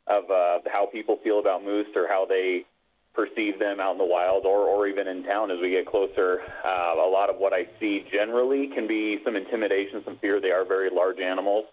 of 0.07 0.31
uh, 0.31 0.59
how 0.73 0.87
people 0.87 1.19
feel 1.25 1.41
about 1.41 1.65
moose 1.65 1.89
or 1.97 2.07
how 2.07 2.27
they 2.27 2.65
perceive 3.13 3.59
them 3.59 3.81
out 3.81 3.93
in 3.93 3.99
the 3.99 4.05
wild 4.05 4.45
or, 4.45 4.61
or 4.69 4.87
even 4.87 5.09
in 5.09 5.25
town 5.25 5.51
as 5.51 5.59
we 5.61 5.71
get 5.71 5.87
closer. 5.87 6.43
Uh, 6.65 6.95
a 6.95 7.11
lot 7.11 7.29
of 7.29 7.37
what 7.39 7.53
I 7.53 7.67
see 7.81 8.05
generally 8.13 8.69
can 8.69 8.87
be 8.87 9.19
some 9.25 9.35
intimidation, 9.35 10.03
some 10.05 10.19
fear. 10.19 10.41
They 10.41 10.53
are 10.53 10.65
very 10.65 10.91
large 10.93 11.19
animals. 11.19 11.65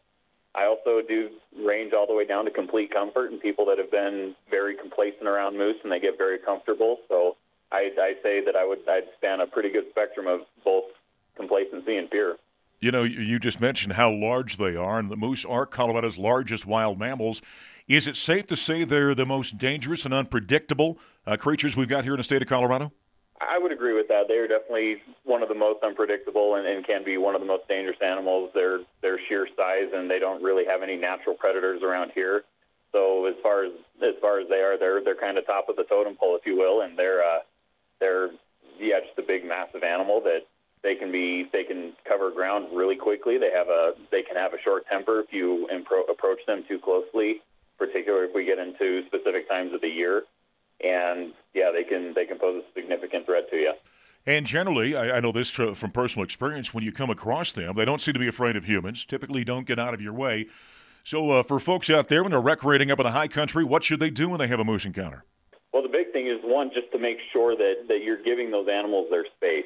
I 0.55 0.65
also 0.65 1.01
do 1.07 1.29
range 1.63 1.93
all 1.93 2.07
the 2.07 2.15
way 2.15 2.25
down 2.25 2.45
to 2.45 2.51
complete 2.51 2.91
comfort 2.91 3.31
and 3.31 3.39
people 3.41 3.65
that 3.67 3.77
have 3.77 3.91
been 3.91 4.35
very 4.49 4.75
complacent 4.75 5.27
around 5.27 5.57
moose 5.57 5.77
and 5.83 5.91
they 5.91 5.99
get 5.99 6.17
very 6.17 6.39
comfortable. 6.39 6.99
So 7.09 7.35
I, 7.73 7.89
I 7.99 8.13
say 8.21 8.45
that 8.45 8.55
I 8.55 8.65
would 8.65 8.87
I'd 8.87 9.03
span 9.17 9.41
a 9.41 9.47
pretty 9.47 9.69
good 9.69 9.85
spectrum 9.89 10.27
of 10.27 10.41
both 10.63 10.85
complacency 11.35 11.97
and 11.97 12.09
fear. 12.09 12.37
You 12.79 12.91
know, 12.91 13.03
you 13.03 13.39
just 13.39 13.61
mentioned 13.61 13.93
how 13.93 14.11
large 14.11 14.57
they 14.57 14.75
are, 14.75 14.99
and 14.99 15.09
the 15.09 15.15
moose 15.15 15.45
are 15.45 15.65
Colorado's 15.65 16.17
largest 16.17 16.65
wild 16.65 16.99
mammals. 16.99 17.41
Is 17.87 18.07
it 18.07 18.15
safe 18.15 18.45
to 18.47 18.57
say 18.57 18.83
they're 18.83 19.15
the 19.15 19.25
most 19.25 19.57
dangerous 19.57 20.05
and 20.05 20.13
unpredictable 20.13 20.99
uh, 21.25 21.37
creatures 21.37 21.75
we've 21.75 21.89
got 21.89 22.03
here 22.03 22.13
in 22.13 22.17
the 22.17 22.23
state 22.23 22.41
of 22.41 22.47
Colorado? 22.47 22.91
I 23.41 23.57
would 23.57 23.71
agree 23.71 23.93
with 23.93 24.07
that. 24.09 24.27
They 24.27 24.35
are 24.35 24.47
definitely 24.47 24.97
one 25.23 25.41
of 25.41 25.49
the 25.49 25.55
most 25.55 25.83
unpredictable 25.83 26.55
and, 26.55 26.67
and 26.67 26.85
can 26.85 27.03
be 27.03 27.17
one 27.17 27.35
of 27.35 27.41
the 27.41 27.47
most 27.47 27.67
dangerous 27.67 27.97
animals. 28.01 28.51
Their 28.53 28.79
their 29.01 29.19
sheer 29.27 29.47
size 29.57 29.89
and 29.93 30.09
they 30.09 30.19
don't 30.19 30.43
really 30.43 30.65
have 30.65 30.83
any 30.83 30.95
natural 30.95 31.35
predators 31.35 31.81
around 31.81 32.11
here. 32.13 32.43
So 32.91 33.25
as 33.25 33.35
far 33.41 33.65
as 33.65 33.71
as 34.01 34.15
far 34.21 34.39
as 34.39 34.47
they 34.49 34.61
are, 34.61 34.77
they're 34.77 35.03
they're 35.03 35.15
kind 35.15 35.37
of 35.37 35.45
top 35.45 35.67
of 35.67 35.75
the 35.75 35.83
totem 35.83 36.15
pole, 36.15 36.37
if 36.37 36.45
you 36.45 36.57
will, 36.57 36.81
and 36.81 36.97
they're 36.97 37.23
uh, 37.23 37.39
they're 37.99 38.29
yeah 38.79 38.99
just 38.99 39.17
a 39.17 39.23
big 39.23 39.45
massive 39.45 39.83
animal 39.83 40.21
that 40.21 40.41
they 40.83 40.95
can 40.95 41.11
be 41.11 41.47
they 41.51 41.63
can 41.63 41.93
cover 42.07 42.31
ground 42.31 42.67
really 42.73 42.95
quickly. 42.95 43.37
They 43.37 43.51
have 43.51 43.67
a 43.67 43.93
they 44.11 44.21
can 44.21 44.35
have 44.35 44.53
a 44.53 44.61
short 44.63 44.85
temper 44.87 45.19
if 45.19 45.31
you 45.31 45.67
impro- 45.73 46.09
approach 46.09 46.39
them 46.45 46.63
too 46.67 46.79
closely, 46.79 47.41
particularly 47.77 48.27
if 48.27 48.35
we 48.35 48.45
get 48.45 48.59
into 48.59 49.05
specific 49.07 49.47
times 49.49 49.73
of 49.73 49.81
the 49.81 49.87
year 49.89 50.23
and 50.83 51.33
yeah, 51.53 51.71
they 51.71 51.83
can 51.83 52.13
they 52.13 52.25
can 52.25 52.37
pose 52.37 52.63
a 52.63 52.79
significant 52.79 53.25
threat 53.25 53.49
to 53.49 53.55
you. 53.55 53.73
And 54.25 54.45
generally, 54.45 54.95
I, 54.95 55.17
I 55.17 55.19
know 55.19 55.31
this 55.31 55.49
from 55.49 55.75
personal 55.91 56.23
experience. 56.23 56.73
When 56.73 56.83
you 56.83 56.91
come 56.91 57.09
across 57.09 57.51
them, 57.51 57.75
they 57.75 57.85
don't 57.85 58.01
seem 58.01 58.13
to 58.13 58.19
be 58.19 58.27
afraid 58.27 58.55
of 58.55 58.65
humans. 58.65 59.03
Typically, 59.05 59.43
don't 59.43 59.67
get 59.67 59.79
out 59.79 59.93
of 59.93 60.01
your 60.01 60.13
way. 60.13 60.47
So, 61.03 61.31
uh, 61.31 61.43
for 61.43 61.59
folks 61.59 61.89
out 61.89 62.07
there 62.07 62.23
when 62.23 62.31
they're 62.31 62.39
recreating 62.39 62.89
up 62.89 62.99
in 62.99 63.05
the 63.05 63.11
high 63.11 63.27
country, 63.27 63.65
what 63.65 63.83
should 63.83 63.99
they 63.99 64.09
do 64.09 64.29
when 64.29 64.39
they 64.39 64.47
have 64.47 64.59
a 64.59 64.63
moose 64.63 64.85
encounter? 64.85 65.25
Thing 66.23 66.31
is 66.31 66.39
one, 66.43 66.71
just 66.73 66.89
to 66.93 66.99
make 66.99 67.17
sure 67.33 67.55
that, 67.55 67.87
that 67.89 68.03
you're 68.03 68.21
giving 68.21 68.49
those 68.49 68.67
animals 68.69 69.07
their 69.09 69.25
space. 69.35 69.65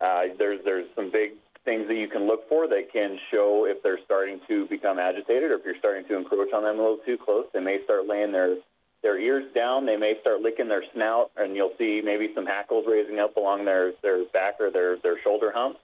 Uh, 0.00 0.32
there's 0.38 0.60
there's 0.64 0.86
some 0.96 1.10
big 1.10 1.32
things 1.66 1.86
that 1.88 1.96
you 1.96 2.08
can 2.08 2.26
look 2.26 2.48
for 2.48 2.66
that 2.66 2.90
can 2.92 3.18
show 3.30 3.66
if 3.66 3.82
they're 3.82 3.98
starting 4.04 4.40
to 4.48 4.66
become 4.66 4.98
agitated 4.98 5.50
or 5.50 5.56
if 5.56 5.64
you're 5.64 5.78
starting 5.78 6.04
to 6.08 6.16
encroach 6.16 6.52
on 6.52 6.64
them 6.64 6.78
a 6.78 6.82
little 6.82 6.98
too 7.04 7.18
close. 7.18 7.44
They 7.52 7.60
may 7.60 7.84
start 7.84 8.06
laying 8.06 8.32
their 8.32 8.56
their 9.02 9.18
ears 9.18 9.52
down. 9.54 9.84
They 9.84 9.96
may 9.98 10.18
start 10.20 10.40
licking 10.40 10.68
their 10.68 10.82
snout, 10.94 11.30
and 11.36 11.54
you'll 11.54 11.74
see 11.76 12.00
maybe 12.02 12.30
some 12.34 12.46
hackles 12.46 12.86
raising 12.88 13.18
up 13.18 13.36
along 13.36 13.66
their 13.66 13.92
their 14.02 14.24
back 14.32 14.54
or 14.60 14.70
their 14.70 14.96
their 14.96 15.20
shoulder 15.20 15.52
hump. 15.54 15.76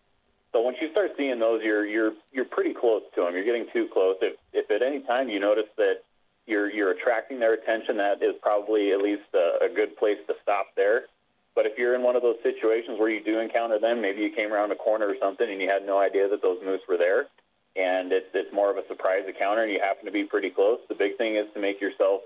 So 0.52 0.62
once 0.62 0.78
you 0.80 0.90
start 0.92 1.12
seeing 1.18 1.38
those, 1.38 1.60
you're 1.62 1.84
you're 1.84 2.12
you're 2.32 2.46
pretty 2.46 2.72
close 2.72 3.02
to 3.14 3.24
them. 3.24 3.34
You're 3.34 3.44
getting 3.44 3.66
too 3.74 3.88
close. 3.92 4.16
If 4.22 4.38
if 4.54 4.70
at 4.70 4.80
any 4.80 5.00
time 5.00 5.28
you 5.28 5.38
notice 5.38 5.68
that 5.76 6.00
you're 6.48 6.70
you're 6.70 6.90
attracting 6.90 7.38
their 7.40 7.54
attention, 7.54 7.96
that 7.98 8.22
is 8.22 8.34
probably 8.42 8.92
at 8.92 9.00
least 9.00 9.28
a, 9.34 9.66
a 9.66 9.68
good 9.74 9.96
place 9.96 10.18
to 10.26 10.34
stop 10.42 10.68
there. 10.76 11.02
But 11.54 11.66
if 11.66 11.76
you're 11.76 11.94
in 11.94 12.02
one 12.02 12.16
of 12.16 12.22
those 12.22 12.36
situations 12.42 12.98
where 13.00 13.10
you 13.10 13.22
do 13.22 13.40
encounter 13.40 13.78
them, 13.78 14.00
maybe 14.00 14.22
you 14.22 14.30
came 14.30 14.52
around 14.52 14.70
a 14.70 14.76
corner 14.76 15.06
or 15.06 15.16
something 15.20 15.48
and 15.48 15.60
you 15.60 15.68
had 15.68 15.84
no 15.84 15.98
idea 15.98 16.28
that 16.28 16.40
those 16.40 16.58
moose 16.64 16.82
were 16.88 16.96
there, 16.96 17.26
and 17.76 18.12
it's 18.12 18.30
it's 18.34 18.52
more 18.52 18.70
of 18.70 18.76
a 18.76 18.86
surprise 18.88 19.24
encounter, 19.26 19.62
and 19.62 19.72
you 19.72 19.80
happen 19.80 20.06
to 20.06 20.12
be 20.12 20.24
pretty 20.24 20.50
close. 20.50 20.78
The 20.88 20.94
big 20.94 21.18
thing 21.18 21.36
is 21.36 21.46
to 21.54 21.60
make 21.60 21.80
yourself 21.80 22.22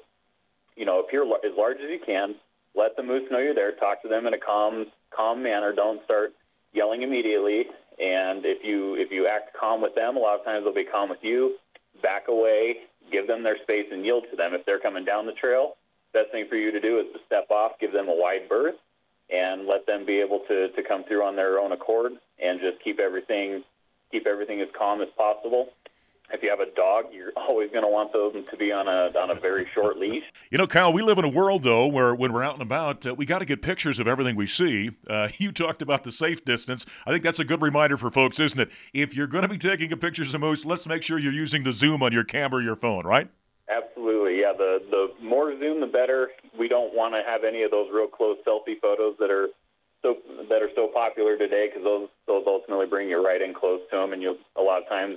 you 0.76 0.84
know, 0.86 1.04
you're 1.12 1.24
as 1.24 1.56
large 1.56 1.76
as 1.76 1.90
you 1.90 2.00
can, 2.04 2.34
let 2.74 2.96
the 2.96 3.02
moose 3.02 3.30
know 3.30 3.38
you're 3.38 3.54
there. 3.54 3.72
Talk 3.72 4.02
to 4.02 4.08
them 4.08 4.26
in 4.26 4.34
a 4.34 4.38
calm, 4.38 4.86
calm 5.10 5.42
manner. 5.42 5.72
Don't 5.72 6.02
start 6.04 6.32
yelling 6.72 7.02
immediately. 7.02 7.66
And 7.98 8.44
if 8.44 8.64
you 8.64 8.94
if 8.94 9.10
you 9.10 9.26
act 9.26 9.54
calm 9.58 9.82
with 9.82 9.94
them, 9.94 10.16
a 10.16 10.20
lot 10.20 10.38
of 10.38 10.44
times 10.44 10.64
they'll 10.64 10.74
be 10.74 10.84
calm 10.84 11.10
with 11.10 11.22
you. 11.22 11.56
Back 12.02 12.28
away, 12.28 12.76
give 13.12 13.26
them 13.26 13.42
their 13.42 13.58
space, 13.62 13.86
and 13.92 14.04
yield 14.04 14.24
to 14.30 14.36
them. 14.36 14.54
If 14.54 14.64
they're 14.66 14.80
coming 14.80 15.04
down 15.04 15.26
the 15.26 15.32
trail, 15.32 15.76
best 16.12 16.32
thing 16.32 16.46
for 16.48 16.56
you 16.56 16.72
to 16.72 16.80
do 16.80 16.98
is 16.98 17.06
to 17.12 17.20
step 17.26 17.50
off, 17.50 17.72
give 17.78 17.92
them 17.92 18.08
a 18.08 18.14
wide 18.14 18.48
berth, 18.48 18.74
and 19.30 19.66
let 19.66 19.86
them 19.86 20.04
be 20.04 20.18
able 20.18 20.40
to 20.48 20.68
to 20.70 20.82
come 20.82 21.04
through 21.04 21.22
on 21.22 21.36
their 21.36 21.60
own 21.60 21.72
accord, 21.72 22.12
and 22.42 22.60
just 22.60 22.82
keep 22.82 22.98
everything 22.98 23.62
keep 24.10 24.26
everything 24.26 24.60
as 24.60 24.68
calm 24.76 25.00
as 25.00 25.08
possible 25.16 25.68
if 26.32 26.42
you 26.42 26.50
have 26.50 26.60
a 26.60 26.70
dog, 26.74 27.06
you're 27.12 27.32
always 27.36 27.70
going 27.70 27.84
to 27.84 27.90
want 27.90 28.12
them 28.12 28.44
to 28.50 28.56
be 28.56 28.72
on 28.72 28.88
a 28.88 29.16
on 29.18 29.30
a 29.30 29.34
very 29.34 29.66
short 29.74 29.98
leash. 29.98 30.24
You 30.50 30.58
know, 30.58 30.66
Kyle, 30.66 30.92
we 30.92 31.00
live 31.00 31.16
in 31.16 31.24
a 31.24 31.30
world 31.30 31.62
though 31.62 31.86
where 31.86 32.14
when 32.14 32.30
we're 32.30 32.42
out 32.42 32.52
and 32.52 32.62
about, 32.62 33.06
uh, 33.06 33.14
we 33.14 33.24
got 33.24 33.38
to 33.38 33.46
get 33.46 33.62
pictures 33.62 33.98
of 33.98 34.06
everything 34.06 34.36
we 34.36 34.46
see. 34.46 34.90
Uh, 35.08 35.28
you 35.38 35.50
talked 35.50 35.80
about 35.80 36.04
the 36.04 36.12
safe 36.12 36.44
distance. 36.44 36.84
I 37.06 37.10
think 37.10 37.24
that's 37.24 37.38
a 37.38 37.44
good 37.44 37.62
reminder 37.62 37.96
for 37.96 38.10
folks, 38.10 38.38
isn't 38.38 38.60
it? 38.60 38.70
If 38.92 39.14
you're 39.14 39.26
going 39.26 39.42
to 39.42 39.48
be 39.48 39.56
taking 39.56 39.90
a 39.92 39.96
pictures 39.96 40.34
of 40.34 40.42
moose, 40.42 40.66
let's 40.66 40.86
make 40.86 41.02
sure 41.02 41.18
you're 41.18 41.32
using 41.32 41.64
the 41.64 41.72
zoom 41.72 42.02
on 42.02 42.12
your 42.12 42.24
camera 42.24 42.60
or 42.60 42.62
your 42.62 42.76
phone, 42.76 43.06
right? 43.06 43.30
Absolutely, 43.70 44.40
yeah. 44.40 44.52
The 44.56 44.82
the 44.90 45.24
more 45.24 45.58
zoom, 45.58 45.80
the 45.80 45.86
better. 45.86 46.30
We 46.58 46.68
don't 46.68 46.94
want 46.94 47.14
to 47.14 47.22
have 47.26 47.44
any 47.44 47.62
of 47.62 47.70
those 47.70 47.88
real 47.92 48.08
close 48.08 48.36
selfie 48.46 48.78
photos 48.80 49.16
that 49.18 49.30
are 49.30 49.48
so 50.02 50.16
that 50.50 50.60
are 50.60 50.70
so 50.74 50.88
popular 50.92 51.38
today 51.38 51.68
because 51.68 51.84
those 51.84 52.08
those 52.26 52.44
ultimately 52.46 52.86
bring 52.86 53.08
you 53.08 53.24
right 53.24 53.40
in 53.40 53.54
close 53.54 53.80
to 53.90 53.96
them, 53.96 54.12
and 54.12 54.20
you 54.20 54.36
a 54.56 54.60
lot 54.60 54.82
of 54.82 54.88
times 54.88 55.16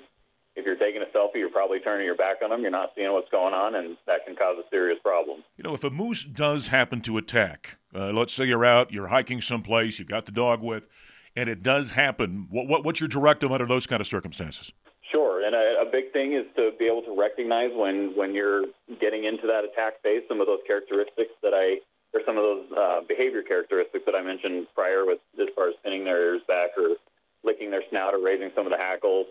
if 0.55 0.65
you're 0.65 0.75
taking 0.75 1.01
a 1.01 1.17
selfie, 1.17 1.35
you're 1.35 1.49
probably 1.49 1.79
turning 1.79 2.05
your 2.05 2.15
back 2.15 2.37
on 2.43 2.49
them. 2.49 2.61
You're 2.61 2.71
not 2.71 2.91
seeing 2.95 3.11
what's 3.11 3.29
going 3.29 3.53
on, 3.53 3.75
and 3.75 3.97
that 4.07 4.25
can 4.25 4.35
cause 4.35 4.55
a 4.57 4.67
serious 4.69 4.97
problem. 5.03 5.43
You 5.57 5.63
know, 5.63 5.73
if 5.73 5.83
a 5.83 5.89
moose 5.89 6.23
does 6.23 6.67
happen 6.67 7.01
to 7.01 7.17
attack, 7.17 7.77
uh, 7.93 8.11
let's 8.11 8.33
say 8.33 8.45
you're 8.45 8.65
out, 8.65 8.91
you're 8.91 9.07
hiking 9.07 9.41
someplace, 9.41 9.99
you've 9.99 10.07
got 10.07 10.25
the 10.25 10.31
dog 10.31 10.61
with, 10.61 10.87
and 11.35 11.49
it 11.49 11.61
does 11.61 11.91
happen, 11.91 12.47
what, 12.49 12.67
what, 12.67 12.85
what's 12.85 13.01
your 13.01 13.09
directive 13.09 13.51
under 13.51 13.65
those 13.65 13.85
kind 13.85 13.99
of 13.99 14.07
circumstances? 14.07 14.71
Sure, 15.11 15.45
and 15.45 15.53
a, 15.53 15.81
a 15.87 15.91
big 15.91 16.11
thing 16.13 16.33
is 16.33 16.45
to 16.55 16.71
be 16.79 16.85
able 16.85 17.03
to 17.03 17.15
recognize 17.15 17.69
when 17.75 18.15
when 18.17 18.33
you're 18.33 18.65
getting 18.99 19.25
into 19.25 19.45
that 19.45 19.63
attack 19.63 20.01
phase, 20.01 20.23
some 20.27 20.41
of 20.41 20.47
those 20.47 20.59
characteristics 20.65 21.31
that 21.43 21.53
I 21.53 21.77
or 22.13 22.21
some 22.25 22.37
of 22.37 22.43
those 22.43 22.65
uh, 22.75 22.99
behavior 23.07 23.43
characteristics 23.43 24.03
that 24.05 24.15
I 24.15 24.21
mentioned 24.21 24.67
prior, 24.73 25.05
with 25.05 25.19
as 25.39 25.47
far 25.53 25.69
as 25.69 25.75
pinning 25.83 26.05
their 26.05 26.33
ears 26.33 26.41
back 26.47 26.71
or 26.77 26.95
licking 27.43 27.69
their 27.69 27.83
snout 27.89 28.13
or 28.15 28.23
raising 28.23 28.49
some 28.55 28.65
of 28.65 28.71
the 28.71 28.79
hackles 28.79 29.27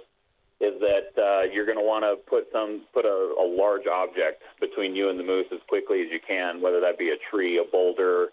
is 0.61 0.81
that 0.81 1.21
uh, 1.21 1.43
you're 1.53 1.67
going 1.67 1.79
to 1.79 1.85
want 1.85 2.05
to 2.05 2.17
put 2.29 2.47
some 2.53 2.83
put 2.93 3.05
a, 3.05 3.35
a 3.39 3.47
large 3.47 3.87
object 3.87 4.43
between 4.61 4.95
you 4.95 5.11
and 5.11 5.19
the 5.19 5.25
moose 5.25 5.47
as 5.53 5.61
quickly 5.69 6.03
as 6.03 6.09
you 6.11 6.21
can, 6.27 6.61
whether 6.61 6.81
that 6.81 6.99
be 6.99 7.11
a 7.11 7.19
tree, 7.31 7.59
a 7.59 7.71
boulder, 7.71 8.29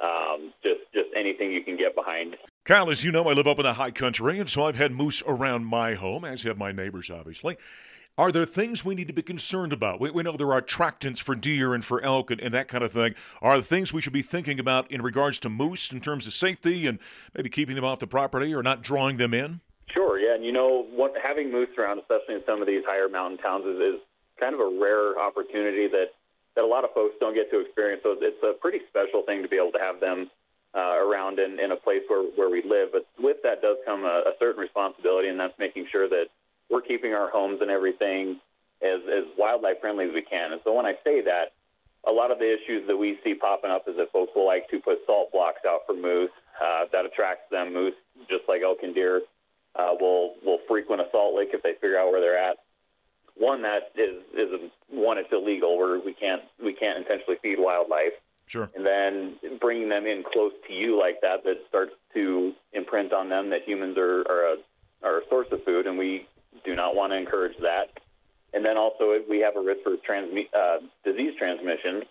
um, 0.00 0.52
just 0.62 0.80
just 0.92 1.08
anything 1.16 1.52
you 1.52 1.62
can 1.62 1.76
get 1.76 1.94
behind. 1.94 2.36
Kyle, 2.64 2.90
as 2.90 3.04
you 3.04 3.12
know, 3.12 3.28
I 3.28 3.32
live 3.32 3.46
up 3.46 3.58
in 3.58 3.64
the 3.64 3.74
high 3.74 3.90
country, 3.90 4.40
and 4.40 4.48
so 4.48 4.66
I've 4.66 4.76
had 4.76 4.92
moose 4.92 5.22
around 5.26 5.66
my 5.66 5.94
home, 5.94 6.24
as 6.24 6.42
have 6.42 6.58
my 6.58 6.72
neighbors, 6.72 7.10
obviously. 7.10 7.56
Are 8.18 8.32
there 8.32 8.46
things 8.46 8.82
we 8.82 8.94
need 8.94 9.08
to 9.08 9.12
be 9.12 9.22
concerned 9.22 9.74
about? 9.74 10.00
We, 10.00 10.10
we 10.10 10.22
know 10.22 10.38
there 10.38 10.52
are 10.52 10.62
attractants 10.62 11.18
for 11.18 11.34
deer 11.34 11.74
and 11.74 11.84
for 11.84 12.00
elk 12.02 12.30
and, 12.30 12.40
and, 12.40 12.54
that 12.54 12.66
kind 12.66 12.82
of 12.82 12.90
thing. 12.90 13.14
Are 13.42 13.56
there 13.56 13.62
things 13.62 13.92
we 13.92 14.00
should 14.00 14.14
be 14.14 14.22
thinking 14.22 14.58
about 14.58 14.90
in 14.90 15.02
regards 15.02 15.38
to 15.40 15.50
moose 15.50 15.92
in 15.92 16.00
terms 16.00 16.26
of 16.26 16.32
safety 16.32 16.86
and 16.86 16.98
maybe 17.34 17.50
keeping 17.50 17.76
them 17.76 17.84
off 17.84 17.98
the 17.98 18.06
property 18.06 18.54
or 18.54 18.62
not 18.62 18.80
drawing 18.82 19.18
them 19.18 19.34
in? 19.34 19.60
Sure, 19.90 20.18
yeah, 20.18 20.34
and 20.34 20.44
you 20.44 20.52
know 20.52 20.86
what 20.90 21.14
having 21.22 21.50
moose 21.50 21.68
around, 21.78 21.98
especially 21.98 22.34
in 22.34 22.42
some 22.44 22.60
of 22.60 22.66
these 22.66 22.82
higher 22.86 23.08
mountain 23.08 23.38
towns, 23.38 23.64
is, 23.64 23.78
is 23.78 24.00
kind 24.38 24.54
of 24.54 24.60
a 24.60 24.78
rare 24.80 25.18
opportunity 25.18 25.88
that 25.88 26.10
that 26.56 26.64
a 26.64 26.66
lot 26.66 26.84
of 26.84 26.90
folks 26.94 27.14
don't 27.20 27.34
get 27.34 27.50
to 27.50 27.60
experience. 27.60 28.00
So 28.02 28.16
it's 28.18 28.42
a 28.42 28.54
pretty 28.54 28.80
special 28.88 29.22
thing 29.22 29.42
to 29.42 29.48
be 29.48 29.56
able 29.56 29.72
to 29.72 29.78
have 29.78 30.00
them 30.00 30.30
uh, 30.74 30.96
around 30.96 31.38
in, 31.38 31.60
in 31.60 31.70
a 31.70 31.76
place 31.76 32.00
where, 32.08 32.24
where 32.34 32.48
we 32.48 32.62
live. 32.62 32.88
But 32.92 33.06
with 33.20 33.36
that 33.42 33.60
does 33.60 33.76
come 33.84 34.04
a, 34.04 34.24
a 34.26 34.32
certain 34.40 34.60
responsibility, 34.60 35.28
and 35.28 35.38
that's 35.38 35.52
making 35.58 35.86
sure 35.92 36.08
that 36.08 36.26
we're 36.70 36.80
keeping 36.80 37.12
our 37.12 37.28
homes 37.28 37.60
and 37.60 37.70
everything 37.70 38.40
as, 38.82 39.00
as 39.04 39.24
wildlife 39.36 39.80
friendly 39.80 40.06
as 40.06 40.14
we 40.14 40.22
can. 40.22 40.52
And 40.52 40.60
so 40.64 40.72
when 40.72 40.86
I 40.86 40.94
say 41.04 41.20
that, 41.22 41.52
a 42.08 42.12
lot 42.12 42.30
of 42.30 42.38
the 42.38 42.48
issues 42.48 42.86
that 42.86 42.96
we 42.96 43.18
see 43.22 43.34
popping 43.34 43.70
up 43.70 43.84
is 43.86 43.96
that 43.96 44.10
folks 44.10 44.32
will 44.34 44.46
like 44.46 44.68
to 44.70 44.80
put 44.80 44.98
salt 45.06 45.32
blocks 45.32 45.60
out 45.66 45.80
for 45.86 45.94
moose. 45.94 46.30
Uh, 46.56 46.84
that 46.92 47.04
attracts 47.04 47.50
them. 47.50 47.74
Moose, 47.74 47.94
just 48.30 48.44
like 48.48 48.62
elk 48.62 48.78
and 48.82 48.94
deer, 48.94 49.22
uh, 49.78 49.94
will 49.98 50.34
will 50.44 50.58
frequent 50.68 51.00
a 51.00 51.06
salt 51.10 51.34
lick 51.34 51.50
if 51.52 51.62
they 51.62 51.74
figure 51.74 51.98
out 51.98 52.10
where 52.10 52.20
they're 52.20 52.38
at. 52.38 52.56
One 53.36 53.62
that 53.62 53.92
is 53.94 54.22
is 54.34 54.52
a, 54.52 54.70
one 54.94 55.18
it's 55.18 55.32
illegal 55.32 55.76
where 55.78 55.98
we 55.98 56.14
can't 56.14 56.42
we 56.62 56.72
can't 56.72 56.98
intentionally 56.98 57.36
feed 57.42 57.58
wildlife. 57.58 58.12
Sure. 58.46 58.70
And 58.76 58.86
then 58.86 59.36
bringing 59.60 59.88
them 59.88 60.06
in 60.06 60.22
close 60.22 60.52
to 60.68 60.72
you 60.72 60.98
like 60.98 61.20
that 61.22 61.42
that 61.44 61.56
starts 61.68 61.92
to 62.14 62.52
imprint 62.72 63.12
on 63.12 63.28
them 63.28 63.50
that 63.50 63.62
humans 63.66 63.98
are 63.98 64.20
are 64.28 64.52
a 64.52 64.56
are 65.02 65.18
a 65.18 65.28
source 65.28 65.48
of 65.52 65.62
food, 65.64 65.86
and 65.86 65.98
we 65.98 66.26
do 66.64 66.74
not 66.74 66.94
want 66.94 67.12
to 67.12 67.16
encourage 67.16 67.56
that. 67.58 67.90
And 68.54 68.64
then 68.64 68.76
also 68.76 69.20
we 69.28 69.40
have 69.40 69.56
a 69.56 69.60
risk 69.60 69.82
for 69.82 69.96
transmi- 69.96 70.48
uh, 70.54 70.78
disease 71.04 71.34
transmission 71.38 72.04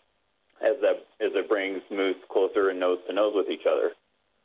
as 0.62 0.76
that 0.82 1.06
as 1.20 1.32
it 1.34 1.50
brings 1.50 1.82
moose 1.90 2.18
closer 2.30 2.70
and 2.70 2.80
nose 2.80 3.00
to 3.08 3.14
nose 3.14 3.34
with 3.36 3.50
each 3.50 3.66
other. 3.70 3.92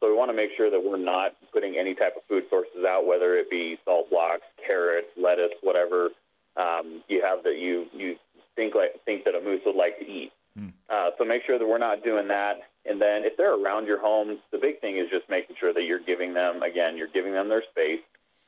So 0.00 0.08
we 0.08 0.16
want 0.16 0.30
to 0.30 0.36
make 0.36 0.50
sure 0.56 0.70
that 0.70 0.82
we're 0.82 0.96
not 0.96 1.32
putting 1.52 1.76
any 1.76 1.94
type 1.94 2.16
of 2.16 2.22
food 2.28 2.44
sources 2.48 2.84
out, 2.88 3.06
whether 3.06 3.36
it 3.36 3.50
be 3.50 3.78
salt 3.84 4.08
blocks, 4.10 4.48
carrots, 4.66 5.08
lettuce, 5.16 5.52
whatever 5.62 6.08
um, 6.56 7.02
you 7.08 7.22
have 7.22 7.44
that 7.44 7.58
you 7.58 7.86
you 7.92 8.16
think 8.56 8.74
like 8.74 9.04
think 9.04 9.24
that 9.24 9.34
a 9.34 9.40
moose 9.40 9.60
would 9.66 9.76
like 9.76 9.98
to 9.98 10.06
eat. 10.06 10.32
Mm. 10.58 10.72
Uh, 10.88 11.10
so 11.16 11.24
make 11.24 11.42
sure 11.46 11.58
that 11.58 11.66
we're 11.66 11.78
not 11.78 12.02
doing 12.02 12.28
that. 12.28 12.60
And 12.86 13.00
then 13.00 13.24
if 13.24 13.36
they're 13.36 13.54
around 13.54 13.86
your 13.86 14.00
home, 14.00 14.38
the 14.50 14.58
big 14.58 14.80
thing 14.80 14.96
is 14.96 15.06
just 15.10 15.28
making 15.28 15.56
sure 15.60 15.72
that 15.72 15.84
you're 15.84 16.00
giving 16.00 16.34
them, 16.34 16.62
again, 16.62 16.96
you're 16.96 17.12
giving 17.12 17.32
them 17.32 17.48
their 17.48 17.62
space, 17.70 18.00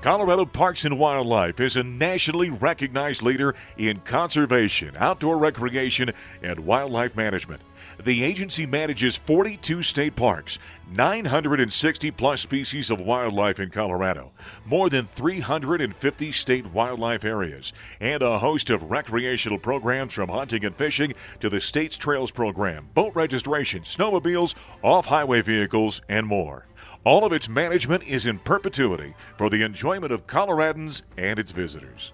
Colorado 0.07 0.45
Parks 0.45 0.85
and 0.85 1.01
Wildlife 1.01 1.59
is 1.59 1.75
a 1.75 1.83
nationally 1.83 2.49
recognized 2.49 3.23
leader 3.23 3.57
in 3.77 3.99
conservation, 4.03 4.95
outdoor 4.99 5.37
recreation, 5.37 6.13
and 6.41 6.61
wildlife 6.61 7.17
management. 7.17 7.61
The 8.03 8.23
agency 8.23 8.67
manages 8.67 9.17
42 9.17 9.83
state 9.83 10.17
parks, 10.17 10.59
960 10.91 12.11
plus 12.13 12.41
species 12.41 12.91
of 12.91 13.01
wildlife 13.01 13.59
in 13.59 13.71
Colorado, 13.71 14.33
more 14.65 14.89
than 14.89 15.07
350 15.07 16.33
state 16.33 16.67
wildlife 16.67 17.25
areas, 17.25 17.73
and 18.01 18.23
a 18.23 18.39
host 18.39 18.71
of 18.71 18.91
recreational 18.91 19.59
programs 19.59 20.13
from 20.13 20.29
hunting 20.29 20.65
and 20.65 20.77
fishing 20.77 21.15
to 21.41 21.49
the 21.49 21.61
state's 21.61 21.97
trails 21.97 22.31
program, 22.31 22.89
boat 22.95 23.15
registration, 23.15 23.83
snowmobiles, 23.83 24.55
off 24.83 25.07
highway 25.07 25.43
vehicles, 25.43 26.01
and 26.09 26.27
more. 26.27 26.67
All 27.05 27.25
of 27.25 27.33
its 27.33 27.49
management 27.49 28.03
is 28.03 28.27
in 28.27 28.41
perpetuity 28.41 29.15
for 29.39 29.49
the 29.49 29.63
enjoyment 29.63 30.13
of 30.13 30.27
Coloradans 30.27 31.03
and 31.17 31.39
its 31.39 31.53
visitors. 31.53 32.13